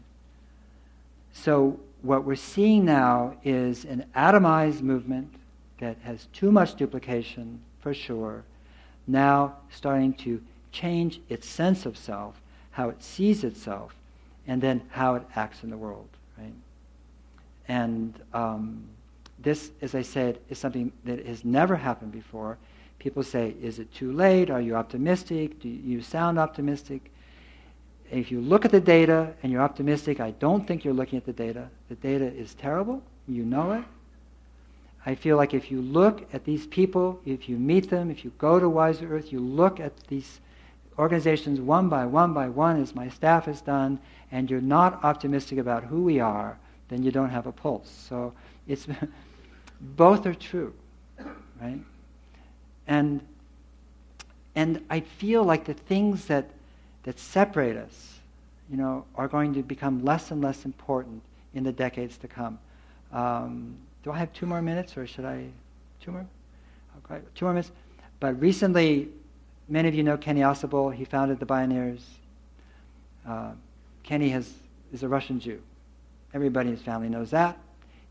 So 1.34 1.80
what 2.02 2.24
we're 2.24 2.36
seeing 2.36 2.86
now 2.86 3.36
is 3.44 3.86
an 3.86 4.06
atomized 4.16 4.82
movement 4.82 5.34
that 5.80 5.98
has 6.04 6.28
too 6.34 6.52
much 6.52 6.76
duplication, 6.76 7.60
for 7.82 7.94
sure, 7.94 8.44
now 9.08 9.56
starting 9.70 10.14
to 10.14 10.42
change 10.74 11.22
its 11.30 11.48
sense 11.48 11.86
of 11.86 11.96
self, 11.98 12.42
how 12.72 12.90
it 12.90 13.02
sees 13.02 13.46
itself, 13.46 13.96
and 14.48 14.62
then 14.62 14.82
how 14.90 15.16
it 15.16 15.24
acts 15.36 15.64
in 15.64 15.70
the 15.70 15.78
world. 15.78 16.10
Right? 16.38 16.54
And 17.70 18.14
um, 18.34 18.84
this, 19.40 19.72
as 19.82 19.96
I 19.96 20.02
said, 20.02 20.40
is 20.50 20.58
something 20.58 20.92
that 21.06 21.26
has 21.26 21.46
never 21.46 21.78
happened 21.78 22.12
before. 22.12 22.58
People 23.00 23.24
say, 23.24 23.56
Is 23.62 23.80
it 23.80 23.94
too 23.94 24.12
late? 24.12 24.50
Are 24.50 24.60
you 24.60 24.76
optimistic? 24.76 25.62
Do 25.62 25.70
you 25.70 26.02
sound 26.02 26.38
optimistic? 26.38 27.12
If 28.12 28.32
you 28.32 28.42
look 28.42 28.66
at 28.66 28.72
the 28.72 28.82
data 28.82 29.34
and 29.42 29.52
you're 29.52 29.62
optimistic, 29.62 30.20
I 30.20 30.32
don't 30.32 30.68
think 30.68 30.84
you're 30.84 30.94
looking 30.94 31.18
at 31.18 31.26
the 31.26 31.34
data. 31.34 31.70
The 31.90 31.96
data 31.96 32.26
is 32.26 32.54
terrible. 32.56 33.02
You 33.28 33.44
know 33.44 33.72
it. 33.74 33.84
I 35.06 35.16
feel 35.16 35.36
like 35.36 35.54
if 35.54 35.70
you 35.70 35.82
look 35.82 36.28
at 36.34 36.46
these 36.46 36.66
people, 36.68 37.20
if 37.26 37.50
you 37.50 37.58
meet 37.58 37.90
them, 37.90 38.10
if 38.10 38.24
you 38.24 38.32
go 38.38 38.60
to 38.60 38.70
Wiser 38.70 39.14
Earth, 39.14 39.34
you 39.34 39.40
look 39.40 39.80
at 39.80 39.92
these 40.08 40.40
organizations 40.98 41.60
one 41.60 41.90
by 41.90 42.06
one 42.06 42.34
by 42.34 42.50
one, 42.50 42.82
as 42.82 42.96
my 42.96 43.10
staff 43.10 43.46
has 43.46 43.62
done, 43.62 44.00
and 44.32 44.50
you're 44.50 44.62
not 44.62 45.04
optimistic 45.04 45.58
about 45.58 45.84
who 45.84 46.04
we 46.04 46.20
are, 46.20 46.58
then 46.90 47.04
you 47.04 47.12
don't 47.12 47.30
have 47.30 47.48
a 47.48 47.52
pulse. 47.52 47.90
So 47.90 48.34
it's 48.68 48.88
both 49.82 50.26
are 50.26 50.34
true, 50.34 50.74
right? 51.62 51.80
And 52.88 53.22
and 54.56 54.84
I 54.90 55.00
feel 55.00 55.44
like 55.44 55.66
the 55.66 55.74
things 55.74 56.26
that 56.26 56.50
that 57.04 57.20
separate 57.20 57.78
us, 57.78 58.20
you 58.70 58.78
know, 58.78 59.06
are 59.16 59.28
going 59.28 59.54
to 59.56 59.64
become 59.64 60.04
less 60.04 60.32
and 60.32 60.42
less 60.42 60.66
important 60.66 61.22
in 61.54 61.64
the 61.64 61.72
decades 61.72 62.18
to 62.18 62.28
come. 62.28 62.60
Um, 63.12 63.76
do 64.04 64.12
I 64.12 64.18
have 64.18 64.34
two 64.34 64.46
more 64.46 64.62
minutes, 64.62 64.98
or 64.98 65.06
should 65.08 65.26
I? 65.26 65.46
Two 66.02 66.12
more? 66.12 66.26
Okay, 67.06 67.22
two 67.36 67.46
more 67.46 67.54
minutes. 67.54 67.72
But 68.20 68.40
recently, 68.40 69.10
many 69.68 69.88
of 69.88 69.96
you 69.96 70.04
know 70.04 70.18
Kenny 70.18 70.42
Ausubel. 70.42 70.94
He 70.94 71.06
founded 71.06 71.40
the 71.40 71.46
Bioneers. 71.46 72.02
Uh, 73.28 73.52
Kenny 74.04 74.30
has, 74.30 74.52
is 74.92 75.04
a 75.04 75.08
Russian 75.08 75.40
Jew. 75.40 75.62
Everybody 76.34 76.70
in 76.70 76.76
his 76.76 76.84
family 76.84 77.10
knows 77.10 77.32
that. 77.32 77.58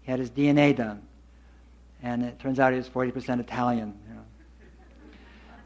He 0.02 0.10
had 0.10 0.20
his 0.20 0.30
DNA 0.30 0.74
done. 0.76 1.02
And 2.02 2.24
it 2.24 2.38
turns 2.38 2.58
out 2.58 2.72
he 2.72 2.78
was 2.78 2.88
40% 2.88 3.40
Italian. 3.40 3.94
You 4.08 4.14
know. 4.14 4.22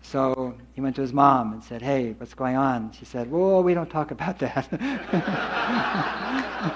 So 0.03 0.55
he 0.75 0.81
went 0.81 0.95
to 0.97 1.03
his 1.03 1.13
mom 1.13 1.53
and 1.53 1.63
said, 1.63 1.83
Hey, 1.83 2.15
what's 2.19 2.35
going 2.35 2.57
on? 2.57 2.93
She 2.93 3.05
said, 3.05 3.31
Whoa, 3.31 3.61
we 3.61 3.75
don't 3.75 3.91
talk 3.91 4.11
about 4.11 4.39
that. 4.39 4.69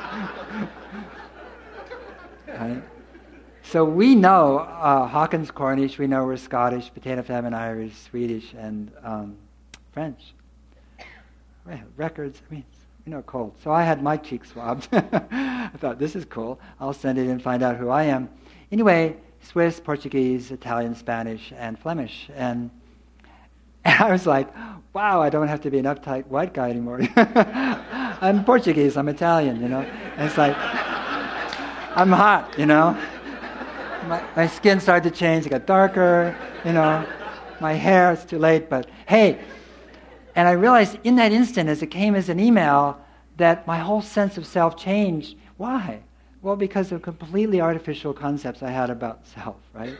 So 3.71 3.85
we 3.85 4.17
know 4.17 4.59
uh, 4.59 5.07
Hawkens 5.09 5.55
Cornish, 5.55 5.97
we 5.97 6.09
know 6.09 6.25
we're 6.25 6.37
Scottish, 6.37 6.93
Potato 6.93 7.23
Famine 7.23 7.55
Irish, 7.55 7.95
Swedish, 7.95 8.53
and 8.59 8.91
um, 9.05 9.37
French. 9.93 10.35
Records, 11.97 12.43
I 12.51 12.55
mean, 12.55 12.65
we 13.07 13.13
know 13.13 13.23
cold. 13.23 13.55
So 13.63 13.71
I 13.71 13.85
had 13.85 14.03
my 14.03 14.17
cheek 14.17 14.45
swabbed. 14.45 14.89
I 14.93 15.71
thought, 15.79 16.01
this 16.01 16.17
is 16.17 16.25
cool. 16.25 16.59
I'll 16.81 16.93
send 16.93 17.17
it 17.17 17.29
and 17.29 17.41
find 17.41 17.63
out 17.63 17.77
who 17.77 17.91
I 17.91 18.03
am. 18.03 18.29
Anyway, 18.73 19.17
Swiss, 19.41 19.79
Portuguese, 19.79 20.51
Italian, 20.51 20.97
Spanish, 20.97 21.53
and 21.57 21.79
Flemish. 21.79 22.29
And, 22.35 22.73
and 23.85 24.01
I 24.03 24.11
was 24.11 24.27
like, 24.27 24.53
wow, 24.95 25.23
I 25.23 25.31
don't 25.31 25.47
have 25.47 25.61
to 25.61 25.71
be 25.71 25.79
an 25.79 25.85
uptight 25.85 26.27
white 26.27 26.55
guy 26.55 26.71
anymore. 26.71 27.03
I'm 27.15 28.45
Portuguese, 28.45 28.97
I'm 28.97 29.09
Italian, 29.09 29.63
you 29.63 29.69
know. 29.69 29.83
And 29.83 30.27
it's 30.27 30.37
like, 30.37 30.57
I'm 31.97 32.11
hot, 32.11 32.59
you 32.59 32.67
know 32.67 32.99
my, 34.07 34.25
my 34.37 34.47
skin 34.47 34.81
started 34.81 35.13
to 35.13 35.17
change. 35.17 35.47
It 35.47 35.51
got 35.51 35.67
darker, 35.67 36.37
you 36.65 36.73
know. 36.73 37.07
My 37.61 37.75
hair, 37.75 38.13
it's 38.13 38.25
too 38.25 38.39
late, 38.39 38.71
but 38.71 38.89
hey. 39.07 39.39
And 40.35 40.49
I 40.49 40.53
realized 40.53 40.99
in 41.05 41.17
that 41.17 41.33
instant, 41.33 41.69
as 41.69 41.83
it 41.83 41.89
came 41.89 42.15
as 42.15 42.29
an 42.29 42.41
email, 42.41 42.99
that 43.37 43.67
my 43.67 43.79
whole 43.79 44.03
sense 44.03 44.39
of 44.39 44.47
self 44.47 44.77
changed. 44.77 45.37
Why? 45.57 46.01
Well, 46.43 46.57
because 46.57 46.91
of 46.93 47.03
completely 47.03 47.61
artificial 47.61 48.15
concepts 48.15 48.63
I 48.63 48.71
had 48.71 48.89
about 48.89 49.27
self, 49.27 49.57
right? 49.75 49.97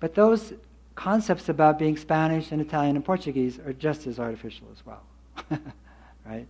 But 0.00 0.14
those 0.14 0.54
concepts 0.96 1.48
about 1.48 1.78
being 1.78 1.96
Spanish 1.96 2.50
and 2.50 2.60
Italian 2.60 2.96
and 2.96 3.04
Portuguese 3.04 3.58
are 3.60 3.72
just 3.72 4.06
as 4.06 4.18
artificial 4.18 4.66
as 4.72 4.84
well, 4.84 5.02
right? 6.26 6.46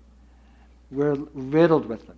We're 0.90 1.16
riddled 1.34 1.86
with 1.86 2.06
them. 2.06 2.16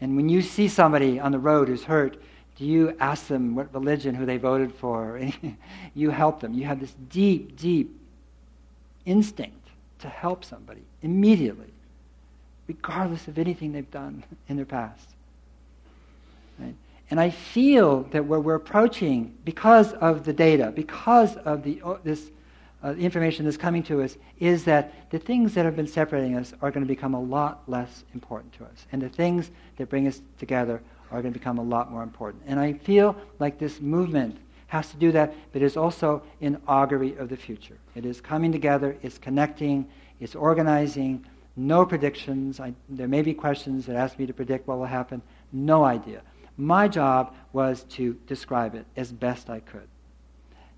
And 0.00 0.14
when 0.16 0.28
you 0.28 0.42
see 0.42 0.68
somebody 0.68 1.18
on 1.18 1.32
the 1.32 1.38
road 1.38 1.68
who's 1.68 1.84
hurt, 1.84 2.20
do 2.58 2.64
you 2.64 2.96
ask 2.98 3.28
them 3.28 3.54
what 3.54 3.72
religion, 3.72 4.16
who 4.16 4.26
they 4.26 4.36
voted 4.36 4.74
for? 4.74 5.20
you 5.94 6.10
help 6.10 6.40
them. 6.40 6.54
You 6.54 6.64
have 6.64 6.80
this 6.80 6.92
deep, 7.08 7.56
deep 7.56 7.96
instinct 9.06 9.68
to 10.00 10.08
help 10.08 10.44
somebody 10.44 10.82
immediately, 11.02 11.72
regardless 12.66 13.28
of 13.28 13.38
anything 13.38 13.70
they've 13.72 13.90
done 13.92 14.24
in 14.48 14.56
their 14.56 14.66
past. 14.66 15.08
Right? 16.58 16.74
And 17.10 17.20
I 17.20 17.30
feel 17.30 18.02
that 18.10 18.24
where 18.24 18.40
we're 18.40 18.56
approaching, 18.56 19.34
because 19.44 19.92
of 19.94 20.24
the 20.24 20.32
data, 20.32 20.72
because 20.74 21.36
of 21.36 21.62
the, 21.62 21.80
this 22.02 22.30
uh, 22.82 22.94
information 22.94 23.44
that's 23.44 23.56
coming 23.56 23.84
to 23.84 24.02
us, 24.02 24.16
is 24.40 24.64
that 24.64 25.10
the 25.10 25.18
things 25.18 25.54
that 25.54 25.64
have 25.64 25.76
been 25.76 25.86
separating 25.86 26.36
us 26.36 26.52
are 26.60 26.72
going 26.72 26.84
to 26.84 26.88
become 26.88 27.14
a 27.14 27.20
lot 27.20 27.62
less 27.68 28.02
important 28.14 28.52
to 28.54 28.64
us. 28.64 28.86
And 28.90 29.00
the 29.00 29.08
things 29.08 29.52
that 29.76 29.88
bring 29.88 30.08
us 30.08 30.20
together 30.38 30.82
are 31.10 31.22
going 31.22 31.32
to 31.32 31.38
become 31.38 31.58
a 31.58 31.62
lot 31.62 31.90
more 31.90 32.02
important. 32.02 32.42
And 32.46 32.60
I 32.60 32.72
feel 32.72 33.16
like 33.38 33.58
this 33.58 33.80
movement 33.80 34.38
has 34.68 34.90
to 34.90 34.96
do 34.96 35.10
that, 35.12 35.34
but 35.52 35.62
is 35.62 35.76
also 35.76 36.22
an 36.40 36.60
augury 36.66 37.16
of 37.16 37.28
the 37.28 37.36
future. 37.36 37.78
It 37.94 38.04
is 38.04 38.20
coming 38.20 38.52
together, 38.52 38.96
it's 39.02 39.18
connecting, 39.18 39.88
it's 40.20 40.34
organizing. 40.34 41.24
No 41.56 41.84
predictions. 41.84 42.60
I, 42.60 42.72
there 42.88 43.08
may 43.08 43.22
be 43.22 43.34
questions 43.34 43.86
that 43.86 43.96
ask 43.96 44.18
me 44.18 44.26
to 44.26 44.32
predict 44.32 44.68
what 44.68 44.78
will 44.78 44.86
happen. 44.86 45.22
No 45.52 45.84
idea. 45.84 46.22
My 46.56 46.86
job 46.86 47.34
was 47.52 47.84
to 47.90 48.14
describe 48.26 48.74
it 48.74 48.86
as 48.96 49.10
best 49.10 49.50
I 49.50 49.60
could. 49.60 49.88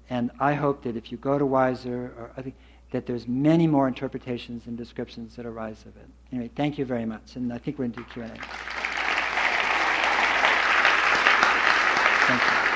And 0.08 0.30
I 0.40 0.54
hope 0.54 0.82
that 0.84 0.96
if 0.96 1.12
you 1.12 1.18
go 1.18 1.38
to 1.38 1.44
Wiser, 1.44 2.12
or 2.16 2.30
I 2.36 2.42
think 2.42 2.54
that 2.90 3.06
there's 3.06 3.28
many 3.28 3.66
more 3.66 3.88
interpretations 3.88 4.66
and 4.66 4.76
descriptions 4.76 5.36
that 5.36 5.46
arise 5.46 5.82
of 5.82 5.96
it. 5.96 6.08
Anyway, 6.32 6.50
thank 6.56 6.78
you 6.78 6.84
very 6.84 7.06
much. 7.06 7.36
And 7.36 7.52
I 7.52 7.58
think 7.58 7.78
we're 7.78 7.88
going 7.88 7.92
to 7.92 8.00
do 8.00 8.06
Q&A. 8.12 8.79
Thank 12.30 12.42
you. 12.42 12.70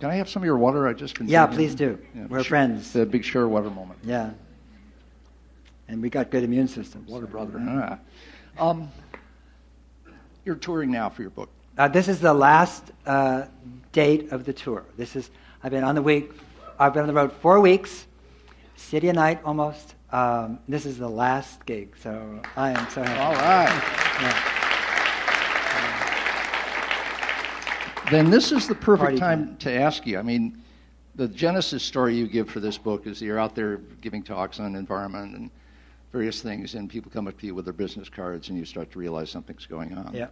Can 0.00 0.10
I 0.10 0.14
have 0.14 0.28
some 0.28 0.42
of 0.42 0.46
your 0.46 0.56
water? 0.56 0.86
I 0.86 0.92
just 0.92 1.18
been 1.18 1.26
Yeah, 1.26 1.46
please 1.46 1.74
do. 1.74 1.98
Yeah, 2.14 2.26
We're 2.28 2.38
sure. 2.38 2.44
friends. 2.44 2.92
The 2.92 3.04
big 3.04 3.24
share 3.24 3.48
water 3.48 3.70
moment. 3.70 3.98
Yeah. 4.04 4.30
And 5.88 6.00
we 6.00 6.08
got 6.08 6.30
good 6.30 6.44
immune 6.44 6.68
systems. 6.68 7.10
Water 7.10 7.26
brother. 7.26 7.60
Ah. 7.60 7.98
Um, 8.58 8.88
you're 10.44 10.54
touring 10.54 10.92
now 10.92 11.08
for 11.08 11.22
your 11.22 11.32
book. 11.32 11.48
Uh, 11.76 11.88
this 11.88 12.06
is 12.06 12.20
the 12.20 12.32
last 12.32 12.92
uh, 13.06 13.46
date 13.90 14.30
of 14.30 14.44
the 14.44 14.52
tour. 14.52 14.84
This 14.96 15.16
is 15.16 15.30
I've 15.64 15.72
been 15.72 15.82
on 15.84 15.96
the 15.96 16.02
week. 16.02 16.30
I've 16.78 16.92
been 16.92 17.02
on 17.02 17.08
the 17.08 17.14
road 17.14 17.32
four 17.32 17.58
weeks, 17.58 18.06
city 18.78 19.08
of 19.08 19.16
night 19.16 19.40
almost. 19.44 19.94
Um, 20.10 20.60
this 20.68 20.86
is 20.86 20.96
the 20.98 21.08
last 21.08 21.66
gig, 21.66 21.94
so 22.00 22.40
I 22.56 22.70
am 22.70 22.88
so 22.90 23.02
happy. 23.02 23.20
All 23.20 23.34
right. 23.34 23.68
Yeah. 24.22 24.54
Then 28.10 28.30
this 28.30 28.52
is 28.52 28.66
the 28.66 28.74
perfect 28.74 29.18
time 29.18 29.48
time. 29.48 29.56
to 29.58 29.70
ask 29.70 30.06
you. 30.06 30.18
I 30.18 30.22
mean, 30.22 30.62
the 31.14 31.28
genesis 31.28 31.82
story 31.82 32.14
you 32.14 32.26
give 32.26 32.48
for 32.48 32.60
this 32.60 32.78
book 32.78 33.06
is 33.06 33.20
you're 33.20 33.38
out 33.38 33.54
there 33.54 33.78
giving 34.00 34.22
talks 34.22 34.60
on 34.60 34.74
environment 34.76 35.36
and 35.36 35.50
various 36.10 36.40
things, 36.40 36.74
and 36.74 36.88
people 36.88 37.10
come 37.12 37.28
up 37.28 37.38
to 37.40 37.46
you 37.46 37.54
with 37.54 37.66
their 37.66 37.74
business 37.74 38.08
cards, 38.08 38.48
and 38.48 38.56
you 38.56 38.64
start 38.64 38.90
to 38.92 38.98
realize 38.98 39.28
something's 39.28 39.66
going 39.66 39.92
on. 39.92 40.14
Yeah. 40.14 40.28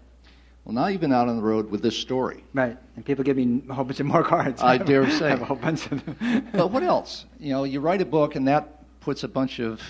Well, 0.66 0.74
now 0.74 0.88
you've 0.88 1.00
been 1.00 1.12
out 1.12 1.28
on 1.28 1.36
the 1.36 1.42
road 1.44 1.70
with 1.70 1.80
this 1.80 1.96
story. 1.96 2.42
Right. 2.52 2.76
And 2.96 3.04
people 3.04 3.22
give 3.22 3.36
me 3.36 3.62
a 3.70 3.72
whole 3.72 3.84
bunch 3.84 4.00
of 4.00 4.06
more 4.06 4.24
cards. 4.24 4.60
I 4.60 4.78
dare 4.78 5.08
say. 5.08 5.26
I 5.26 5.30
have 5.30 5.42
a 5.42 5.44
whole 5.44 5.56
bunch 5.56 5.86
of 5.92 6.04
them. 6.04 6.48
But 6.52 6.72
what 6.72 6.82
else? 6.82 7.24
You 7.38 7.52
know, 7.52 7.62
you 7.62 7.78
write 7.78 8.02
a 8.02 8.04
book, 8.04 8.34
and 8.34 8.48
that 8.48 8.82
puts 9.00 9.22
a 9.22 9.28
bunch 9.28 9.60
of 9.60 9.80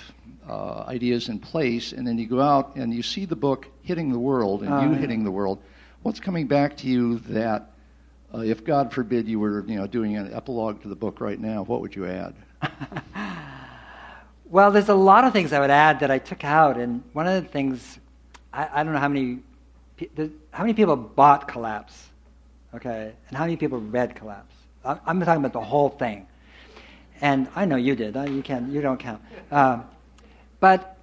uh, 0.46 0.84
ideas 0.86 1.30
in 1.30 1.38
place, 1.38 1.92
and 1.92 2.06
then 2.06 2.18
you 2.18 2.26
go 2.26 2.42
out 2.42 2.76
and 2.76 2.92
you 2.92 3.02
see 3.02 3.24
the 3.24 3.34
book 3.34 3.66
hitting 3.84 4.12
the 4.12 4.18
world, 4.18 4.62
and 4.64 4.72
Oh, 4.74 4.82
you 4.82 4.90
yeah. 4.90 4.96
hitting 4.98 5.24
the 5.24 5.30
world. 5.30 5.62
What's 6.02 6.20
coming 6.20 6.46
back 6.46 6.76
to 6.78 6.86
you 6.86 7.20
that, 7.20 7.70
uh, 8.34 8.40
if 8.40 8.62
God 8.62 8.92
forbid 8.92 9.26
you 9.26 9.40
were, 9.40 9.64
you 9.66 9.76
know, 9.76 9.86
doing 9.86 10.16
an 10.18 10.34
epilogue 10.34 10.82
to 10.82 10.88
the 10.88 10.94
book 10.94 11.22
right 11.22 11.40
now, 11.40 11.62
what 11.64 11.80
would 11.80 11.96
you 11.96 12.04
add? 12.06 12.34
Well, 14.48 14.70
there's 14.70 14.88
a 14.88 14.94
lot 14.94 15.24
of 15.24 15.32
things 15.32 15.52
I 15.52 15.58
would 15.58 15.70
add 15.70 15.98
that 16.00 16.10
I 16.12 16.18
took 16.20 16.44
out, 16.44 16.76
and 16.76 17.02
one 17.14 17.26
of 17.26 17.42
the 17.42 17.48
things 17.48 17.98
I, 18.52 18.68
I 18.72 18.84
don't 18.84 18.92
know 18.92 19.00
how 19.00 19.08
many 19.08 19.40
how 20.50 20.62
many 20.62 20.74
people 20.74 20.96
bought 20.96 21.48
Collapse, 21.48 22.08
okay, 22.74 23.12
and 23.28 23.36
how 23.36 23.44
many 23.44 23.56
people 23.56 23.78
read 23.78 24.14
Collapse. 24.14 24.54
I, 24.84 24.98
I'm 25.06 25.20
talking 25.20 25.44
about 25.44 25.52
the 25.52 25.60
whole 25.60 25.88
thing, 25.88 26.26
and 27.20 27.48
I 27.54 27.64
know 27.64 27.76
you 27.76 27.96
did. 27.96 28.14
You 28.14 28.42
can 28.42 28.72
you 28.72 28.80
don't 28.80 28.98
count, 28.98 29.22
um, 29.50 29.84
but 30.60 30.98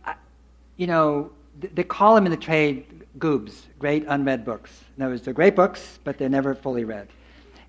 you 0.77 0.87
know 0.87 1.31
they 1.59 1.83
call 1.83 2.15
them 2.15 2.25
in 2.25 2.31
the 2.31 2.37
trade 2.37 2.85
goobs, 3.19 3.61
great 3.79 4.05
unread 4.07 4.43
books. 4.43 4.71
In 4.97 5.03
other 5.03 5.13
words, 5.13 5.23
they're 5.23 5.33
great 5.33 5.55
books, 5.55 5.99
but 6.03 6.17
they're 6.17 6.29
never 6.29 6.55
fully 6.55 6.83
read. 6.83 7.07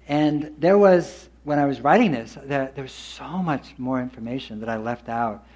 And 0.09 0.55
there 0.59 0.79
was, 0.79 1.29
when 1.45 1.59
I 1.59 1.66
was 1.66 1.81
writing 1.81 2.12
this, 2.12 2.37
there, 2.45 2.70
there 2.75 2.83
was 2.83 2.93
so 2.93 3.27
much 3.27 3.75
more 3.79 4.01
information 4.01 4.61
that 4.61 4.68
I 4.68 4.77
left 4.77 5.09
out. 5.09 5.47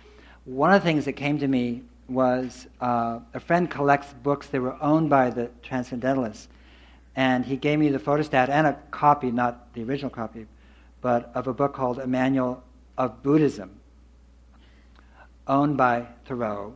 One 0.44 0.72
of 0.72 0.82
the 0.82 0.86
things 0.86 1.04
that 1.06 1.12
came 1.14 1.38
to 1.38 1.48
me 1.48 1.82
was 2.08 2.66
uh, 2.80 3.20
a 3.34 3.40
friend 3.40 3.70
collects 3.70 4.14
books 4.22 4.46
that 4.48 4.60
were 4.60 4.76
owned 4.82 5.10
by 5.10 5.30
the 5.30 5.50
Transcendentalists. 5.62 6.48
And 7.14 7.44
he 7.44 7.56
gave 7.56 7.78
me 7.78 7.88
the 7.88 7.98
photostat 7.98 8.48
and 8.48 8.66
a 8.66 8.78
copy, 8.90 9.30
not 9.30 9.72
the 9.74 9.82
original 9.82 10.10
copy, 10.10 10.46
but 11.00 11.30
of 11.34 11.46
a 11.46 11.52
book 11.52 11.74
called 11.74 11.98
A 11.98 12.06
Manual 12.06 12.62
of 12.96 13.22
Buddhism, 13.22 13.80
owned 15.46 15.76
by 15.76 16.06
Thoreau, 16.24 16.74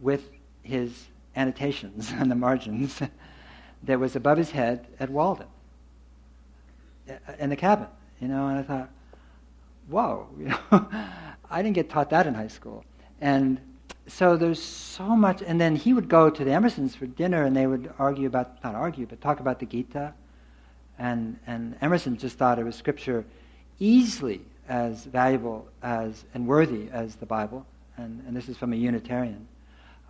with 0.00 0.30
his 0.62 1.06
annotations 1.36 2.12
on 2.18 2.28
the 2.28 2.34
margins 2.34 3.00
that 3.82 3.98
was 3.98 4.16
above 4.16 4.38
his 4.38 4.50
head 4.50 4.86
at 4.98 5.10
Walden 5.10 5.46
in 7.38 7.50
the 7.50 7.56
cabin, 7.56 7.86
you 8.20 8.28
know, 8.28 8.48
and 8.48 8.58
I 8.58 8.62
thought, 8.62 8.90
whoa, 9.88 10.28
you 10.38 10.46
know, 10.46 10.88
I 11.50 11.62
didn't 11.62 11.74
get 11.74 11.90
taught 11.90 12.10
that 12.10 12.26
in 12.26 12.34
high 12.34 12.48
school. 12.48 12.84
And 13.20 13.60
so 14.06 14.36
there's 14.36 14.62
so 14.62 15.16
much, 15.16 15.42
and 15.42 15.60
then 15.60 15.76
he 15.76 15.92
would 15.92 16.08
go 16.08 16.28
to 16.28 16.44
the 16.44 16.50
Emersons 16.50 16.96
for 16.96 17.06
dinner 17.06 17.44
and 17.44 17.56
they 17.56 17.66
would 17.66 17.92
argue 17.98 18.26
about, 18.26 18.62
not 18.64 18.74
argue, 18.74 19.06
but 19.06 19.20
talk 19.20 19.40
about 19.40 19.60
the 19.60 19.66
Gita. 19.66 20.12
And, 20.98 21.38
and 21.46 21.76
Emerson 21.80 22.16
just 22.16 22.36
thought 22.36 22.58
it 22.58 22.64
was 22.64 22.76
scripture 22.76 23.24
easily 23.78 24.42
as 24.68 25.04
valuable 25.04 25.68
as, 25.82 26.24
and 26.34 26.46
worthy 26.46 26.88
as 26.90 27.16
the 27.16 27.26
Bible. 27.26 27.66
And, 27.96 28.22
and 28.26 28.36
this 28.36 28.48
is 28.48 28.56
from 28.56 28.72
a 28.72 28.76
Unitarian. 28.76 29.46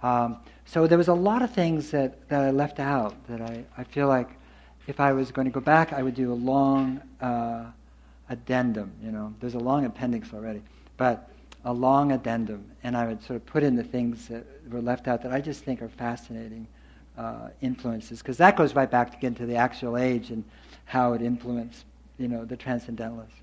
Um, 0.03 0.39
so 0.65 0.87
there 0.87 0.99
was 0.99 1.09
a 1.09 1.15
lot 1.15 1.43
of 1.43 1.53
things 1.53 1.91
that, 1.91 2.29
that 2.29 2.43
I 2.43 2.51
left 2.51 2.81
out 2.81 3.15
that 3.29 3.41
I, 3.41 3.65
I 3.77 3.85
feel 3.85 4.09
like 4.09 4.31
if 4.87 5.01
I 5.01 5.13
was 5.13 5.31
going 5.31 5.47
to 5.47 5.53
go 5.53 5.61
back, 5.61 5.93
I 5.93 6.03
would 6.03 6.15
do 6.15 6.33
a 6.33 6.35
long 6.35 7.01
uh, 7.21 7.67
addendum. 8.29 8.93
You 9.03 9.13
know, 9.13 9.35
there's 9.41 9.55
a 9.55 9.61
long 9.61 9.85
appendix 9.85 10.33
already, 10.35 10.63
but 10.97 11.29
a 11.65 11.73
long 11.73 12.13
addendum, 12.13 12.65
and 12.83 12.97
I 12.97 13.07
would 13.07 13.23
sort 13.23 13.37
of 13.37 13.47
put 13.47 13.63
in 13.63 13.77
the 13.77 13.85
things 13.85 14.29
that 14.29 14.45
were 14.71 14.81
left 14.81 15.07
out 15.09 15.23
that 15.23 15.33
I 15.33 15.41
just 15.41 15.65
think 15.65 15.81
are 15.83 15.89
fascinating 15.89 16.67
uh, 17.17 17.49
influences, 17.61 18.19
because 18.19 18.37
that 18.39 18.57
goes 18.57 18.75
right 18.75 18.91
back 18.91 19.15
again 19.15 19.35
to 19.37 19.47
the 19.47 19.57
axial 19.57 19.97
age 19.97 20.31
and 20.31 20.45
how 20.87 21.13
it 21.13 21.23
influenced, 21.23 21.85
you 22.19 22.29
know, 22.29 22.45
the 22.45 22.57
transcendentalists. 22.57 23.37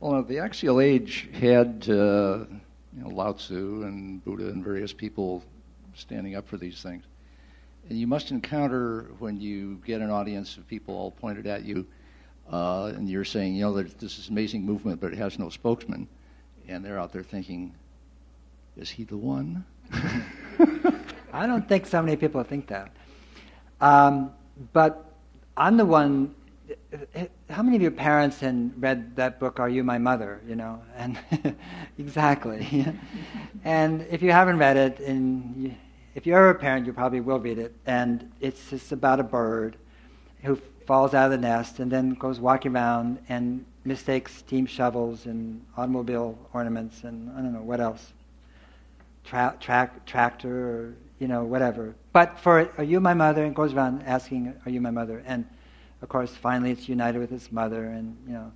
Well, 0.00 0.22
the 0.22 0.38
axial 0.38 0.80
age 0.80 1.28
had 1.32 1.86
uh, 1.88 2.44
you 2.96 3.02
know, 3.02 3.08
Lao 3.08 3.32
Tzu 3.32 3.82
and 3.82 4.24
Buddha 4.24 4.48
and 4.48 4.64
various 4.64 4.92
people 4.92 5.42
standing 5.94 6.36
up 6.36 6.46
for 6.48 6.56
these 6.56 6.82
things. 6.82 7.04
And 7.88 7.98
you 7.98 8.06
must 8.06 8.30
encounter 8.30 9.10
when 9.18 9.40
you 9.40 9.80
get 9.86 10.00
an 10.00 10.10
audience 10.10 10.56
of 10.56 10.66
people 10.66 10.94
all 10.94 11.10
pointed 11.10 11.46
at 11.46 11.64
you, 11.64 11.86
uh, 12.50 12.92
and 12.94 13.08
you're 13.08 13.24
saying, 13.24 13.54
you 13.54 13.62
know, 13.62 13.82
this 13.82 14.18
is 14.18 14.28
amazing 14.28 14.64
movement, 14.64 15.00
but 15.00 15.12
it 15.12 15.18
has 15.18 15.38
no 15.38 15.50
spokesman, 15.50 16.08
and 16.68 16.84
they're 16.84 16.98
out 16.98 17.12
there 17.12 17.22
thinking, 17.22 17.74
is 18.76 18.90
he 18.90 19.04
the 19.04 19.16
one? 19.16 19.64
I 21.32 21.46
don't 21.46 21.68
think 21.68 21.86
so 21.86 22.02
many 22.02 22.16
people 22.16 22.42
think 22.42 22.66
that. 22.68 22.94
Um, 23.80 24.32
but 24.72 25.12
I'm 25.56 25.76
the 25.76 25.84
one. 25.84 26.34
How 27.50 27.62
many 27.62 27.76
of 27.76 27.82
your 27.82 27.90
parents 27.90 28.42
and 28.42 28.72
read 28.82 29.14
that 29.16 29.38
book, 29.38 29.60
Are 29.60 29.68
You 29.68 29.84
My 29.84 29.98
Mother? 29.98 30.40
You 30.46 30.56
know, 30.56 30.82
and 30.96 31.18
exactly. 31.98 32.86
and 33.64 34.02
if 34.10 34.22
you 34.22 34.32
haven't 34.32 34.58
read 34.58 34.76
it, 34.76 35.00
and 35.00 35.76
if 36.14 36.26
you're 36.26 36.50
a 36.50 36.54
parent, 36.54 36.86
you 36.86 36.92
probably 36.92 37.20
will 37.20 37.38
read 37.38 37.58
it. 37.58 37.74
And 37.86 38.32
it's 38.40 38.70
just 38.70 38.92
about 38.92 39.20
a 39.20 39.22
bird 39.22 39.76
who 40.42 40.56
falls 40.86 41.14
out 41.14 41.26
of 41.26 41.30
the 41.32 41.38
nest 41.38 41.80
and 41.80 41.90
then 41.90 42.14
goes 42.14 42.40
walking 42.40 42.74
around 42.74 43.18
and 43.28 43.64
mistakes 43.86 44.34
steam 44.34 44.66
shovels 44.66 45.26
and 45.26 45.64
automobile 45.76 46.38
ornaments 46.52 47.04
and 47.04 47.30
I 47.30 47.40
don't 47.40 47.52
know 47.52 47.62
what 47.62 47.80
else 47.80 48.12
tra- 49.26 49.56
track, 49.60 50.04
tractor 50.06 50.68
or 50.68 50.94
you 51.18 51.28
know 51.28 51.44
whatever. 51.44 51.94
But 52.12 52.38
for 52.40 52.70
are 52.78 52.84
you 52.84 53.00
my 53.00 53.14
mother? 53.14 53.44
And 53.44 53.54
goes 53.54 53.74
around 53.74 54.02
asking, 54.02 54.54
are 54.64 54.70
you 54.70 54.80
my 54.80 54.90
mother? 54.90 55.22
And 55.26 55.44
of 56.02 56.08
course, 56.08 56.30
finally, 56.30 56.70
it's 56.70 56.88
united 56.88 57.18
with 57.18 57.32
its 57.32 57.50
mother. 57.50 57.86
And 57.86 58.16
you 58.26 58.34
know, 58.34 58.52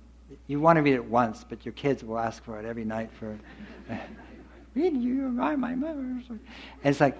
you 0.47 0.59
want 0.59 0.77
to 0.77 0.81
read 0.81 0.93
it 0.93 1.05
once, 1.05 1.45
but 1.47 1.65
your 1.65 1.73
kids 1.73 2.03
will 2.03 2.19
ask 2.19 2.43
for 2.43 2.59
it 2.59 2.65
every 2.65 2.85
night 2.85 3.09
for. 3.19 3.37
read 4.75 4.95
you 4.95 5.27
are 5.41 5.57
my 5.57 5.75
mother. 5.75 5.99
And 5.99 6.39
it's 6.83 6.99
like. 6.99 7.17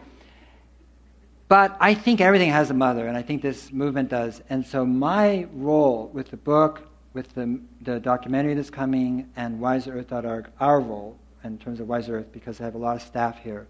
But 1.47 1.75
I 1.81 1.95
think 1.95 2.21
everything 2.21 2.49
has 2.49 2.69
a 2.69 2.73
mother, 2.73 3.07
and 3.07 3.17
I 3.17 3.21
think 3.23 3.41
this 3.41 3.73
movement 3.73 4.07
does. 4.07 4.41
And 4.49 4.65
so 4.65 4.85
my 4.85 5.47
role 5.53 6.09
with 6.13 6.31
the 6.31 6.37
book 6.37 6.87
with 7.13 7.33
the, 7.33 7.59
the 7.81 7.99
documentary 7.99 8.53
that's 8.53 8.69
coming 8.69 9.29
and 9.35 9.59
wiserearth.org, 9.59 10.49
our 10.59 10.79
role 10.79 11.17
in 11.43 11.57
terms 11.57 11.79
of 11.79 11.87
Wiser 11.87 12.19
Earth, 12.19 12.31
because 12.31 12.61
I 12.61 12.65
have 12.65 12.75
a 12.75 12.77
lot 12.77 12.95
of 12.95 13.01
staff 13.01 13.39
here, 13.39 13.67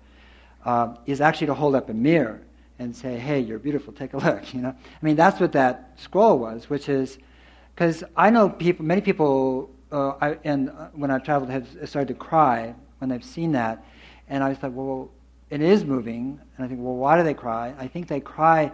uh, 0.66 0.96
is 1.06 1.22
actually 1.22 1.48
to 1.48 1.54
hold 1.54 1.76
up 1.76 1.89
a 1.89 1.94
mirror 1.94 2.42
and 2.78 2.96
say, 2.96 3.18
"Hey, 3.18 3.39
you're 3.39 3.60
beautiful. 3.60 3.94
Take 3.94 4.14
a 4.14 4.18
look." 4.26 4.54
You 4.54 4.62
know, 4.62 4.70
I 4.70 5.06
mean, 5.06 5.16
that's 5.16 5.39
what 5.39 5.52
that 5.54 5.92
scroll 5.98 6.38
was, 6.38 6.70
which 6.70 6.89
is 6.89 7.18
because 7.74 8.04
I 8.16 8.30
know 8.30 8.50
people, 8.50 8.86
many 8.86 9.02
people, 9.02 9.72
uh, 9.92 10.14
I, 10.22 10.38
and 10.44 10.70
uh, 10.70 10.88
when 10.94 11.10
I've 11.10 11.24
traveled, 11.24 11.50
have 11.50 11.68
started 11.86 12.10
to 12.10 12.14
cry 12.14 12.76
when 13.00 13.10
they've 13.10 13.24
seen 13.24 13.54
that, 13.54 13.84
and 14.30 14.44
I 14.44 14.54
thought, 14.54 14.74
well, 14.74 15.10
it 15.50 15.62
is 15.62 15.84
moving, 15.84 16.39
and 16.56 16.66
I 16.66 16.68
think, 16.68 16.80
well, 16.82 16.96
why 16.96 17.18
do 17.18 17.24
they 17.24 17.34
cry? 17.34 17.74
I 17.80 17.88
think 17.88 18.08
they 18.08 18.20
cry 18.20 18.72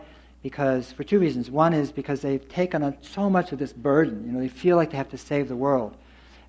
because 0.47 0.93
for 0.93 1.03
two 1.03 1.19
reasons. 1.19 1.51
One 1.51 1.73
is 1.73 1.91
because 1.91 2.21
they've 2.21 2.47
taken 2.47 2.81
on 2.81 2.95
so 3.01 3.29
much 3.29 3.51
of 3.51 3.59
this 3.59 3.73
burden. 3.73 4.23
You 4.25 4.31
know, 4.31 4.39
they 4.39 4.47
feel 4.47 4.77
like 4.77 4.91
they 4.91 4.97
have 4.97 5.09
to 5.09 5.17
save 5.17 5.49
the 5.49 5.57
world, 5.57 5.93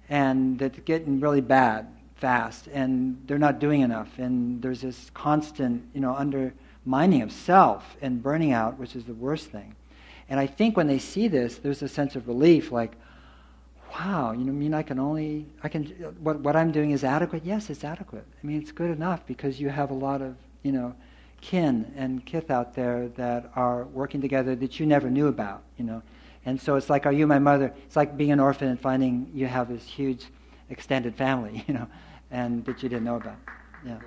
and 0.08 0.62
it's 0.62 0.78
getting 0.84 1.18
really 1.18 1.40
bad 1.40 1.88
fast, 2.14 2.68
and 2.68 3.20
they're 3.26 3.40
not 3.40 3.58
doing 3.58 3.80
enough, 3.80 4.20
and 4.20 4.62
there's 4.62 4.82
this 4.82 5.10
constant, 5.14 5.82
you 5.94 6.00
know, 6.00 6.14
undermining 6.14 7.22
of 7.22 7.32
self 7.32 7.96
and 8.00 8.22
burning 8.22 8.52
out, 8.52 8.78
which 8.78 8.94
is 8.94 9.02
the 9.04 9.14
worst 9.14 9.48
thing. 9.48 9.74
And 10.28 10.38
I 10.38 10.46
think 10.46 10.76
when 10.76 10.86
they 10.86 11.00
see 11.00 11.26
this, 11.26 11.58
there's 11.58 11.82
a 11.82 11.88
sense 11.88 12.14
of 12.14 12.28
relief, 12.28 12.70
like, 12.70 12.92
wow, 13.94 14.30
you 14.30 14.44
know, 14.44 14.52
I 14.52 14.54
mean, 14.54 14.74
I 14.74 14.84
can 14.84 15.00
only, 15.00 15.44
I 15.64 15.68
can, 15.68 15.86
what, 16.20 16.38
what 16.38 16.54
I'm 16.54 16.70
doing 16.70 16.92
is 16.92 17.02
adequate. 17.02 17.44
Yes, 17.44 17.68
it's 17.68 17.82
adequate. 17.82 18.26
I 18.40 18.46
mean, 18.46 18.62
it's 18.62 18.70
good 18.70 18.92
enough 18.92 19.26
because 19.26 19.58
you 19.58 19.70
have 19.70 19.90
a 19.90 19.94
lot 19.94 20.22
of, 20.22 20.36
you 20.62 20.70
know, 20.70 20.94
kin 21.40 21.92
and 21.96 22.24
kith 22.24 22.50
out 22.50 22.74
there 22.74 23.08
that 23.16 23.50
are 23.54 23.84
working 23.84 24.20
together 24.20 24.54
that 24.56 24.78
you 24.78 24.86
never 24.86 25.10
knew 25.10 25.28
about, 25.28 25.62
you 25.76 25.84
know. 25.84 26.02
And 26.46 26.60
so 26.60 26.76
it's 26.76 26.88
like, 26.88 27.06
are 27.06 27.12
you 27.12 27.26
my 27.26 27.38
mother? 27.38 27.72
It's 27.86 27.96
like 27.96 28.16
being 28.16 28.32
an 28.32 28.40
orphan 28.40 28.68
and 28.68 28.80
finding 28.80 29.30
you 29.34 29.46
have 29.46 29.68
this 29.68 29.84
huge 29.84 30.26
extended 30.70 31.14
family, 31.14 31.64
you 31.68 31.74
know, 31.74 31.86
and 32.30 32.64
that 32.64 32.82
you 32.82 32.88
didn't 32.88 33.04
know 33.04 33.16
about. 33.16 33.36
Yeah. 33.84 33.98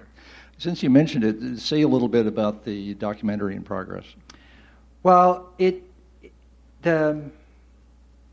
Since 0.57 0.83
you 0.83 0.89
mentioned 0.89 1.23
it, 1.23 1.59
say 1.59 1.81
a 1.81 1.87
little 1.87 2.07
bit 2.07 2.27
about 2.27 2.63
the 2.65 2.93
documentary 2.95 3.55
in 3.55 3.63
progress. 3.63 4.05
Well, 5.03 5.49
it 5.57 5.83
the 6.83 7.21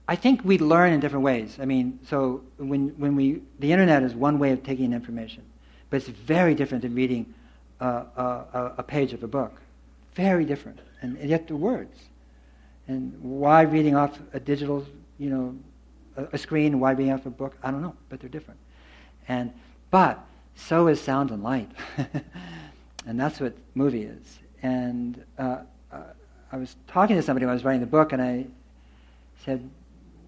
I 0.06 0.16
think 0.16 0.42
we 0.44 0.58
learn 0.58 0.92
in 0.92 1.00
different 1.00 1.24
ways. 1.24 1.58
I 1.60 1.64
mean, 1.64 1.98
so 2.06 2.42
when 2.58 2.88
when 2.98 3.16
we 3.16 3.42
the 3.60 3.72
internet 3.72 4.02
is 4.02 4.14
one 4.14 4.38
way 4.38 4.52
of 4.52 4.62
taking 4.62 4.92
information, 4.92 5.42
but 5.90 5.98
it's 5.98 6.08
very 6.08 6.54
different 6.54 6.82
than 6.82 6.94
reading 6.94 7.32
a, 7.80 8.74
a, 8.78 8.82
page 8.82 9.12
of 9.12 9.22
a 9.22 9.28
book. 9.28 9.60
Very 10.14 10.44
different, 10.44 10.80
and, 11.00 11.16
and 11.18 11.30
yet 11.30 11.46
the 11.46 11.56
words. 11.56 11.96
And 12.88 13.16
why 13.20 13.62
reading 13.62 13.94
off 13.94 14.18
a 14.32 14.40
digital, 14.40 14.84
you 15.18 15.30
know, 15.30 15.56
a, 16.16 16.34
a 16.34 16.38
screen? 16.38 16.80
Why 16.80 16.92
reading 16.92 17.12
off 17.12 17.26
a 17.26 17.30
book? 17.30 17.56
I 17.62 17.70
don't 17.70 17.82
know, 17.82 17.94
but 18.08 18.20
they're 18.20 18.30
different. 18.30 18.58
And 19.28 19.52
but 19.90 20.24
so 20.54 20.88
is 20.88 21.00
sound 21.00 21.30
and 21.30 21.42
light, 21.42 21.70
and 23.06 23.20
that's 23.20 23.40
what 23.40 23.54
movie 23.74 24.02
is. 24.02 24.40
And 24.62 25.22
uh, 25.38 25.58
uh, 25.92 26.02
I 26.50 26.56
was 26.56 26.76
talking 26.88 27.14
to 27.16 27.22
somebody 27.22 27.46
when 27.46 27.50
I 27.50 27.54
was 27.54 27.64
writing 27.64 27.80
the 27.80 27.86
book, 27.86 28.12
and 28.12 28.20
I 28.20 28.46
said, 29.44 29.68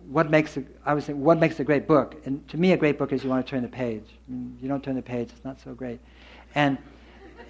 "What 0.09 0.30
makes 0.30 0.57
a, 0.57 0.64
I 0.84 0.94
was 0.94 1.07
saying, 1.07 1.20
what 1.20 1.38
makes 1.38 1.59
a 1.59 1.64
great 1.64 1.88
book?" 1.88 2.14
And 2.26 2.46
to 2.48 2.57
me, 2.57 2.72
a 2.72 2.76
great 2.76 2.98
book 2.98 3.12
is 3.12 3.24
you 3.24 3.30
want 3.30 3.44
to 3.44 3.51
turn 3.51 3.62
the 3.62 3.68
page. 3.68 4.05
I 4.28 4.32
mean, 4.32 4.57
you 4.62 4.68
don't 4.68 4.84
turn 4.84 4.94
the 4.94 5.03
page; 5.03 5.30
it's 5.32 5.44
not 5.44 5.61
so 5.61 5.74
great. 5.74 5.98
And 6.55 6.78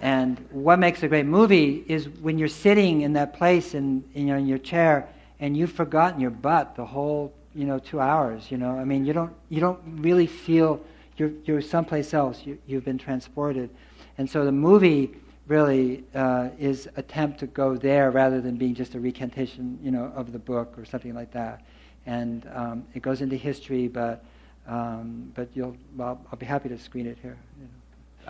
and 0.00 0.44
what 0.50 0.78
makes 0.78 1.02
a 1.02 1.08
great 1.08 1.26
movie 1.26 1.84
is 1.86 2.08
when 2.08 2.38
you're 2.38 2.48
sitting 2.48 3.02
in 3.02 3.12
that 3.14 3.34
place 3.34 3.74
in, 3.74 4.02
in 4.14 4.46
your 4.46 4.58
chair 4.58 5.08
and 5.40 5.56
you've 5.56 5.72
forgotten 5.72 6.20
your 6.20 6.30
butt 6.30 6.74
the 6.76 6.84
whole 6.84 7.34
you 7.54 7.66
know 7.66 7.78
two 7.78 8.00
hours. 8.00 8.50
You 8.50 8.58
know, 8.58 8.78
I 8.78 8.84
mean, 8.84 9.04
you 9.04 9.12
don't 9.12 9.32
you 9.48 9.60
don't 9.60 9.80
really 10.00 10.26
feel 10.26 10.80
you're 11.16 11.32
you're 11.44 11.60
someplace 11.60 12.14
else. 12.14 12.42
You, 12.44 12.58
you've 12.66 12.84
been 12.84 12.98
transported, 12.98 13.70
and 14.18 14.28
so 14.28 14.44
the 14.44 14.52
movie 14.52 15.14
really 15.46 16.04
uh, 16.14 16.50
is 16.58 16.88
attempt 16.96 17.40
to 17.40 17.46
go 17.46 17.76
there 17.76 18.10
rather 18.10 18.40
than 18.40 18.56
being 18.56 18.74
just 18.74 18.94
a 18.94 19.00
recantation, 19.00 19.78
you 19.82 19.90
know, 19.90 20.12
of 20.14 20.32
the 20.32 20.38
book 20.38 20.78
or 20.78 20.84
something 20.84 21.12
like 21.12 21.32
that. 21.32 21.62
And 22.06 22.48
um, 22.54 22.86
it 22.94 23.02
goes 23.02 23.20
into 23.20 23.36
history, 23.36 23.88
but 23.88 24.24
um, 24.66 25.32
but 25.34 25.48
you'll 25.54 25.76
well, 25.96 26.20
I'll 26.30 26.38
be 26.38 26.46
happy 26.46 26.68
to 26.68 26.78
screen 26.78 27.06
it 27.06 27.18
here. 27.20 27.36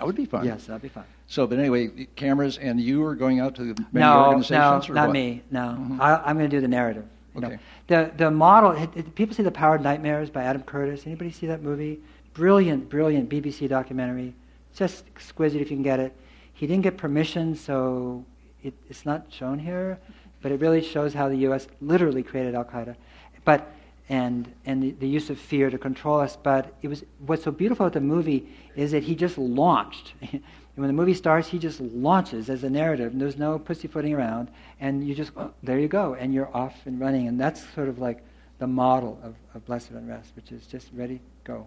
That 0.00 0.06
would 0.06 0.16
be 0.16 0.24
fun. 0.24 0.46
Yes, 0.46 0.64
that'd 0.64 0.80
be 0.80 0.88
fun. 0.88 1.04
So, 1.26 1.46
but 1.46 1.58
anyway, 1.58 2.08
cameras, 2.16 2.56
and 2.56 2.80
you 2.80 3.04
are 3.04 3.14
going 3.14 3.38
out 3.38 3.54
to 3.56 3.74
many 3.92 4.00
no, 4.06 4.28
organizations? 4.28 4.88
No, 4.88 4.94
not 4.94 5.08
what? 5.08 5.12
me. 5.12 5.42
No, 5.50 5.76
mm-hmm. 5.78 6.00
I, 6.00 6.30
am 6.30 6.38
going 6.38 6.48
to 6.48 6.56
do 6.56 6.62
the 6.62 6.68
narrative. 6.68 7.04
Okay. 7.36 7.48
Know. 7.48 7.58
The 7.88 8.12
the 8.16 8.30
model. 8.30 8.70
It, 8.70 8.88
it, 8.96 9.14
people 9.14 9.36
see 9.36 9.42
the 9.42 9.50
Power 9.50 9.74
of 9.74 9.82
Nightmares 9.82 10.30
by 10.30 10.44
Adam 10.44 10.62
Curtis. 10.62 11.06
Anybody 11.06 11.30
see 11.30 11.46
that 11.48 11.62
movie? 11.62 12.00
Brilliant, 12.32 12.88
brilliant 12.88 13.28
BBC 13.28 13.68
documentary. 13.68 14.32
Just 14.74 15.04
exquisite 15.14 15.60
if 15.60 15.70
you 15.70 15.76
can 15.76 15.82
get 15.82 16.00
it. 16.00 16.16
He 16.54 16.66
didn't 16.66 16.82
get 16.82 16.96
permission, 16.96 17.54
so 17.54 18.24
it, 18.62 18.72
it's 18.88 19.04
not 19.04 19.26
shown 19.28 19.58
here. 19.58 19.98
But 20.40 20.50
it 20.50 20.60
really 20.60 20.82
shows 20.82 21.12
how 21.12 21.28
the 21.28 21.36
U.S. 21.36 21.68
literally 21.82 22.22
created 22.22 22.54
Al 22.54 22.64
Qaeda. 22.64 22.96
But 23.44 23.70
and, 24.10 24.52
and 24.66 24.82
the, 24.82 24.90
the, 24.90 25.08
use 25.08 25.30
of 25.30 25.38
fear 25.38 25.70
to 25.70 25.78
control 25.78 26.18
us. 26.18 26.36
But 26.36 26.74
it 26.82 26.88
was 26.88 27.04
what's 27.24 27.44
so 27.44 27.52
beautiful 27.52 27.86
about 27.86 27.94
the 27.94 28.00
movie 28.00 28.48
is 28.74 28.90
that 28.90 29.04
he 29.04 29.14
just 29.14 29.38
launched. 29.38 30.14
and 30.20 30.42
when 30.74 30.88
the 30.88 30.92
movie 30.92 31.14
starts, 31.14 31.46
he 31.46 31.60
just 31.60 31.80
launches 31.80 32.50
as 32.50 32.64
a 32.64 32.68
narrative, 32.68 33.12
and 33.12 33.20
there's 33.20 33.38
no 33.38 33.58
pussyfooting 33.58 34.12
around, 34.12 34.50
and 34.80 35.06
you 35.06 35.14
just 35.14 35.30
oh, 35.36 35.52
there 35.62 35.78
you 35.78 35.86
go, 35.86 36.14
and 36.14 36.34
you're 36.34 36.54
off 36.54 36.74
and 36.86 36.98
running, 36.98 37.28
and 37.28 37.40
that's 37.40 37.64
sort 37.72 37.88
of 37.88 38.00
like 38.00 38.22
the 38.58 38.66
model 38.66 39.16
of, 39.22 39.36
of 39.54 39.64
blessed 39.64 39.92
unrest, 39.92 40.32
which 40.34 40.50
is 40.50 40.66
just 40.66 40.88
ready, 40.92 41.20
go. 41.44 41.66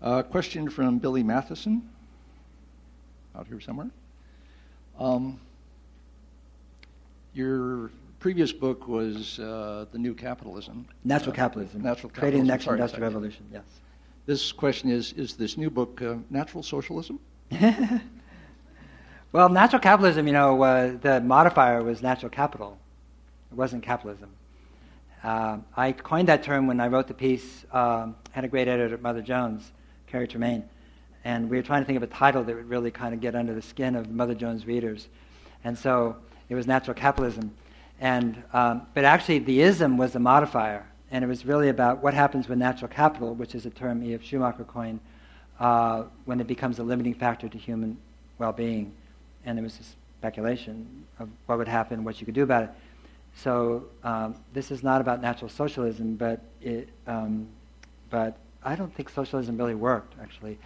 Uh, 0.00 0.22
question 0.22 0.70
from 0.70 0.98
Billy 0.98 1.22
Matheson, 1.22 1.86
out 3.38 3.46
here 3.46 3.60
somewhere. 3.60 3.90
Um, 4.98 5.38
your 7.34 7.90
previous 8.26 8.50
book 8.50 8.88
was 8.88 9.38
uh, 9.38 9.86
The 9.92 9.98
New 9.98 10.12
Capitalism. 10.12 10.84
Natural 11.04 11.32
Capitalism. 11.32 11.80
Natural 11.80 12.10
Creating 12.10 12.44
Capitalism. 12.44 12.46
the 12.46 12.52
Next 12.52 12.64
Sorry, 12.64 12.76
Industrial 12.76 13.08
Revolution, 13.08 13.44
yes. 13.52 13.62
This 14.26 14.50
question 14.50 14.90
is 14.90 15.12
Is 15.12 15.36
this 15.36 15.56
new 15.56 15.70
book 15.70 16.02
uh, 16.02 16.16
Natural 16.28 16.64
Socialism? 16.64 17.20
well, 19.30 19.48
natural 19.48 19.78
capitalism, 19.78 20.26
you 20.26 20.32
know, 20.32 20.60
uh, 20.60 20.96
the 21.00 21.20
modifier 21.20 21.84
was 21.84 22.02
natural 22.02 22.28
capital. 22.28 22.76
It 23.52 23.56
wasn't 23.56 23.84
capitalism. 23.84 24.30
Uh, 25.22 25.58
I 25.76 25.92
coined 25.92 26.26
that 26.26 26.42
term 26.42 26.66
when 26.66 26.80
I 26.80 26.88
wrote 26.88 27.06
the 27.06 27.14
piece. 27.14 27.64
Um, 27.70 28.16
had 28.32 28.44
a 28.44 28.48
great 28.48 28.66
editor, 28.66 28.98
Mother 28.98 29.22
Jones, 29.22 29.70
Carrie 30.08 30.26
Tremaine, 30.26 30.64
and 31.22 31.48
we 31.48 31.58
were 31.58 31.62
trying 31.62 31.82
to 31.82 31.86
think 31.86 31.96
of 31.96 32.02
a 32.02 32.08
title 32.08 32.42
that 32.42 32.56
would 32.56 32.68
really 32.68 32.90
kind 32.90 33.14
of 33.14 33.20
get 33.20 33.36
under 33.36 33.54
the 33.54 33.62
skin 33.62 33.94
of 33.94 34.10
Mother 34.10 34.34
Jones 34.34 34.66
readers. 34.66 35.06
And 35.62 35.78
so 35.78 36.16
it 36.48 36.56
was 36.56 36.66
natural 36.66 36.94
capitalism. 36.94 37.54
And, 38.00 38.42
um, 38.52 38.86
but 38.94 39.04
actually, 39.04 39.38
the 39.38 39.62
ism 39.62 39.96
was 39.96 40.14
a 40.14 40.18
modifier, 40.18 40.86
and 41.10 41.24
it 41.24 41.28
was 41.28 41.46
really 41.46 41.68
about 41.68 42.02
what 42.02 42.14
happens 42.14 42.48
with 42.48 42.58
natural 42.58 42.88
capital, 42.88 43.34
which 43.34 43.54
is 43.54 43.64
a 43.64 43.70
term 43.70 44.02
E.F. 44.02 44.22
Schumacher 44.22 44.64
coined, 44.64 45.00
uh, 45.58 46.04
when 46.26 46.40
it 46.40 46.46
becomes 46.46 46.78
a 46.78 46.82
limiting 46.82 47.14
factor 47.14 47.48
to 47.48 47.58
human 47.58 47.96
well 48.38 48.52
being. 48.52 48.92
And 49.44 49.56
there 49.56 49.62
was 49.62 49.78
this 49.78 49.96
speculation 50.18 51.04
of 51.18 51.28
what 51.46 51.58
would 51.58 51.68
happen, 51.68 52.04
what 52.04 52.20
you 52.20 52.26
could 52.26 52.34
do 52.34 52.42
about 52.42 52.64
it. 52.64 52.70
So 53.36 53.84
um, 54.02 54.34
this 54.52 54.70
is 54.70 54.82
not 54.82 55.00
about 55.00 55.20
natural 55.20 55.48
socialism, 55.48 56.16
but, 56.16 56.40
it, 56.60 56.88
um, 57.06 57.46
but 58.10 58.36
I 58.62 58.74
don't 58.76 58.94
think 58.94 59.08
socialism 59.08 59.56
really 59.56 59.74
worked, 59.74 60.14
actually. 60.20 60.58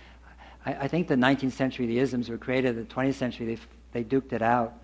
I, 0.64 0.74
I, 0.74 0.89
think 0.89 1.09
the 1.09 1.16
19th 1.16 1.53
century, 1.53 1.87
the 1.87 1.99
isms 1.99 2.28
were 2.28 2.39
created, 2.39 2.76
the 2.76 2.95
20th 2.95 3.14
century, 3.14 3.57
they, 3.93 4.03
they 4.03 4.05
duked 4.05 4.33
it 4.33 4.43
out 4.43 4.74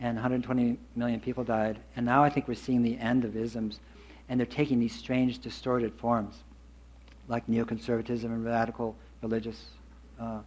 and 0.00 0.16
120 0.16 0.78
million 0.96 1.20
people 1.20 1.44
died. 1.44 1.78
And 1.96 2.06
now 2.06 2.24
I 2.24 2.30
think 2.30 2.48
we're 2.48 2.54
seeing 2.54 2.82
the 2.82 2.98
end 2.98 3.24
of 3.24 3.36
isms, 3.36 3.80
and 4.28 4.40
they're 4.40 4.46
taking 4.46 4.80
these 4.80 4.94
strange, 4.94 5.38
distorted 5.38 5.92
forms, 5.94 6.36
like 7.28 7.46
neoconservatism 7.46 8.24
and 8.24 8.44
radical 8.44 8.96
religious 9.22 9.66
uh, 10.18 10.40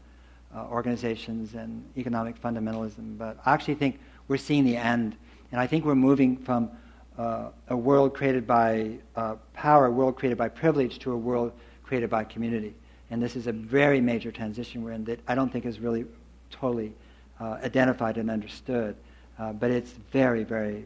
uh, 0.55 0.65
organizations 0.69 1.53
and 1.53 1.83
economic 1.97 2.41
fundamentalism. 2.41 3.17
But 3.17 3.37
I 3.45 3.53
actually 3.53 3.75
think 3.75 3.99
we're 4.27 4.37
seeing 4.37 4.65
the 4.65 4.77
end, 4.77 5.15
and 5.51 5.61
I 5.61 5.67
think 5.67 5.85
we're 5.85 5.95
moving 5.95 6.37
from 6.37 6.69
uh, 7.17 7.49
a 7.69 7.77
world 7.77 8.13
created 8.13 8.47
by 8.47 8.97
uh, 9.15 9.35
power, 9.53 9.85
a 9.85 9.91
world 9.91 10.15
created 10.15 10.37
by 10.37 10.49
privilege, 10.49 10.99
to 10.99 11.11
a 11.11 11.17
world 11.17 11.51
created 11.83 12.09
by 12.09 12.23
community. 12.23 12.73
And 13.11 13.21
this 13.21 13.35
is 13.35 13.45
a 13.45 13.51
very 13.51 14.01
major 14.01 14.31
transition 14.31 14.83
we're 14.83 14.93
in 14.93 15.03
that 15.05 15.19
I 15.27 15.35
don't 15.35 15.51
think 15.51 15.65
is 15.65 15.79
really 15.79 16.05
totally 16.49 16.93
uh, 17.39 17.57
identified 17.63 18.17
and 18.17 18.31
understood. 18.31 18.95
Uh, 19.39 19.53
but 19.53 19.71
it's 19.71 19.91
very, 20.11 20.43
very, 20.43 20.85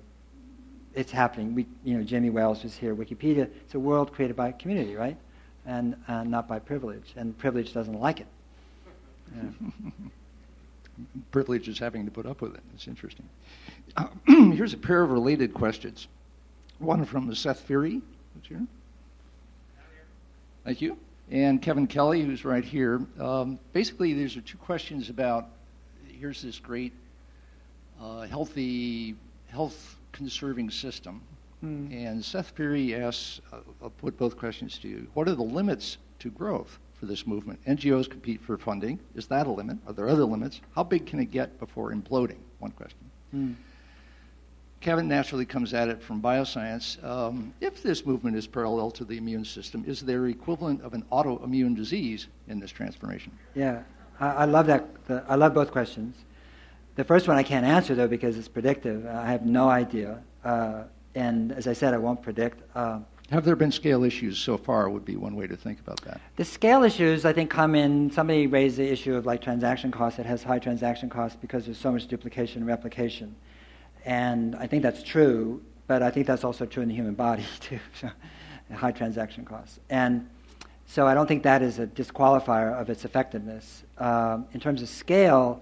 it's 0.93 1.11
happening. 1.11 1.53
We, 1.53 1.65
you 1.83 1.97
know, 1.97 2.03
Jimmy 2.03 2.29
Wales 2.29 2.63
was 2.63 2.75
here. 2.75 2.95
Wikipedia, 2.95 3.49
it's 3.65 3.75
a 3.75 3.79
world 3.79 4.13
created 4.13 4.35
by 4.35 4.51
community, 4.53 4.95
right? 4.95 5.17
And 5.65 5.95
uh, 6.07 6.23
not 6.23 6.47
by 6.47 6.59
privilege. 6.59 7.13
And 7.17 7.37
privilege 7.37 7.73
doesn't 7.73 7.99
like 7.99 8.21
it. 8.21 8.27
Yeah. 9.35 9.89
privilege 11.31 11.67
is 11.67 11.77
having 11.77 12.05
to 12.05 12.11
put 12.11 12.25
up 12.25 12.41
with 12.41 12.55
it. 12.55 12.61
It's 12.73 12.87
interesting. 12.87 13.27
Uh, 13.95 14.07
here's 14.27 14.73
a 14.73 14.77
pair 14.77 15.03
of 15.03 15.11
related 15.11 15.53
questions. 15.53 16.07
One 16.79 17.05
from 17.05 17.33
Seth 17.35 17.61
Fury, 17.61 18.01
who's 18.33 18.47
here. 18.47 18.65
Thank 20.63 20.81
you. 20.81 20.97
And 21.31 21.61
Kevin 21.61 21.87
Kelly, 21.87 22.23
who's 22.23 22.45
right 22.45 22.63
here. 22.63 23.01
Um, 23.19 23.59
basically, 23.73 24.13
these 24.13 24.37
are 24.37 24.41
two 24.41 24.57
questions 24.57 25.09
about 25.09 25.47
here's 26.19 26.41
this 26.41 26.59
great, 26.59 26.93
uh, 28.01 28.21
healthy, 28.21 29.15
health 29.47 29.97
conserving 30.11 30.69
system. 30.69 31.21
Mm. 31.63 31.91
And 31.91 32.23
Seth 32.23 32.53
Peary 32.55 32.95
asks, 32.95 33.41
uh, 33.51 33.57
I'll 33.81 33.89
put 33.89 34.17
both 34.17 34.37
questions 34.37 34.77
to 34.79 34.87
you. 34.87 35.07
What 35.13 35.27
are 35.27 35.35
the 35.35 35.43
limits 35.43 35.97
to 36.19 36.29
growth 36.29 36.79
for 36.93 37.05
this 37.05 37.25
movement? 37.25 37.59
NGOs 37.65 38.09
compete 38.09 38.41
for 38.41 38.57
funding. 38.57 38.99
Is 39.15 39.27
that 39.27 39.47
a 39.47 39.51
limit? 39.51 39.77
Are 39.87 39.93
there 39.93 40.07
other 40.07 40.25
limits? 40.25 40.61
How 40.75 40.83
big 40.83 41.05
can 41.05 41.19
it 41.19 41.31
get 41.31 41.59
before 41.59 41.91
imploding? 41.91 42.37
One 42.59 42.71
question. 42.71 42.99
Mm. 43.35 43.55
Kevin 44.79 45.07
naturally 45.07 45.45
comes 45.45 45.73
at 45.73 45.89
it 45.89 46.01
from 46.01 46.21
bioscience. 46.21 47.03
Um, 47.03 47.53
if 47.61 47.81
this 47.81 48.05
movement 48.05 48.37
is 48.37 48.45
parallel 48.45 48.91
to 48.91 49.05
the 49.05 49.17
immune 49.17 49.43
system, 49.43 49.83
is 49.87 50.01
there 50.01 50.27
equivalent 50.27 50.81
of 50.83 50.93
an 50.93 51.03
autoimmune 51.11 51.75
disease 51.75 52.27
in 52.47 52.59
this 52.59 52.71
transformation? 52.71 53.31
Yeah, 53.55 53.81
I, 54.19 54.27
I 54.27 54.45
love 54.45 54.67
that. 54.67 54.87
The, 55.07 55.23
I 55.27 55.35
love 55.35 55.55
both 55.55 55.71
questions. 55.71 56.15
The 56.97 57.03
first 57.03 57.27
one 57.27 57.37
I 57.37 57.43
can't 57.43 57.65
answer 57.65 57.93
though 57.93 58.07
because 58.07 58.37
it's 58.37 58.47
predictive. 58.47 59.05
I 59.05 59.27
have 59.27 59.45
no 59.45 59.69
idea, 59.69 60.19
uh, 60.43 60.83
and 61.13 61.51
as 61.51 61.67
I 61.67 61.73
said, 61.73 61.93
I 61.93 61.99
won't 61.99 62.23
predict. 62.23 62.63
Uh, 62.75 63.01
have 63.29 63.45
there 63.45 63.55
been 63.55 63.71
scale 63.71 64.03
issues 64.03 64.39
so 64.39 64.57
far? 64.57 64.89
Would 64.89 65.05
be 65.05 65.15
one 65.15 65.35
way 65.35 65.45
to 65.45 65.55
think 65.55 65.79
about 65.79 66.01
that. 66.01 66.19
The 66.37 66.45
scale 66.45 66.81
issues, 66.83 67.23
I 67.23 67.33
think, 67.33 67.51
come 67.51 67.75
in. 67.75 68.09
Somebody 68.09 68.47
raised 68.47 68.77
the 68.77 68.91
issue 68.91 69.13
of 69.13 69.27
like 69.27 69.41
transaction 69.41 69.91
costs. 69.91 70.17
It 70.17 70.25
has 70.25 70.41
high 70.41 70.57
transaction 70.57 71.07
costs 71.07 71.37
because 71.39 71.65
there's 71.65 71.77
so 71.77 71.91
much 71.91 72.07
duplication 72.07 72.61
and 72.63 72.67
replication. 72.67 73.35
And 74.03 74.55
I 74.55 74.65
think 74.65 74.81
that's 74.81 75.03
true, 75.03 75.61
but 75.85 76.01
I 76.01 76.09
think 76.09 76.25
that's 76.25 76.43
also 76.43 76.65
true 76.65 76.81
in 76.81 76.89
the 76.89 76.95
human 76.95 77.13
body, 77.13 77.45
too. 77.59 77.79
So, 78.01 78.09
high 78.73 78.91
transaction 78.91 79.45
costs. 79.45 79.79
And 79.91 80.27
so 80.87 81.05
I 81.05 81.13
don't 81.13 81.27
think 81.27 81.43
that 81.43 81.61
is 81.61 81.77
a 81.77 81.85
disqualifier 81.85 82.73
of 82.73 82.89
its 82.89 83.05
effectiveness. 83.05 83.83
Um, 83.99 84.47
in 84.53 84.59
terms 84.59 84.81
of 84.81 84.89
scale, 84.89 85.61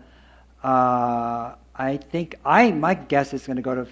uh, 0.66 1.56
I 1.76 1.98
think 1.98 2.36
I 2.44 2.72
my 2.72 2.96
guess 2.96 3.34
is 3.34 3.46
going 3.46 3.58
to 3.58 3.62
go 3.62 3.76
to 3.76 3.88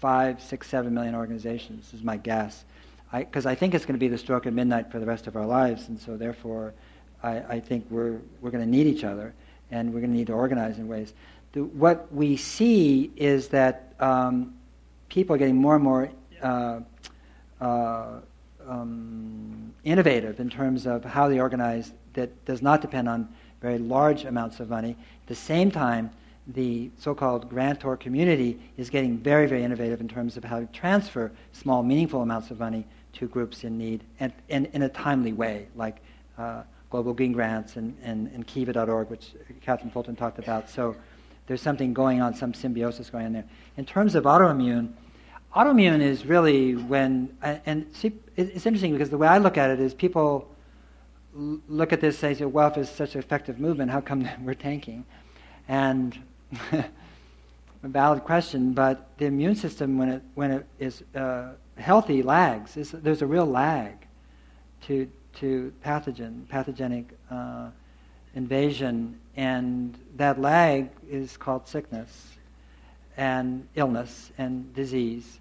five, 0.00 0.42
six, 0.42 0.68
seven 0.68 0.94
million 0.94 1.14
organizations. 1.14 1.92
Is 1.92 2.02
my 2.02 2.16
guess, 2.16 2.64
because 3.12 3.46
I, 3.46 3.52
I, 3.52 3.54
think 3.54 3.74
it's 3.74 3.84
going 3.84 3.94
to 3.94 4.00
be 4.00 4.08
the 4.08 4.18
stroke 4.18 4.46
at 4.46 4.52
midnight 4.52 4.90
for 4.90 4.98
the 4.98 5.06
rest 5.06 5.26
of 5.26 5.36
our 5.36 5.46
lives, 5.46 5.88
and 5.88 6.00
so 6.00 6.16
therefore, 6.16 6.72
I, 7.22 7.56
I 7.56 7.60
think 7.60 7.86
we're 7.90 8.18
we're 8.40 8.50
going 8.50 8.64
to 8.64 8.70
need 8.70 8.86
each 8.86 9.04
other, 9.04 9.34
and 9.70 9.92
we're 9.92 10.00
going 10.00 10.12
to 10.12 10.16
need 10.16 10.28
to 10.28 10.32
organize 10.32 10.78
in 10.78 10.88
ways 10.88 11.12
the, 11.56 11.64
what 11.64 12.12
we 12.12 12.36
see 12.36 13.10
is 13.16 13.48
that 13.48 13.94
um, 13.98 14.54
people 15.08 15.34
are 15.34 15.38
getting 15.38 15.56
more 15.56 15.74
and 15.74 15.84
more 15.84 16.10
uh, 16.42 16.80
uh, 17.60 18.20
um, 18.68 19.72
innovative 19.84 20.38
in 20.38 20.50
terms 20.50 20.86
of 20.86 21.04
how 21.04 21.28
they 21.28 21.40
organize 21.40 21.92
that 22.12 22.44
does 22.44 22.60
not 22.60 22.82
depend 22.82 23.08
on 23.08 23.28
very 23.60 23.78
large 23.78 24.24
amounts 24.24 24.60
of 24.60 24.68
money. 24.68 24.90
At 24.90 25.26
the 25.26 25.34
same 25.34 25.70
time, 25.70 26.10
the 26.48 26.90
so-called 26.98 27.48
grantor 27.48 27.96
community 27.96 28.58
is 28.76 28.88
getting 28.88 29.18
very, 29.18 29.46
very 29.46 29.64
innovative 29.64 30.00
in 30.00 30.08
terms 30.08 30.36
of 30.36 30.44
how 30.44 30.60
to 30.60 30.66
transfer 30.66 31.32
small, 31.52 31.82
meaningful 31.82 32.22
amounts 32.22 32.50
of 32.50 32.60
money 32.60 32.86
to 33.14 33.26
groups 33.26 33.64
in 33.64 33.76
need 33.76 34.04
and, 34.20 34.32
and 34.48 34.66
in 34.72 34.82
a 34.82 34.88
timely 34.88 35.32
way, 35.32 35.66
like 35.74 35.96
uh, 36.38 36.62
Global 36.90 37.14
Green 37.14 37.32
Grants 37.32 37.76
and, 37.76 37.96
and, 38.02 38.30
and 38.32 38.46
Kiva.org, 38.46 39.10
which 39.10 39.32
Katherine 39.60 39.90
Fulton 39.90 40.14
talked 40.14 40.38
about. 40.38 40.70
So 40.70 40.94
there's 41.46 41.62
something 41.62 41.92
going 41.92 42.20
on, 42.20 42.34
some 42.34 42.54
symbiosis 42.54 43.10
going 43.10 43.26
on 43.26 43.32
there. 43.32 43.44
In 43.76 43.84
terms 43.84 44.14
of 44.14 44.24
autoimmune, 44.24 44.92
autoimmune 45.54 46.00
is 46.00 46.26
really 46.26 46.76
when, 46.76 47.36
and 47.42 47.86
see, 47.92 48.12
it's 48.36 48.66
interesting 48.66 48.92
because 48.92 49.10
the 49.10 49.18
way 49.18 49.26
I 49.26 49.38
look 49.38 49.56
at 49.56 49.70
it 49.70 49.80
is 49.80 49.94
people 49.94 50.48
look 51.36 51.92
at 51.92 52.00
this 52.00 52.22
and 52.22 52.36
say, 52.36 52.44
well, 52.44 52.68
if 52.68 52.76
it's 52.76 52.90
such 52.90 53.14
an 53.14 53.20
effective 53.20 53.60
movement, 53.60 53.90
how 53.90 54.00
come 54.00 54.28
we're 54.42 54.54
tanking? 54.54 55.04
And 55.68 56.18
a 56.72 56.84
valid 57.82 58.24
question, 58.24 58.72
but 58.72 59.08
the 59.18 59.26
immune 59.26 59.54
system, 59.54 59.98
when 59.98 60.08
it, 60.08 60.22
when 60.34 60.50
it 60.50 60.66
is 60.78 61.02
uh, 61.14 61.52
healthy, 61.76 62.22
lags. 62.22 62.76
It's, 62.76 62.90
there's 62.90 63.22
a 63.22 63.26
real 63.26 63.46
lag 63.46 63.92
to, 64.82 65.10
to 65.34 65.72
pathogen, 65.84 66.48
pathogenic 66.48 67.16
uh, 67.30 67.68
invasion, 68.34 69.18
and 69.36 69.98
that 70.16 70.40
lag 70.40 70.90
is 71.08 71.36
called 71.36 71.68
sickness 71.68 72.36
and 73.16 73.66
illness 73.74 74.30
and 74.38 74.72
disease. 74.74 75.40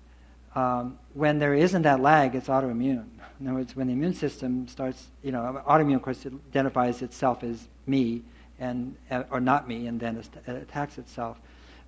Um, 0.56 0.97
when 1.14 1.38
there 1.38 1.53
isn't 1.53 1.82
that 1.82 1.99
lag, 1.99 2.34
it's 2.36 2.47
autoimmune. 2.47 3.06
In 3.39 3.47
other 3.47 3.58
words, 3.58 3.76
when 3.76 3.88
the 3.88 3.93
immune 3.93 4.14
system 4.14 4.68
starts, 4.68 5.08
you 5.22 5.32
know, 5.32 5.62
autoimmune, 5.68 5.95
of 5.95 6.01
course, 6.01 6.26
identifies 6.26 7.01
itself 7.01 7.43
as 7.43 7.68
me 7.86 8.24
and 8.60 8.95
uh, 9.12 9.24
or 9.32 9.41
not 9.41 9.68
me, 9.68 9.88
and 9.88 9.99
then 9.99 10.18
it 10.18 10.30
attacks 10.47 10.97
itself. 10.97 11.38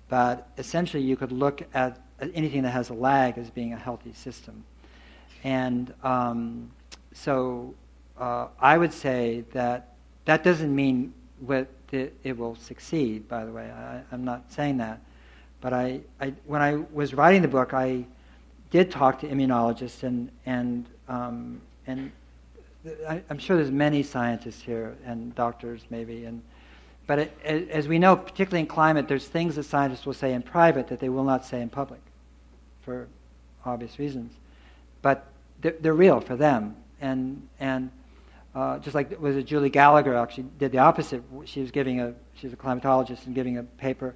But 0.08 0.48
essentially, 0.58 1.02
you 1.02 1.16
could 1.16 1.32
look 1.32 1.62
at 1.72 1.98
anything 2.34 2.62
that 2.62 2.70
has 2.70 2.90
a 2.90 2.94
lag 2.94 3.38
as 3.38 3.48
being 3.50 3.72
a 3.72 3.78
healthy 3.78 4.12
system. 4.12 4.64
And 5.44 5.94
um, 6.02 6.70
so 7.12 7.74
uh, 8.18 8.48
I 8.60 8.76
would 8.76 8.92
say 8.92 9.44
that 9.52 9.94
that 10.24 10.44
doesn't 10.44 10.74
mean 10.74 11.14
that 11.46 11.68
it 11.90 12.36
will 12.36 12.54
succeed, 12.56 13.28
by 13.28 13.44
the 13.44 13.52
way. 13.52 13.70
I, 13.70 14.02
am 14.12 14.24
not 14.24 14.52
saying 14.52 14.76
that. 14.78 15.00
But 15.60 15.72
I, 15.72 16.00
I, 16.20 16.34
when 16.44 16.60
I 16.60 16.76
was 16.92 17.14
writing 17.14 17.42
the 17.42 17.48
book, 17.48 17.72
I 17.72 18.04
did 18.70 18.90
talk 18.90 19.20
to 19.20 19.28
immunologists, 19.28 20.02
and, 20.02 20.30
and, 20.46 20.86
um, 21.08 21.60
and 21.86 22.12
I, 23.08 23.22
am 23.30 23.38
sure 23.38 23.56
there's 23.56 23.70
many 23.70 24.02
scientists 24.02 24.62
here 24.62 24.96
and 25.04 25.34
doctors, 25.34 25.82
maybe. 25.90 26.24
And, 26.24 26.42
but 27.06 27.18
it, 27.18 27.70
as 27.70 27.88
we 27.88 27.98
know, 27.98 28.16
particularly 28.16 28.60
in 28.60 28.66
climate, 28.66 29.08
there's 29.08 29.26
things 29.26 29.56
that 29.56 29.64
scientists 29.64 30.06
will 30.06 30.14
say 30.14 30.34
in 30.34 30.42
private 30.42 30.88
that 30.88 31.00
they 31.00 31.08
will 31.08 31.24
not 31.24 31.44
say 31.44 31.60
in 31.60 31.68
public 31.68 32.00
for 32.82 33.08
obvious 33.64 33.98
reasons. 33.98 34.32
But 35.02 35.26
they're, 35.60 35.76
they're 35.80 35.94
real 35.94 36.20
for 36.20 36.36
them. 36.36 36.76
And, 37.00 37.46
and 37.60 37.90
uh, 38.54 38.78
just 38.78 38.94
like 38.94 39.20
was 39.20 39.36
it 39.36 39.44
Julie 39.44 39.70
Gallagher 39.70 40.16
actually 40.16 40.46
did 40.58 40.72
the 40.72 40.78
opposite. 40.78 41.22
She 41.44 41.60
was 41.60 41.70
giving 41.70 42.00
a 42.00 42.14
she's 42.34 42.52
a 42.52 42.56
climatologist 42.56 43.26
and 43.26 43.34
giving 43.34 43.58
a 43.58 43.62
paper 43.62 44.14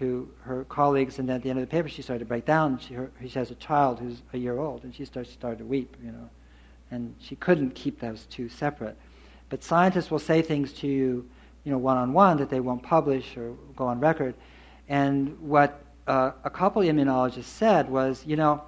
to 0.00 0.28
her 0.40 0.64
colleagues, 0.64 1.18
and 1.18 1.28
then 1.28 1.36
at 1.36 1.42
the 1.42 1.50
end 1.50 1.58
of 1.58 1.62
the 1.62 1.70
paper 1.70 1.88
she 1.88 2.02
started 2.02 2.20
to 2.20 2.24
break 2.24 2.44
down. 2.44 2.78
She, 2.78 2.94
her, 2.94 3.10
she 3.22 3.38
has 3.38 3.50
a 3.50 3.54
child 3.56 4.00
who's 4.00 4.22
a 4.32 4.38
year 4.38 4.58
old, 4.58 4.82
and 4.82 4.94
she 4.94 5.04
starts 5.04 5.30
started 5.30 5.58
to 5.58 5.64
weep, 5.64 5.96
you 6.02 6.10
know, 6.10 6.28
and 6.90 7.14
she 7.20 7.36
couldn't 7.36 7.74
keep 7.74 8.00
those 8.00 8.26
two 8.26 8.48
separate. 8.48 8.96
But 9.50 9.62
scientists 9.62 10.10
will 10.10 10.18
say 10.18 10.42
things 10.42 10.72
to 10.74 10.86
you, 10.86 11.28
you 11.64 11.70
know, 11.70 11.78
one 11.78 11.96
on 11.96 12.12
one 12.12 12.36
that 12.38 12.50
they 12.50 12.60
won't 12.60 12.82
publish 12.82 13.36
or 13.36 13.54
go 13.76 13.86
on 13.86 14.00
record. 14.00 14.34
And 14.88 15.38
what 15.40 15.82
uh, 16.06 16.32
a 16.44 16.50
couple 16.50 16.82
immunologists 16.82 17.44
said 17.44 17.88
was, 17.88 18.24
you 18.26 18.36
know, 18.36 18.62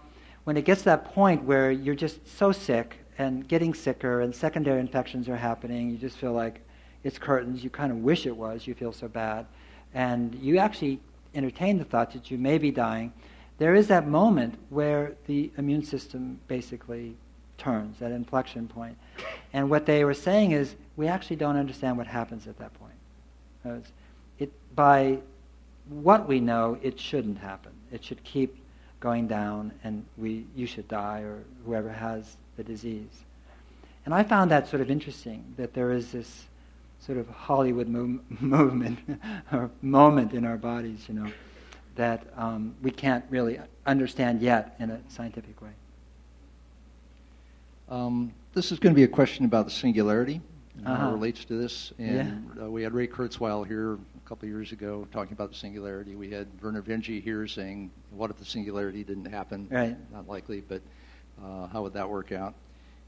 when 0.45 0.57
it 0.57 0.65
gets 0.65 0.83
to 0.83 0.85
that 0.87 1.05
point 1.05 1.45
where 1.45 1.71
you're 1.71 1.95
just 1.95 2.27
so 2.29 2.53
sick 2.53 2.99
and 3.19 3.47
getting 3.47 3.75
sicker 3.75 4.21
and 4.21 4.35
secondary 4.35 4.81
infections 4.81 5.29
are 5.29 5.37
happening. 5.37 5.91
You 5.91 5.97
just 5.97 6.17
feel 6.17 6.33
like 6.33 6.61
it's 7.05 7.19
curtains. 7.19 7.63
You 7.63 7.71
kind 7.71 7.93
of 7.93 7.99
wish 7.99 8.27
it 8.27 8.37
was. 8.37 8.67
You 8.67 8.75
feel 8.75 8.93
so 8.93 9.09
bad. 9.09 9.47
And 9.95 10.35
you 10.37 10.59
actually 10.59 11.01
entertain 11.35 11.79
the 11.79 11.85
thought 11.85 12.13
that 12.13 12.31
you 12.31 12.39
may 12.39 12.59
be 12.59 12.71
dying. 12.71 13.13
There 13.59 13.75
is 13.75 13.89
that 13.89 14.07
moment 14.07 14.55
where 14.71 15.13
the 15.27 15.51
immune 15.57 15.85
system 15.85 16.41
basically 16.49 17.15
turns, 17.59 17.99
that 18.01 18.11
inflection 18.11 18.67
point. 18.67 18.97
And 19.53 19.71
what 19.71 19.87
they 19.87 20.05
were 20.05 20.15
saying 20.15 20.53
is, 20.53 20.75
we 20.97 21.07
actually 21.07 21.37
don't 21.37 21.57
understand 21.57 21.97
what 21.97 22.07
happens 22.07 22.47
at 22.47 22.59
that 22.59 22.73
point. 22.75 23.85
It, 24.39 24.53
by 24.75 25.19
what 25.89 26.29
we 26.29 26.41
know, 26.41 26.79
it 26.83 26.99
shouldn't 26.99 27.39
happen. 27.39 27.73
It 27.93 28.05
should 28.05 28.23
keep 28.25 28.57
going 29.01 29.27
down, 29.27 29.73
and 29.85 30.05
we, 30.17 30.47
you 30.57 30.67
should 30.67 30.89
die, 30.89 31.21
or 31.21 31.39
whoever 31.65 31.91
has 31.91 32.37
the 32.57 32.65
disease. 32.65 33.25
And 34.05 34.15
I 34.15 34.23
found 34.23 34.51
that 34.51 34.69
sort 34.69 34.83
of 34.83 34.91
interesting 34.91 35.45
that 35.57 35.75
there 35.75 35.93
is 35.93 36.13
this 36.13 36.45
sort 37.05 37.19
of 37.19 37.29
Hollywood 37.29 37.89
move, 37.89 38.21
movement 38.41 38.99
or 39.53 39.71
moment 39.83 40.33
in 40.33 40.45
our 40.45 40.57
bodies, 40.57 41.05
you 41.09 41.15
know, 41.15 41.31
that 41.97 42.27
um, 42.37 42.75
we 42.83 42.91
can't 42.91 43.25
really 43.29 43.59
understand 43.87 44.41
yet 44.41 44.77
in 44.79 44.91
a 44.91 45.01
scientific 45.09 45.61
way. 45.61 45.71
Um, 47.89 48.33
this 48.55 48.73
is 48.73 48.79
going 48.79 48.95
to 48.95 48.97
be 48.97 49.03
a 49.03 49.09
question 49.09 49.45
about 49.45 49.67
the 49.67 49.71
singularity 49.71 50.41
and 50.79 50.87
uh-huh. 50.87 50.97
how 50.97 51.11
it 51.11 51.15
relates 51.15 51.45
to 51.47 51.55
this. 51.55 51.93
And 51.99 52.51
yeah. 52.57 52.65
uh, 52.65 52.71
we 52.71 52.83
had 52.83 52.95
Ray 52.95 53.07
Kurzweil 53.07 53.67
here 53.67 53.95
a 53.95 54.29
couple 54.29 54.47
of 54.47 54.51
years 54.51 54.73
ago 54.73 55.07
talking 55.13 55.33
about 55.33 55.51
the 55.51 55.57
singularity. 55.57 56.15
We 56.15 56.31
had 56.31 56.47
Vernor 56.61 56.83
Vinge 56.83 57.23
here 57.23 57.47
saying, 57.47 57.91
"What 58.11 58.31
if 58.31 58.39
the 58.39 58.45
singularity 58.45 59.05
didn't 59.05 59.27
happen?" 59.27 59.69
Right. 59.71 59.97
Not 60.13 60.29
likely, 60.29 60.63
but 60.63 60.81
uh, 61.45 61.67
how 61.67 61.83
would 61.83 61.93
that 61.93 62.09
work 62.09 62.33
out? 62.33 62.55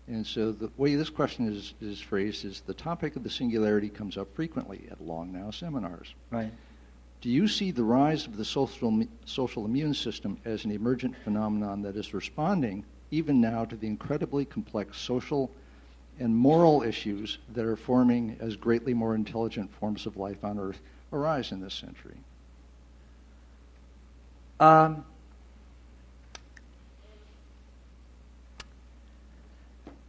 And 0.07 0.27
so 0.27 0.53
the 0.53 0.71
way 0.77 0.97
this 0.97 1.09
question 1.09 1.49
is, 1.49 1.75
is 1.81 2.01
phrased 2.01 2.45
is 2.45 2.61
the 2.61 2.75
topic 2.75 3.17
of 3.17 3.23
the 3.23 3.31
singularity 3.31 3.89
comes 3.89 4.17
up 4.17 4.35
frequently 4.35 4.87
at 4.91 5.01
Long 5.01 5.33
Now 5.33 5.51
seminars. 5.51 6.15
Right. 6.31 6.53
Do 7.23 7.31
you 7.31 7.49
see 7.49 7.71
the 7.71 7.85
rise 7.85 8.27
of 8.27 8.37
the 8.37 8.45
social, 8.45 9.03
social 9.25 9.65
immune 9.65 9.95
system 9.95 10.37
as 10.45 10.67
an 10.67 10.73
emergent 10.73 11.17
phenomenon 11.25 11.81
that 11.83 11.97
is 11.97 12.13
responding 12.13 12.85
even 13.11 13.41
now 13.41 13.65
to 13.65 13.77
the 13.77 13.87
incredibly 13.87 14.45
complex 14.45 14.99
social 14.99 15.51
and 16.21 16.37
moral 16.37 16.83
issues 16.83 17.39
that 17.55 17.65
are 17.65 17.77
forming 17.77 18.37
as 18.41 18.57
greatly 18.57 18.93
more 18.93 19.15
intelligent 19.15 19.73
forms 19.75 20.05
of 20.05 20.17
life 20.19 20.45
on 20.45 20.59
Earth 20.59 20.81
arise 21.13 21.51
in 21.51 21.61
this 21.61 21.75
century? 21.75 22.17
Um, 24.61 25.05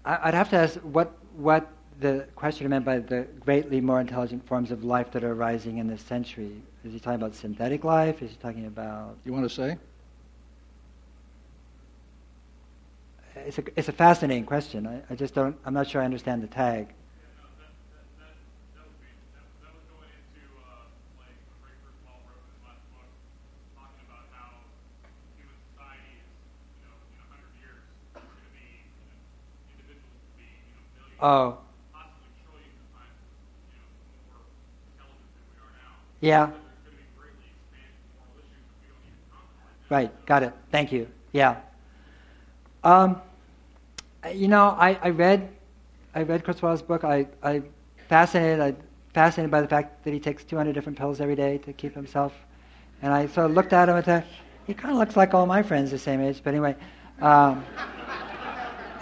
I, 0.05 0.25
would 0.25 0.33
have 0.35 0.49
to 0.51 0.57
ask 0.57 0.75
what 0.79 1.11
what 1.35 1.67
the 1.99 2.27
question 2.35 2.69
meant 2.69 2.85
by 2.85 2.99
the 2.99 3.27
greatly 3.39 3.81
more 3.81 3.99
intelligent 3.99 4.45
forms 4.47 4.71
of 4.71 4.83
life 4.83 5.11
that 5.11 5.23
are 5.23 5.31
arising 5.31 5.77
in 5.77 5.87
this 5.87 6.01
century. 6.01 6.61
Is 6.83 6.93
he 6.93 6.99
talking 6.99 7.15
about 7.15 7.35
synthetic 7.35 7.83
life? 7.83 8.21
Is 8.21 8.31
he 8.31 8.37
talking 8.37 8.67
about? 8.67 9.17
You 9.25 9.33
want 9.33 9.49
to 9.49 9.53
say? 9.53 9.77
It's 13.35 13.57
a 13.57 13.63
it's 13.75 13.89
a 13.89 13.93
fascinating 13.93 14.45
question. 14.45 14.87
I, 14.87 15.01
I 15.09 15.15
just 15.15 15.33
don't. 15.33 15.57
I'm 15.65 15.73
not 15.73 15.87
sure 15.87 16.01
I 16.01 16.05
understand 16.05 16.43
the 16.43 16.47
tag. 16.47 16.93
Oh. 31.25 31.57
Yeah. 36.21 36.51
Right, 39.89 40.11
got 40.27 40.43
it. 40.43 40.53
Thank 40.71 40.91
you. 40.91 41.07
Yeah. 41.31 41.61
Um, 42.83 43.19
you 44.31 44.47
know, 44.47 44.75
I, 44.77 44.99
I 45.01 45.09
read 45.09 45.49
I 46.13 46.21
read 46.21 46.43
Chris 46.43 46.57
Kurzweil's 46.57 46.83
book. 46.83 47.03
I 47.03 47.25
I 47.41 47.63
fascinated 48.07 48.59
I 48.59 48.75
fascinated 49.11 49.49
by 49.49 49.61
the 49.61 49.67
fact 49.67 50.03
that 50.03 50.13
he 50.13 50.19
takes 50.19 50.43
200 50.43 50.73
different 50.73 50.95
pills 50.95 51.21
every 51.21 51.35
day 51.35 51.57
to 51.57 51.73
keep 51.73 51.95
himself. 51.95 52.33
And 53.01 53.11
I 53.11 53.25
sort 53.25 53.47
of 53.49 53.53
looked 53.53 53.73
at 53.73 53.89
him 53.89 53.95
and 53.95 54.05
said, 54.05 54.25
he 54.67 54.75
kind 54.75 54.91
of 54.91 54.99
looks 54.99 55.17
like 55.17 55.33
all 55.33 55.47
my 55.47 55.63
friends 55.63 55.89
the 55.89 55.97
same 55.97 56.21
age. 56.21 56.41
But 56.43 56.51
anyway, 56.51 56.75
um, 57.19 57.65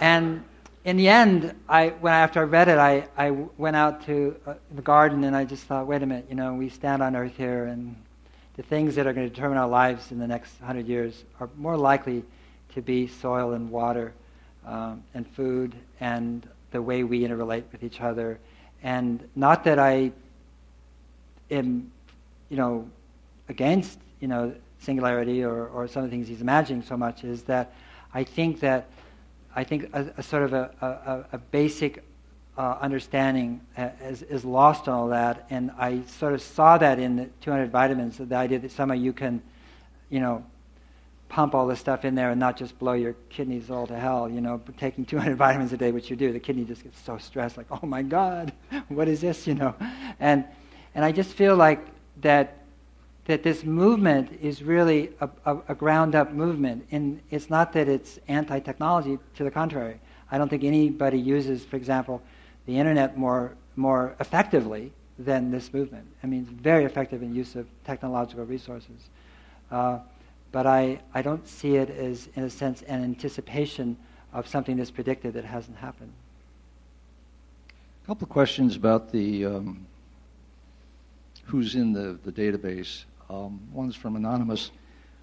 and 0.00 0.42
in 0.84 0.98
the 0.98 1.08
end, 1.08 1.54
I, 1.66 1.88
when 1.88 2.12
after 2.12 2.40
I 2.40 2.44
read 2.44 2.68
it, 2.68 2.78
I, 2.78 3.08
I 3.16 3.30
went 3.30 3.74
out 3.74 4.04
to 4.06 4.36
uh, 4.46 4.54
the 4.74 4.82
garden 4.82 5.24
and 5.24 5.34
I 5.34 5.44
just 5.44 5.64
thought, 5.64 5.86
wait 5.86 6.02
a 6.02 6.06
minute, 6.06 6.26
you 6.28 6.34
know, 6.34 6.52
we 6.54 6.68
stand 6.68 7.02
on 7.02 7.16
earth 7.16 7.36
here, 7.36 7.64
and 7.64 7.96
the 8.56 8.62
things 8.62 8.94
that 8.96 9.06
are 9.06 9.14
going 9.14 9.26
to 9.26 9.34
determine 9.34 9.56
our 9.56 9.68
lives 9.68 10.12
in 10.12 10.18
the 10.18 10.26
next 10.26 10.60
hundred 10.60 10.86
years 10.86 11.24
are 11.40 11.48
more 11.56 11.76
likely 11.76 12.22
to 12.74 12.82
be 12.82 13.06
soil 13.06 13.54
and 13.54 13.70
water 13.70 14.12
um, 14.66 15.02
and 15.14 15.26
food 15.26 15.74
and 16.00 16.46
the 16.70 16.82
way 16.82 17.02
we 17.02 17.20
interrelate 17.20 17.64
with 17.72 17.82
each 17.82 18.00
other. 18.02 18.38
And 18.82 19.26
not 19.34 19.64
that 19.64 19.78
I 19.78 20.12
am, 21.50 21.90
you 22.50 22.58
know, 22.58 22.88
against, 23.48 23.98
you 24.20 24.28
know, 24.28 24.54
singularity 24.80 25.42
or, 25.42 25.66
or 25.68 25.88
some 25.88 26.04
of 26.04 26.10
the 26.10 26.14
things 26.14 26.28
he's 26.28 26.42
imagining 26.42 26.82
so 26.82 26.96
much, 26.96 27.24
is 27.24 27.44
that 27.44 27.72
I 28.12 28.22
think 28.22 28.60
that 28.60 28.86
I 29.56 29.64
think 29.64 29.90
a, 29.92 30.12
a 30.16 30.22
sort 30.22 30.42
of 30.42 30.52
a, 30.52 30.70
a, 30.80 31.36
a 31.36 31.38
basic 31.38 32.02
uh, 32.56 32.78
understanding 32.80 33.60
is, 34.02 34.22
is 34.22 34.44
lost 34.44 34.88
on 34.88 34.94
all 34.94 35.08
that. 35.08 35.46
And 35.50 35.70
I 35.78 36.02
sort 36.02 36.34
of 36.34 36.42
saw 36.42 36.78
that 36.78 36.98
in 36.98 37.16
the 37.16 37.26
200 37.40 37.70
vitamins, 37.70 38.18
the 38.18 38.36
idea 38.36 38.58
that 38.60 38.70
somehow 38.70 38.94
you 38.94 39.12
can, 39.12 39.42
you 40.10 40.20
know, 40.20 40.44
pump 41.28 41.54
all 41.54 41.66
this 41.66 41.80
stuff 41.80 42.04
in 42.04 42.14
there 42.14 42.30
and 42.30 42.38
not 42.38 42.56
just 42.56 42.78
blow 42.78 42.92
your 42.92 43.14
kidneys 43.28 43.70
all 43.70 43.86
to 43.86 43.98
hell, 43.98 44.28
you 44.28 44.40
know, 44.40 44.60
taking 44.78 45.04
200 45.04 45.36
vitamins 45.36 45.72
a 45.72 45.76
day, 45.76 45.90
which 45.90 46.10
you 46.10 46.16
do. 46.16 46.32
The 46.32 46.40
kidney 46.40 46.64
just 46.64 46.84
gets 46.84 47.00
so 47.00 47.18
stressed, 47.18 47.56
like, 47.56 47.66
oh 47.70 47.86
my 47.86 48.02
God, 48.02 48.52
what 48.88 49.08
is 49.08 49.20
this, 49.20 49.46
you 49.46 49.54
know? 49.54 49.74
And, 50.20 50.44
and 50.94 51.04
I 51.04 51.10
just 51.10 51.32
feel 51.32 51.56
like 51.56 51.84
that 52.20 52.63
that 53.26 53.42
this 53.42 53.64
movement 53.64 54.38
is 54.42 54.62
really 54.62 55.10
a, 55.20 55.28
a, 55.46 55.56
a 55.68 55.74
ground 55.74 56.14
up 56.14 56.32
movement. 56.32 56.86
And 56.90 57.20
it's 57.30 57.48
not 57.48 57.72
that 57.72 57.88
it's 57.88 58.18
anti 58.28 58.58
technology, 58.60 59.18
to 59.36 59.44
the 59.44 59.50
contrary. 59.50 59.98
I 60.30 60.38
don't 60.38 60.48
think 60.48 60.64
anybody 60.64 61.18
uses, 61.18 61.64
for 61.64 61.76
example, 61.76 62.22
the 62.66 62.78
internet 62.78 63.16
more, 63.16 63.52
more 63.76 64.14
effectively 64.20 64.92
than 65.18 65.50
this 65.50 65.72
movement. 65.72 66.06
I 66.22 66.26
mean, 66.26 66.42
it's 66.42 66.50
very 66.50 66.84
effective 66.84 67.22
in 67.22 67.34
use 67.34 67.54
of 67.56 67.66
technological 67.84 68.44
resources. 68.44 69.08
Uh, 69.70 69.98
but 70.52 70.66
I, 70.66 71.00
I 71.14 71.22
don't 71.22 71.46
see 71.48 71.76
it 71.76 71.90
as, 71.90 72.28
in 72.36 72.44
a 72.44 72.50
sense, 72.50 72.82
an 72.82 73.02
anticipation 73.02 73.96
of 74.32 74.46
something 74.48 74.76
that's 74.76 74.90
predicted 74.90 75.34
that 75.34 75.44
hasn't 75.44 75.78
happened. 75.78 76.12
A 78.04 78.06
couple 78.06 78.24
of 78.26 78.30
questions 78.30 78.76
about 78.76 79.10
the 79.12 79.46
um, 79.46 79.86
who's 81.46 81.74
in 81.74 81.92
the, 81.92 82.18
the 82.24 82.32
database. 82.32 83.04
Um, 83.30 83.60
one's 83.72 83.96
from 83.96 84.16
Anonymous. 84.16 84.70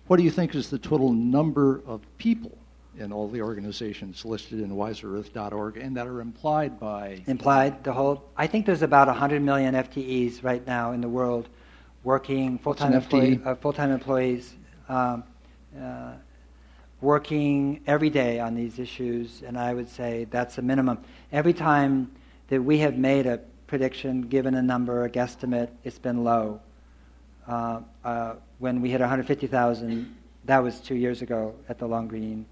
What 0.08 0.18
do 0.18 0.24
you 0.24 0.32
think 0.32 0.56
is 0.56 0.70
the 0.70 0.80
total 0.80 1.14
number 1.14 1.82
of 1.86 2.02
people 2.18 2.58
in 2.98 3.12
all 3.14 3.28
the 3.30 3.42
organizations 3.42 4.26
listed 4.26 4.60
in 4.60 4.72
wiserearth.org 4.72 5.78
and 5.78 5.96
that 5.96 6.08
are 6.08 6.20
implied 6.20 6.80
by. 6.80 7.22
Implied, 7.28 7.84
the 7.84 7.94
whole. 7.94 8.24
I 8.36 8.48
think 8.48 8.66
there's 8.66 8.82
about 8.82 9.08
100 9.08 9.42
million 9.42 9.76
FTEs 9.76 10.44
right 10.44 10.66
now 10.68 10.92
in 10.92 11.00
the 11.00 11.08
world 11.08 11.48
working, 12.04 12.58
full 12.58 12.74
time 12.74 12.94
employee, 12.94 13.40
uh, 13.46 13.56
full-time 13.56 13.92
employees. 13.92 14.56
Um, 14.90 15.24
uh, 15.80 16.14
working 17.00 17.82
every 17.88 18.10
day 18.10 18.40
on 18.40 18.54
these 18.54 18.78
issues, 18.78 19.42
and 19.42 19.58
I 19.58 19.74
would 19.74 19.90
say 19.90 20.28
that's 20.30 20.58
a 20.58 20.62
minimum. 20.62 21.00
Every 21.32 21.54
time 21.54 22.12
that 22.50 22.62
we 22.62 22.78
have 22.80 22.98
made 22.98 23.26
a 23.26 23.40
prediction, 23.68 24.22
given 24.22 24.54
a 24.56 24.62
number, 24.62 25.06
a 25.06 25.10
guesstimate, 25.10 25.70
it's 25.84 25.98
been 25.98 26.24
low. 26.24 26.60
Uh, 27.48 27.82
uh, 28.04 28.34
when 28.60 28.82
we 28.82 28.90
hit 28.90 29.00
150,000, 29.00 30.16
that 30.46 30.60
was 30.60 30.80
two 30.80 30.96
years 30.96 31.22
ago 31.22 31.56
at 31.70 31.78
the 31.78 31.88
Long 31.88 32.08
Green. 32.08 32.46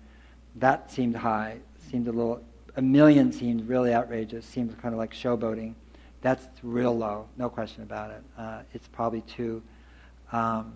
That 0.55 0.91
seemed 0.91 1.15
high, 1.15 1.57
seemed 1.89 2.07
a 2.07 2.11
little, 2.11 2.41
a 2.75 2.81
million 2.81 3.31
seemed 3.31 3.67
really 3.67 3.93
outrageous, 3.93 4.45
seemed 4.45 4.77
kind 4.81 4.93
of 4.93 4.99
like 4.99 5.13
showboating. 5.13 5.73
That's 6.21 6.47
real 6.63 6.97
low, 6.97 7.27
no 7.37 7.49
question 7.49 7.83
about 7.83 8.11
it. 8.11 8.23
Uh, 8.37 8.61
it's 8.73 8.87
probably 8.87 9.21
two. 9.21 9.61
Um, 10.31 10.73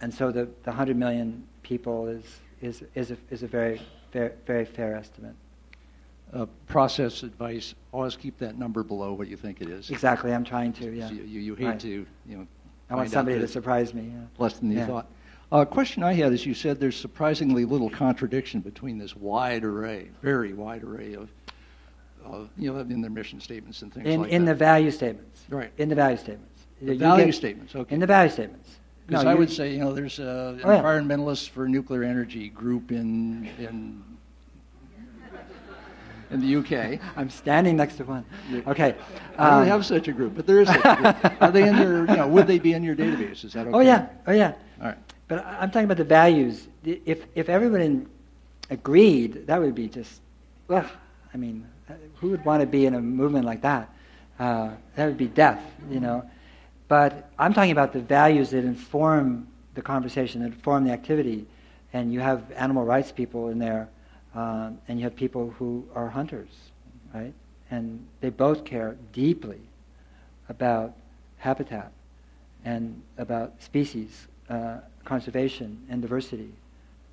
and 0.00 0.12
so 0.12 0.30
the, 0.30 0.44
the 0.62 0.70
100 0.70 0.96
million 0.96 1.46
people 1.62 2.06
is, 2.08 2.24
is, 2.60 2.84
is, 2.94 3.10
a, 3.10 3.16
is 3.30 3.42
a 3.42 3.46
very, 3.46 3.80
very, 4.12 4.32
very 4.46 4.64
fair 4.64 4.96
estimate. 4.96 5.34
Uh, 6.32 6.46
process 6.66 7.22
advice, 7.22 7.74
always 7.92 8.16
keep 8.16 8.36
that 8.38 8.58
number 8.58 8.82
below 8.82 9.12
what 9.12 9.28
you 9.28 9.36
think 9.36 9.60
it 9.60 9.68
is. 9.68 9.90
Exactly, 9.90 10.32
I'm 10.32 10.44
trying 10.44 10.72
to, 10.74 10.92
yeah. 10.92 11.08
So 11.08 11.14
you, 11.14 11.22
you, 11.22 11.54
hate 11.54 11.66
right. 11.66 11.80
to, 11.80 12.06
you 12.26 12.36
know, 12.36 12.46
I 12.88 12.94
want 12.94 13.10
somebody 13.10 13.38
to 13.38 13.48
surprise 13.48 13.92
me. 13.94 14.12
Yeah. 14.14 14.20
Less 14.38 14.58
than 14.58 14.70
you 14.70 14.78
yeah. 14.78 14.86
thought. 14.86 15.06
A 15.52 15.56
uh, 15.56 15.64
question 15.64 16.02
I 16.02 16.12
had 16.12 16.32
is 16.32 16.44
you 16.44 16.54
said 16.54 16.80
there's 16.80 16.96
surprisingly 16.96 17.64
little 17.64 17.88
contradiction 17.88 18.60
between 18.60 18.98
this 18.98 19.14
wide 19.14 19.64
array, 19.64 20.10
very 20.20 20.52
wide 20.52 20.82
array 20.82 21.14
of, 21.14 21.30
uh, 22.26 22.38
you 22.58 22.72
know, 22.72 22.80
in 22.80 23.00
their 23.00 23.10
mission 23.10 23.40
statements 23.40 23.82
and 23.82 23.94
things 23.94 24.06
in, 24.06 24.22
like 24.22 24.30
in 24.30 24.44
that. 24.44 24.52
the 24.52 24.58
value 24.58 24.90
statements. 24.90 25.44
Right. 25.48 25.70
In 25.78 25.88
the 25.88 25.94
value 25.94 26.16
statements. 26.16 26.64
The 26.82 26.96
value 26.96 27.26
get, 27.26 27.34
statements, 27.34 27.76
okay. 27.76 27.94
In 27.94 28.00
the 28.00 28.06
value 28.06 28.30
statements. 28.30 28.76
Because 29.06 29.24
no, 29.24 29.30
I 29.30 29.34
would 29.34 29.50
say, 29.50 29.72
you 29.72 29.78
know, 29.78 29.92
there's 29.92 30.18
an 30.18 30.60
oh, 30.64 30.68
environmentalist 30.68 31.46
yeah. 31.46 31.54
for 31.54 31.68
nuclear 31.68 32.02
energy 32.02 32.48
group 32.48 32.90
in 32.90 33.48
in 33.58 34.02
in 36.30 36.40
the 36.40 36.56
UK. 36.56 37.00
I'm 37.16 37.30
standing 37.30 37.76
next 37.76 37.96
to 37.96 38.04
one. 38.04 38.24
Okay. 38.66 38.94
I 39.38 39.50
don't 39.50 39.62
um, 39.62 39.66
have 39.66 39.86
such 39.86 40.08
a 40.08 40.12
group, 40.12 40.34
but 40.34 40.46
there 40.46 40.60
is 40.60 40.68
such 40.68 40.84
a 40.84 40.96
group. 40.96 41.42
Are 41.42 41.50
they 41.50 41.68
in 41.68 41.76
your, 41.76 42.00
you 42.00 42.16
know, 42.16 42.28
would 42.28 42.46
they 42.46 42.58
be 42.58 42.72
in 42.72 42.82
your 42.82 42.96
database? 42.96 43.44
Is 43.44 43.52
that 43.52 43.66
okay? 43.66 43.70
Oh, 43.76 43.80
yeah. 43.80 44.08
Oh, 44.26 44.32
yeah. 44.32 44.54
All 44.80 44.88
right. 44.88 44.98
But 45.28 45.44
I'm 45.44 45.70
talking 45.70 45.84
about 45.84 45.96
the 45.96 46.04
values. 46.04 46.68
If, 46.84 47.26
if 47.34 47.48
everyone 47.48 48.08
agreed, 48.70 49.46
that 49.46 49.60
would 49.60 49.74
be 49.74 49.88
just, 49.88 50.20
well, 50.68 50.88
I 51.32 51.36
mean, 51.36 51.66
who 52.16 52.30
would 52.30 52.44
want 52.44 52.60
to 52.60 52.66
be 52.66 52.86
in 52.86 52.94
a 52.94 53.00
movement 53.00 53.44
like 53.44 53.62
that? 53.62 53.92
Uh, 54.38 54.70
that 54.94 55.06
would 55.06 55.16
be 55.16 55.28
death, 55.28 55.62
you 55.90 56.00
know. 56.00 56.28
But 56.88 57.30
I'm 57.38 57.52
talking 57.52 57.72
about 57.72 57.92
the 57.92 58.00
values 58.00 58.50
that 58.50 58.64
inform 58.64 59.48
the 59.74 59.82
conversation, 59.82 60.42
that 60.42 60.52
inform 60.52 60.84
the 60.84 60.92
activity. 60.92 61.46
And 61.92 62.12
you 62.12 62.20
have 62.20 62.50
animal 62.52 62.84
rights 62.84 63.10
people 63.10 63.48
in 63.48 63.58
there 63.58 63.88
um, 64.36 64.78
and 64.86 64.98
you 64.98 65.04
have 65.04 65.16
people 65.16 65.50
who 65.58 65.84
are 65.94 66.08
hunters, 66.08 66.50
right? 67.14 67.32
And 67.70 68.06
they 68.20 68.28
both 68.28 68.64
care 68.64 68.96
deeply 69.12 69.58
about 70.48 70.92
habitat 71.38 71.90
and 72.64 73.00
about 73.16 73.60
species 73.62 74.28
uh, 74.50 74.78
conservation 75.04 75.80
and 75.88 76.02
diversity. 76.02 76.52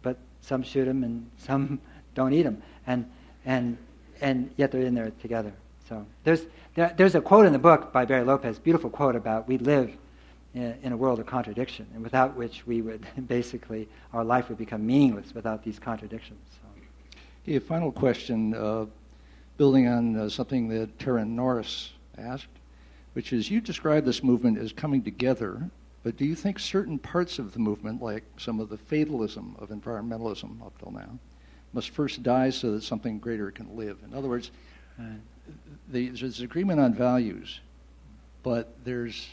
But 0.01 0.17
some 0.41 0.63
shoot 0.63 0.85
them 0.85 1.03
and 1.03 1.29
some 1.37 1.79
don't 2.13 2.33
eat 2.33 2.43
them. 2.43 2.61
And, 2.85 3.09
and, 3.45 3.77
and 4.19 4.51
yet 4.57 4.71
they're 4.71 4.81
in 4.81 4.93
there 4.93 5.11
together. 5.21 5.53
So 5.87 6.05
there's, 6.25 6.45
there, 6.75 6.93
there's 6.97 7.15
a 7.15 7.21
quote 7.21 7.45
in 7.45 7.53
the 7.53 7.59
book 7.59 7.93
by 7.93 8.03
Barry 8.03 8.25
Lopez, 8.25 8.59
beautiful 8.59 8.89
quote 8.89 9.15
about 9.15 9.47
we 9.47 9.57
live 9.57 9.91
in, 10.53 10.77
in 10.83 10.91
a 10.91 10.97
world 10.97 11.19
of 11.19 11.25
contradiction, 11.25 11.87
and 11.93 12.03
without 12.03 12.35
which 12.35 12.67
we 12.67 12.81
would 12.81 13.05
basically, 13.27 13.87
our 14.11 14.25
life 14.25 14.49
would 14.49 14.57
become 14.57 14.85
meaningless 14.85 15.33
without 15.33 15.63
these 15.63 15.79
contradictions. 15.79 16.39
A 17.45 17.59
final 17.59 17.91
question. 17.91 18.53
Uh, 18.53 18.85
building 19.57 19.87
on 19.87 20.15
uh, 20.15 20.29
something 20.29 20.67
that 20.69 20.97
Taryn 20.97 21.29
Norris 21.29 21.91
asked, 22.17 22.47
which 23.13 23.33
is 23.33 23.51
you 23.51 23.61
describe 23.61 24.05
this 24.05 24.23
movement 24.23 24.57
as 24.57 24.71
coming 24.71 25.03
together, 25.03 25.69
but 26.03 26.17
do 26.17 26.25
you 26.25 26.35
think 26.35 26.57
certain 26.57 26.97
parts 26.97 27.39
of 27.39 27.53
the 27.53 27.59
movement, 27.59 28.01
like 28.01 28.23
some 28.37 28.59
of 28.59 28.69
the 28.69 28.77
fatalism 28.77 29.55
of 29.59 29.69
environmentalism 29.69 30.65
up 30.65 30.77
till 30.79 30.91
now, 30.91 31.19
must 31.73 31.89
first 31.91 32.23
die 32.23 32.49
so 32.49 32.71
that 32.71 32.83
something 32.83 33.19
greater 33.19 33.51
can 33.51 33.75
live? 33.75 33.97
In 34.05 34.17
other 34.17 34.27
words, 34.27 34.51
right. 34.97 35.19
the, 35.91 36.09
there's 36.09 36.41
agreement 36.41 36.79
on 36.79 36.93
values, 36.93 37.59
but 38.41 38.73
there's 38.83 39.27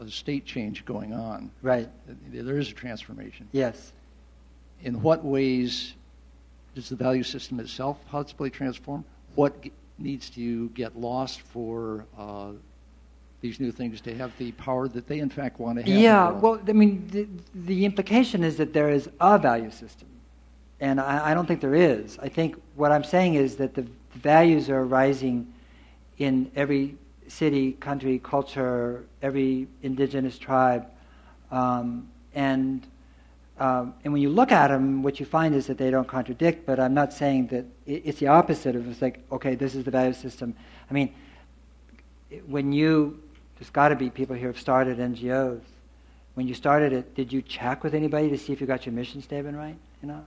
a 0.00 0.08
state 0.10 0.44
change 0.44 0.84
going 0.84 1.14
on. 1.14 1.50
Right. 1.62 1.88
There 2.30 2.58
is 2.58 2.70
a 2.70 2.74
transformation. 2.74 3.48
Yes. 3.52 3.92
In 4.82 5.00
what 5.00 5.24
ways 5.24 5.94
does 6.76 6.90
the 6.90 6.94
value 6.94 7.22
system 7.22 7.58
itself 7.58 7.98
possibly 8.10 8.50
transform? 8.50 9.02
What 9.34 9.54
needs 9.98 10.28
to 10.30 10.68
get 10.70 10.94
lost 10.94 11.40
for 11.40 12.04
uh, 12.18 12.52
these 13.40 13.58
new 13.58 13.72
things 13.72 14.02
to 14.02 14.14
have 14.14 14.30
the 14.36 14.52
power 14.52 14.86
that 14.88 15.08
they 15.08 15.20
in 15.20 15.30
fact 15.30 15.58
want 15.58 15.78
to 15.78 15.90
have? 15.90 16.00
Yeah, 16.00 16.30
well, 16.32 16.60
I 16.68 16.72
mean, 16.72 17.08
the, 17.10 17.26
the, 17.54 17.86
implication 17.86 18.44
is 18.44 18.58
that 18.58 18.74
there 18.74 18.90
is 18.90 19.08
a 19.20 19.38
value 19.38 19.70
system. 19.70 20.08
And 20.78 21.00
I, 21.00 21.30
I, 21.30 21.34
don't 21.34 21.46
think 21.46 21.62
there 21.62 21.74
is. 21.74 22.18
I 22.18 22.28
think 22.28 22.60
what 22.74 22.92
I'm 22.92 23.04
saying 23.04 23.36
is 23.36 23.56
that 23.56 23.72
the 23.72 23.86
values 24.16 24.68
are 24.68 24.80
arising 24.80 25.50
in 26.18 26.50
every 26.54 26.94
city, 27.26 27.72
country, 27.72 28.20
culture, 28.22 29.06
every 29.22 29.66
indigenous 29.82 30.36
tribe. 30.36 30.86
Um, 31.50 32.08
and 32.34 32.86
um, 33.58 33.94
and 34.04 34.12
when 34.12 34.20
you 34.20 34.28
look 34.28 34.52
at 34.52 34.68
them, 34.68 35.02
what 35.02 35.18
you 35.18 35.24
find 35.24 35.54
is 35.54 35.66
that 35.68 35.78
they 35.78 35.90
don't 35.90 36.06
contradict, 36.06 36.66
but 36.66 36.78
I'm 36.78 36.92
not 36.92 37.12
saying 37.12 37.46
that 37.48 37.64
it's 37.86 38.20
the 38.20 38.26
opposite 38.26 38.76
of 38.76 38.88
it's 38.88 39.00
like, 39.00 39.20
okay, 39.32 39.54
this 39.54 39.74
is 39.74 39.84
the 39.84 39.90
value 39.90 40.12
system. 40.12 40.54
I 40.90 40.94
mean, 40.94 41.14
when 42.46 42.72
you, 42.72 43.22
there's 43.58 43.70
got 43.70 43.88
to 43.88 43.96
be 43.96 44.10
people 44.10 44.36
here 44.36 44.48
have 44.48 44.60
started 44.60 44.98
NGOs. 44.98 45.62
When 46.34 46.46
you 46.46 46.52
started 46.52 46.92
it, 46.92 47.14
did 47.14 47.32
you 47.32 47.40
check 47.40 47.82
with 47.82 47.94
anybody 47.94 48.28
to 48.28 48.36
see 48.36 48.52
if 48.52 48.60
you 48.60 48.66
got 48.66 48.84
your 48.84 48.92
mission 48.92 49.22
statement 49.22 49.56
right? 49.56 49.76
You 50.02 50.08
know, 50.08 50.24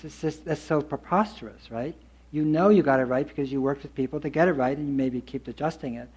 just, 0.00 0.44
that's 0.44 0.60
so 0.60 0.80
preposterous, 0.80 1.72
right? 1.72 1.96
You 2.30 2.44
know 2.44 2.68
you 2.68 2.84
got 2.84 3.00
it 3.00 3.04
right 3.04 3.26
because 3.26 3.50
you 3.50 3.60
worked 3.60 3.82
with 3.82 3.94
people 3.96 4.20
to 4.20 4.28
get 4.28 4.46
it 4.46 4.52
right, 4.52 4.76
and 4.76 4.86
you 4.86 4.92
maybe 4.92 5.20
keep 5.20 5.48
adjusting 5.48 5.94
it. 5.94 6.08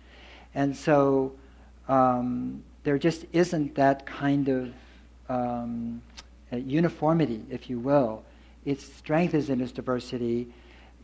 And 0.54 0.78
so 0.78 1.34
um, 1.88 2.64
there 2.84 3.00
just 3.00 3.26
isn't 3.34 3.74
that 3.76 4.06
kind 4.06 4.50
of 4.50 4.74
um, 5.30 6.02
uh, 6.52 6.58
uniformity, 6.58 7.44
if 7.50 7.70
you 7.70 7.80
will. 7.80 8.24
Its 8.66 8.86
strength 8.86 9.34
is 9.34 9.50
in 9.50 9.62
its 9.62 9.72
diversity. 9.72 10.48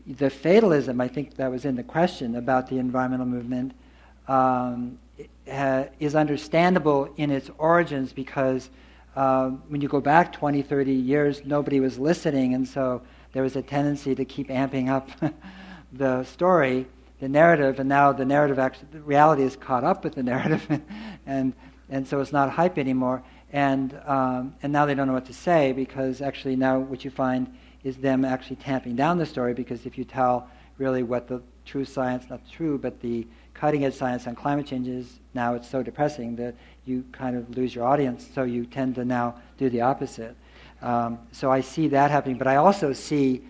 The 0.06 0.30
fatalism, 0.30 1.00
I 1.00 1.08
think 1.08 1.34
that 1.36 1.50
was 1.50 1.64
in 1.64 1.76
the 1.76 1.82
question 1.82 2.36
about 2.36 2.68
the 2.68 2.78
environmental 2.78 3.26
movement, 3.26 3.72
um, 4.28 4.98
uh, 5.50 5.84
is 6.00 6.14
understandable 6.14 7.08
in 7.16 7.30
its 7.30 7.50
origins 7.58 8.12
because 8.12 8.70
um, 9.16 9.62
when 9.68 9.80
you 9.80 9.88
go 9.88 10.00
back 10.00 10.32
20, 10.32 10.62
30 10.62 10.92
years, 10.92 11.42
nobody 11.44 11.78
was 11.78 11.98
listening, 11.98 12.54
and 12.54 12.66
so 12.66 13.00
there 13.32 13.42
was 13.42 13.54
a 13.56 13.62
tendency 13.62 14.14
to 14.14 14.24
keep 14.24 14.48
amping 14.48 14.88
up 14.88 15.08
the 15.92 16.24
story, 16.24 16.86
the 17.20 17.28
narrative, 17.28 17.78
and 17.78 17.88
now 17.88 18.12
the 18.12 18.24
narrative, 18.24 18.58
actually, 18.58 18.88
the 18.92 19.00
reality 19.00 19.42
is 19.42 19.56
caught 19.56 19.84
up 19.84 20.02
with 20.02 20.14
the 20.14 20.22
narrative, 20.32 20.66
and, 21.26 21.52
and 21.88 22.06
so 22.08 22.20
it's 22.20 22.32
not 22.32 22.50
hype 22.50 22.76
anymore 22.76 23.22
and 23.54 23.98
um, 24.04 24.52
and 24.64 24.72
now 24.72 24.84
they 24.84 24.94
don't 24.94 25.06
know 25.06 25.14
what 25.14 25.26
to 25.26 25.32
say 25.32 25.72
because 25.72 26.20
actually 26.20 26.56
now 26.56 26.80
what 26.80 27.04
you 27.04 27.10
find 27.10 27.46
is 27.84 27.96
them 27.96 28.24
actually 28.24 28.56
tamping 28.56 28.96
down 28.96 29.16
the 29.16 29.24
story 29.24 29.54
because 29.54 29.86
if 29.86 29.96
you 29.96 30.04
tell 30.04 30.48
really 30.76 31.04
what 31.04 31.28
the 31.28 31.40
true 31.64 31.84
science, 31.84 32.24
not 32.28 32.40
true, 32.50 32.76
but 32.76 33.00
the 33.00 33.24
cutting 33.54 33.84
edge 33.84 33.94
science 33.94 34.26
on 34.26 34.34
climate 34.34 34.66
change 34.66 34.88
is, 34.88 35.20
now 35.34 35.54
it's 35.54 35.68
so 35.68 35.84
depressing 35.84 36.34
that 36.34 36.56
you 36.84 37.04
kind 37.12 37.36
of 37.36 37.48
lose 37.56 37.74
your 37.74 37.86
audience, 37.86 38.28
so 38.34 38.42
you 38.42 38.66
tend 38.66 38.96
to 38.96 39.04
now 39.04 39.40
do 39.56 39.70
the 39.70 39.80
opposite. 39.80 40.36
Um, 40.82 41.20
so 41.30 41.52
I 41.52 41.60
see 41.60 41.86
that 41.88 42.10
happening, 42.10 42.36
but 42.36 42.48
I 42.48 42.56
also 42.56 42.92
see 42.92 43.44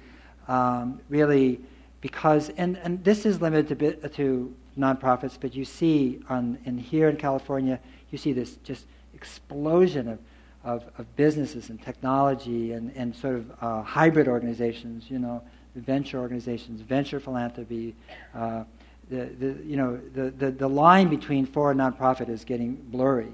um, 0.48 1.00
really 1.08 1.60
because, 2.02 2.50
and, 2.58 2.76
and 2.78 3.02
this 3.02 3.24
is 3.24 3.40
limited 3.40 3.78
to, 3.78 4.08
to 4.10 4.54
nonprofits, 4.78 5.38
but 5.40 5.54
you 5.54 5.64
see 5.64 6.20
on, 6.28 6.58
in 6.66 6.76
here 6.76 7.08
in 7.08 7.16
California, 7.16 7.80
you 8.10 8.18
see 8.18 8.34
this 8.34 8.56
just 8.56 8.84
explosion 9.14 10.08
of, 10.08 10.18
of, 10.64 10.84
of 10.98 11.16
businesses 11.16 11.70
and 11.70 11.80
technology 11.82 12.72
and, 12.72 12.92
and 12.96 13.14
sort 13.14 13.36
of 13.36 13.52
uh, 13.60 13.82
hybrid 13.82 14.28
organizations, 14.28 15.10
you 15.10 15.18
know, 15.18 15.42
venture 15.76 16.18
organizations, 16.18 16.80
venture 16.80 17.20
philanthropy. 17.20 17.94
Uh, 18.34 18.64
the, 19.10 19.26
the, 19.38 19.56
you 19.64 19.76
know, 19.76 20.00
the, 20.14 20.30
the, 20.30 20.50
the 20.50 20.68
line 20.68 21.08
between 21.08 21.44
for 21.46 21.70
and 21.70 21.80
nonprofit 21.80 22.28
is 22.28 22.44
getting 22.44 22.74
blurry. 22.74 23.32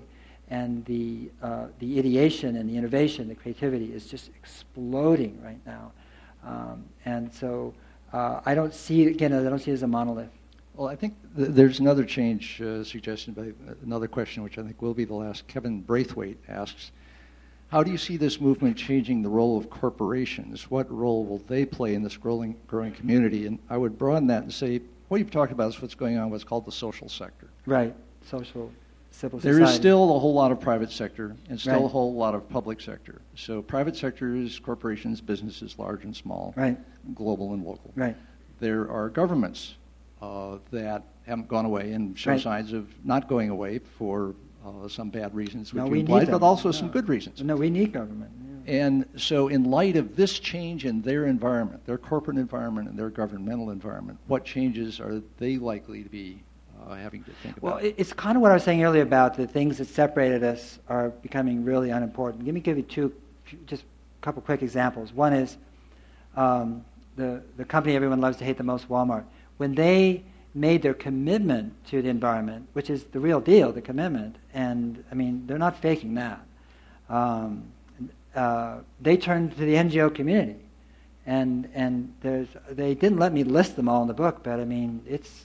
And 0.49 0.85
the, 0.85 1.31
uh, 1.43 1.67
the 1.79 1.99
ideation 1.99 2.57
and 2.57 2.69
the 2.69 2.77
innovation, 2.77 3.29
the 3.29 3.37
creativity 3.37 3.93
is 3.93 4.07
just 4.07 4.31
exploding 4.37 5.41
right 5.45 5.61
now. 5.65 5.93
Um, 6.45 6.85
and 7.05 7.33
so 7.33 7.73
uh, 8.13 8.41
I 8.45 8.55
don't 8.57 8.75
see, 8.75 9.07
again, 9.07 9.33
I 9.33 9.49
don't 9.49 9.61
see 9.61 9.71
it 9.71 9.75
as 9.75 9.85
a 9.85 9.87
monolith. 9.87 10.31
Well, 10.81 10.89
I 10.89 10.97
think 10.97 11.15
th- 11.37 11.51
there's 11.51 11.79
another 11.79 12.05
change 12.07 12.59
uh, 12.63 12.83
suggestion 12.85 13.35
by 13.35 13.53
another 13.85 14.09
question, 14.09 14.43
which 14.43 14.57
I 14.57 14.63
think 14.63 14.81
will 14.81 14.95
be 14.95 15.05
the 15.05 15.13
last. 15.13 15.47
Kevin 15.47 15.83
Braithwaite 15.83 16.39
asks, 16.49 16.93
how 17.69 17.83
do 17.83 17.91
you 17.91 17.99
see 17.99 18.17
this 18.17 18.41
movement 18.41 18.79
changing 18.79 19.21
the 19.21 19.29
role 19.29 19.59
of 19.59 19.69
corporations? 19.69 20.71
What 20.71 20.91
role 20.91 21.27
will 21.27 21.43
they 21.49 21.67
play 21.67 21.95
in 21.95 22.03
this 22.03 22.17
growing, 22.17 22.57
growing 22.67 22.93
community? 22.93 23.47
And 23.47 23.59
I 23.69 23.77
would 23.77 23.99
broaden 23.99 24.27
that 24.29 24.45
and 24.45 24.51
say, 24.51 24.81
what 25.09 25.19
you've 25.19 25.31
talked 25.31 25.53
about 25.53 25.69
is 25.69 25.83
what's 25.83 25.95
going 25.95 26.17
on, 26.17 26.31
what's 26.31 26.45
called 26.45 26.65
the 26.65 26.73
social 26.73 27.11
sector. 27.11 27.51
Right, 27.67 27.95
social, 28.25 28.73
civil 29.11 29.39
society. 29.39 29.59
There 29.59 29.69
is 29.69 29.75
still 29.75 30.17
a 30.17 30.19
whole 30.19 30.33
lot 30.33 30.51
of 30.51 30.61
private 30.61 30.91
sector 30.91 31.37
and 31.51 31.61
still 31.61 31.75
right. 31.75 31.85
a 31.85 31.89
whole 31.89 32.15
lot 32.15 32.35
of 32.35 32.49
public 32.49 32.81
sector. 32.81 33.21
So 33.35 33.61
private 33.61 33.99
sector 33.99 34.35
is 34.35 34.59
corporations, 34.59 35.21
businesses, 35.21 35.79
large 35.79 36.05
and 36.05 36.17
small, 36.17 36.55
right. 36.57 36.79
global 37.15 37.53
and 37.53 37.67
local. 37.67 37.93
Right. 37.97 38.17
There 38.61 38.91
are 38.91 39.11
governments 39.11 39.75
uh, 40.23 40.59
that 40.71 41.05
haven't 41.27 41.49
gone 41.49 41.65
away 41.65 41.93
and 41.93 42.19
show 42.19 42.33
right. 42.33 42.41
signs 42.41 42.73
of 42.73 42.89
not 43.05 43.29
going 43.29 43.51
away 43.51 43.79
for 43.79 44.35
uh, 44.65 44.89
some 44.89 45.11
bad 45.11 45.35
reasons, 45.35 45.73
which 45.73 45.83
no, 45.83 45.89
we 45.89 46.01
implied, 46.01 46.31
but 46.31 46.43
also 46.43 46.69
no. 46.69 46.73
some 46.73 46.89
good 46.89 47.09
reasons. 47.09 47.43
No, 47.43 47.57
we 47.57 47.71
need 47.71 47.93
government. 47.93 48.31
Yeah. 48.67 48.83
And 48.83 49.07
so, 49.17 49.49
in 49.49 49.65
light 49.65 49.97
of 49.97 50.17
this 50.17 50.39
change 50.39 50.85
in 50.85 51.01
their 51.03 51.27
environment, 51.27 51.87
their 51.87 51.99
corporate 51.99 52.37
environment 52.37 52.89
and 52.89 52.99
their 52.99 53.09
governmental 53.09 53.71
environment, 53.71 54.19
what 54.27 54.45
changes 54.45 55.01
are 55.01 55.23
they 55.39 55.57
likely 55.57 56.03
to 56.03 56.09
be 56.11 56.43
uh, 56.87 56.95
having 56.95 57.25
to 57.25 57.31
think 57.43 57.57
about? 57.57 57.83
Well, 57.83 57.93
it's 57.97 58.13
kind 58.13 58.37
of 58.37 58.43
what 58.43 58.51
I 58.51 58.55
was 58.55 58.65
saying 58.65 58.83
earlier 58.85 59.03
about 59.03 59.35
the 59.35 59.47
things 59.47 59.79
that 59.79 59.89
separated 59.89 60.45
us 60.45 60.79
are 60.89 61.09
becoming 61.09 61.65
really 61.65 61.91
unimportant. 61.91 62.45
Let 62.45 62.55
me 62.55 62.61
give 62.61 62.77
you 62.77 62.83
two, 62.83 63.13
just 63.67 63.83
a 63.83 64.23
couple 64.23 64.43
quick 64.43 64.63
examples. 64.63 65.13
One 65.13 65.33
is 65.33 65.57
um, 66.37 66.85
the, 67.17 67.43
the 67.57 67.65
company 67.65 67.97
everyone 67.97 68.21
loves 68.21 68.37
to 68.39 68.45
hate 68.45 68.59
the 68.59 68.65
most, 68.65 68.89
Walmart 68.89 69.25
when 69.61 69.75
they 69.75 70.23
made 70.55 70.81
their 70.81 70.95
commitment 70.95 71.75
to 71.85 72.01
the 72.01 72.09
environment, 72.09 72.67
which 72.73 72.89
is 72.89 73.05
the 73.05 73.21
real 73.21 73.41
deal, 73.41 73.71
the 73.73 73.83
commitment, 73.83 74.37
and 74.55 75.05
I 75.13 75.15
mean, 75.15 75.47
they're 75.47 75.59
not 75.59 75.77
faking 75.83 76.15
that. 76.15 76.41
Um, 77.11 77.65
uh, 78.35 78.79
they 79.03 79.19
turned 79.19 79.55
to 79.59 79.59
the 79.59 79.75
NGO 79.75 80.15
community, 80.15 80.57
and 81.27 81.69
and 81.75 82.11
there's 82.23 82.49
they 82.71 82.95
didn't 82.95 83.19
let 83.19 83.35
me 83.35 83.45
list 83.45 83.77
them 83.77 83.87
all 83.87 84.01
in 84.01 84.09
the 84.09 84.15
book, 84.15 84.43
but 84.43 84.61
I 84.61 84.65
mean, 84.65 85.03
it's 85.07 85.45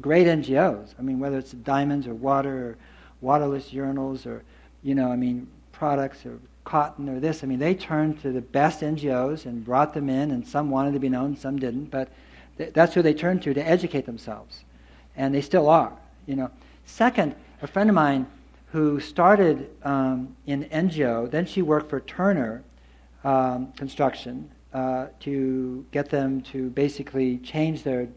great 0.00 0.28
NGOs. 0.28 0.94
I 0.96 1.02
mean, 1.02 1.18
whether 1.18 1.38
it's 1.38 1.50
diamonds 1.50 2.06
or 2.06 2.14
water 2.14 2.68
or 2.68 2.76
waterless 3.20 3.70
urinals 3.70 4.24
or 4.24 4.44
you 4.84 4.94
know, 4.94 5.10
I 5.10 5.16
mean, 5.16 5.48
products 5.72 6.24
or 6.24 6.38
cotton 6.62 7.08
or 7.08 7.18
this. 7.18 7.42
I 7.42 7.48
mean, 7.48 7.58
they 7.58 7.74
turned 7.74 8.22
to 8.22 8.30
the 8.30 8.40
best 8.40 8.82
NGOs 8.82 9.46
and 9.46 9.64
brought 9.64 9.94
them 9.94 10.08
in, 10.08 10.30
and 10.30 10.46
some 10.46 10.70
wanted 10.70 10.92
to 10.92 11.00
be 11.00 11.08
known, 11.08 11.36
some 11.36 11.58
didn't, 11.58 11.86
but 11.86 12.08
that's 12.74 12.94
who 12.94 13.02
they 13.02 13.14
turn 13.14 13.40
to 13.40 13.54
to 13.54 13.60
educate 13.60 14.06
themselves, 14.06 14.64
and 15.16 15.34
they 15.34 15.40
still 15.40 15.68
are. 15.68 15.92
You 16.26 16.36
know. 16.36 16.50
Second, 16.84 17.34
a 17.62 17.66
friend 17.66 17.88
of 17.88 17.94
mine 17.94 18.26
who 18.72 19.00
started 19.00 19.70
um, 19.84 20.36
in 20.46 20.64
NGO, 20.64 21.30
then 21.30 21.46
she 21.46 21.62
worked 21.62 21.90
for 21.90 22.00
Turner 22.00 22.62
um, 23.24 23.72
Construction 23.72 24.50
uh, 24.72 25.06
to 25.20 25.84
get 25.90 26.08
them 26.08 26.40
to 26.40 26.70
basically 26.70 27.38
change 27.38 27.82
their 27.82 28.08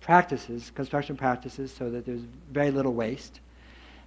practices, 0.00 0.70
construction 0.74 1.16
practices, 1.16 1.72
so 1.72 1.90
that 1.90 2.04
there's 2.04 2.22
very 2.52 2.70
little 2.70 2.92
waste. 2.92 3.40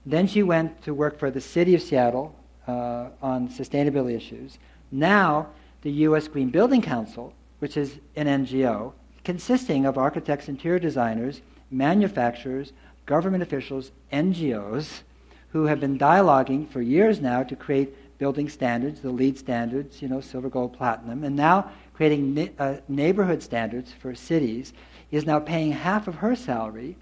Then 0.06 0.28
she 0.28 0.44
went 0.44 0.82
to 0.84 0.94
work 0.94 1.18
for 1.18 1.32
the 1.32 1.42
city 1.42 1.74
of 1.76 1.82
Seattle 1.82 2.36
uh, 2.68 3.08
on 3.22 3.50
sustainability 3.50 4.16
issues. 4.16 4.60
Now, 4.92 5.48
the 5.82 5.92
U.S. 5.92 6.28
Green 6.28 6.50
Building 6.50 6.82
Council, 6.82 7.34
which 7.60 7.78
is 7.78 7.98
an 8.16 8.28
NGO, 8.28 8.94
consisting 9.28 9.86
of 9.86 9.98
architects, 9.98 10.48
interior 10.48 10.80
designers, 10.80 11.42
manufacturers, 11.70 12.72
government 13.06 13.44
officials, 13.44 13.92
NGOs, 14.14 15.02
who 15.50 15.66
have 15.66 15.82
been 15.82 16.00
dialoguing 16.00 16.66
for 16.70 16.82
years 16.82 17.20
now 17.20 17.44
to 17.44 17.54
create 17.54 18.18
building 18.20 18.48
standards, 18.48 19.02
the 19.02 19.10
LEED 19.10 19.38
standards, 19.38 20.02
you 20.02 20.08
know, 20.08 20.22
silver, 20.22 20.48
gold, 20.48 20.72
platinum, 20.72 21.26
and 21.26 21.36
now 21.36 21.70
creating 21.94 22.56
uh, 22.58 22.78
neighborhood 22.88 23.44
standards 23.44 23.92
for 23.92 24.16
cities 24.16 24.72
is 25.12 25.26
now 25.26 25.42
paying 25.42 25.74
half 25.74 26.08
of 26.08 26.16
her 26.16 26.34
salary, 26.34 26.96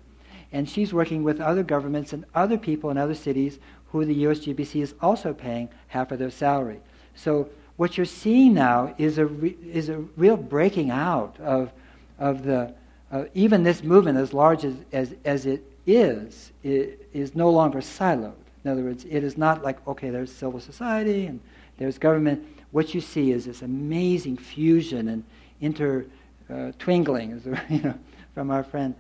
and 0.52 0.68
she's 0.68 0.92
working 0.92 1.24
with 1.24 1.40
other 1.40 1.62
governments 1.62 2.12
and 2.12 2.26
other 2.34 2.58
people 2.58 2.90
in 2.90 2.98
other 2.98 3.14
cities 3.14 3.60
who 3.92 4.04
the 4.04 4.24
USGBC 4.24 4.82
is 4.82 4.96
also 5.00 5.32
paying 5.32 5.70
half 5.90 6.12
of 6.12 6.18
their 6.18 6.32
salary. 6.32 6.80
So 7.14 7.50
what 7.76 7.98
you're 7.98 8.06
seeing 8.08 8.56
now 8.56 8.96
is 8.98 9.20
a, 9.20 9.28
re- 9.28 9.58
is 9.72 9.90
a 9.90 10.00
real 10.18 10.38
breaking 10.38 10.90
out 10.90 11.40
of, 11.40 11.72
of 12.20 12.44
the, 12.44 12.74
uh, 13.12 13.26
even 13.34 13.64
this 13.64 13.84
movement, 13.84 14.18
as 14.18 14.34
large 14.34 14.66
as, 14.66 14.76
as, 14.92 15.16
as 15.26 15.46
it 15.46 15.64
is, 15.86 16.52
it 16.64 17.08
is 17.14 17.36
no 17.36 17.50
longer 17.50 17.80
siloed. 17.80 18.34
In 18.64 18.72
other 18.72 18.84
words, 18.84 19.06
it 19.06 19.24
is 19.24 19.38
not 19.38 19.64
like, 19.64 19.86
okay, 19.88 20.10
there's 20.10 20.32
civil 20.32 20.60
society 20.60 21.28
and 21.28 21.40
there's 21.78 21.98
government. 21.98 22.46
What 22.72 22.94
you 22.94 23.02
see 23.02 23.32
is 23.32 23.46
this 23.46 23.62
amazing 23.62 24.38
fusion 24.38 25.10
and 25.10 25.24
intertwingling, 25.62 27.46
uh, 27.46 27.62
you 27.74 27.82
know, 27.82 28.00
from 28.34 28.52
our 28.52 28.64
friend, 28.64 28.96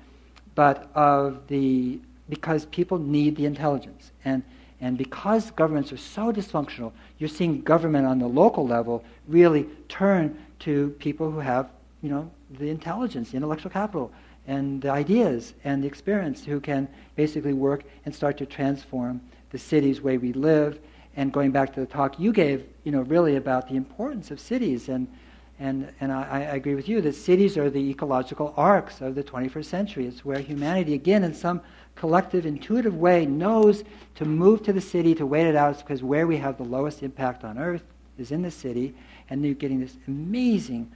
but 0.53 0.89
of 0.93 1.47
the, 1.47 1.99
because 2.29 2.65
people 2.67 2.99
need 2.99 3.35
the 3.35 3.45
intelligence. 3.45 4.11
And 4.23 4.43
and 4.81 4.97
because 4.97 5.51
governments 5.51 5.91
are 5.91 5.97
so 5.97 6.31
dysfunctional, 6.31 6.91
you're 7.17 7.29
seeing 7.29 7.61
government 7.61 8.05
on 8.05 8.19
the 8.19 8.27
local 8.27 8.67
level 8.67 9.03
really 9.27 9.63
turn 9.87 10.37
to 10.59 10.89
people 10.99 11.31
who 11.31 11.39
have, 11.39 11.69
you 12.05 12.11
know, 12.11 12.29
the 12.59 12.69
intelligence, 12.69 13.31
the 13.31 13.37
intellectual 13.37 13.71
capital, 13.71 14.11
and 14.45 14.79
the 14.79 14.91
ideas 14.91 15.55
and 15.63 15.83
the 15.83 15.87
experience 15.87 16.45
who 16.45 16.59
can 16.59 16.87
basically 17.15 17.53
work 17.53 17.83
and 18.05 18.13
start 18.13 18.37
to 18.37 18.45
transform 18.45 19.19
the 19.49 19.57
cities 19.57 20.01
way 20.01 20.19
we 20.19 20.31
live. 20.31 20.77
And 21.15 21.33
going 21.33 21.49
back 21.49 21.73
to 21.73 21.79
the 21.79 21.87
talk 21.87 22.19
you 22.19 22.31
gave, 22.31 22.67
you 22.83 22.91
know, 22.91 23.01
really 23.01 23.37
about 23.37 23.67
the 23.67 23.75
importance 23.75 24.29
of 24.29 24.39
cities 24.39 24.87
and 24.87 25.07
and, 25.57 25.89
and 26.01 26.11
I, 26.11 26.23
I, 26.23 26.39
agree 26.55 26.75
with 26.75 26.89
you 26.89 26.99
that 26.99 27.15
cities 27.15 27.57
are 27.57 27.69
the 27.69 27.89
ecological 27.89 28.53
arks 28.57 28.99
of 28.99 29.15
the 29.15 29.23
21st 29.23 29.63
century. 29.63 30.05
It's 30.05 30.25
where 30.25 30.39
humanity, 30.39 30.95
again, 30.95 31.23
in 31.23 31.33
some 31.33 31.61
collective, 31.95 32.45
intuitive 32.45 32.97
way 32.97 33.25
knows 33.25 33.85
to 34.15 34.25
move 34.25 34.63
to 34.63 34.73
the 34.73 34.81
city 34.81 35.15
to 35.15 35.25
wait 35.25 35.47
it 35.47 35.55
out 35.55 35.77
because 35.77 36.03
where 36.03 36.27
we 36.27 36.35
have 36.35 36.57
the 36.57 36.65
lowest 36.65 37.03
impact 37.03 37.45
on 37.45 37.57
earth 37.57 37.85
is 38.17 38.33
in 38.33 38.41
the 38.41 38.51
city. 38.51 38.93
And 39.29 39.45
you're 39.45 39.53
getting 39.53 39.79
this 39.79 39.95
amazing 40.09 40.91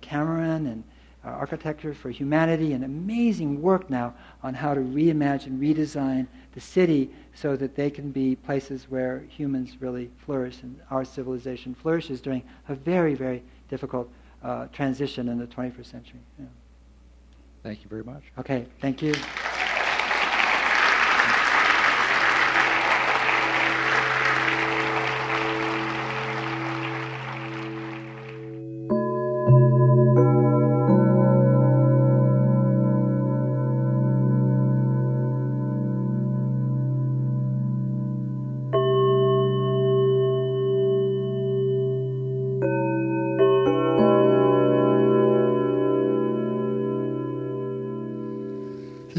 Cameron 0.00 0.66
and 0.66 0.84
uh, 1.24 1.30
architecture 1.30 1.92
for 1.92 2.10
humanity 2.10 2.72
and 2.72 2.84
amazing 2.84 3.60
work 3.60 3.90
now 3.90 4.14
on 4.42 4.54
how 4.54 4.74
to 4.74 4.80
reimagine, 4.80 5.58
redesign 5.58 6.26
the 6.52 6.60
city 6.60 7.10
so 7.34 7.56
that 7.56 7.74
they 7.74 7.90
can 7.90 8.12
be 8.12 8.36
places 8.36 8.86
where 8.88 9.24
humans 9.28 9.76
really 9.80 10.10
flourish 10.24 10.62
and 10.62 10.80
our 10.90 11.04
civilization 11.04 11.74
flourishes 11.74 12.20
during 12.20 12.42
a 12.68 12.74
very, 12.74 13.14
very 13.14 13.42
difficult 13.68 14.08
uh, 14.42 14.66
transition 14.68 15.28
in 15.28 15.38
the 15.38 15.46
21st 15.46 15.86
century. 15.86 16.20
Yeah. 16.38 16.46
Thank 17.62 17.82
you 17.82 17.88
very 17.88 18.04
much. 18.04 18.22
Okay, 18.38 18.66
thank 18.80 19.02
you. 19.02 19.12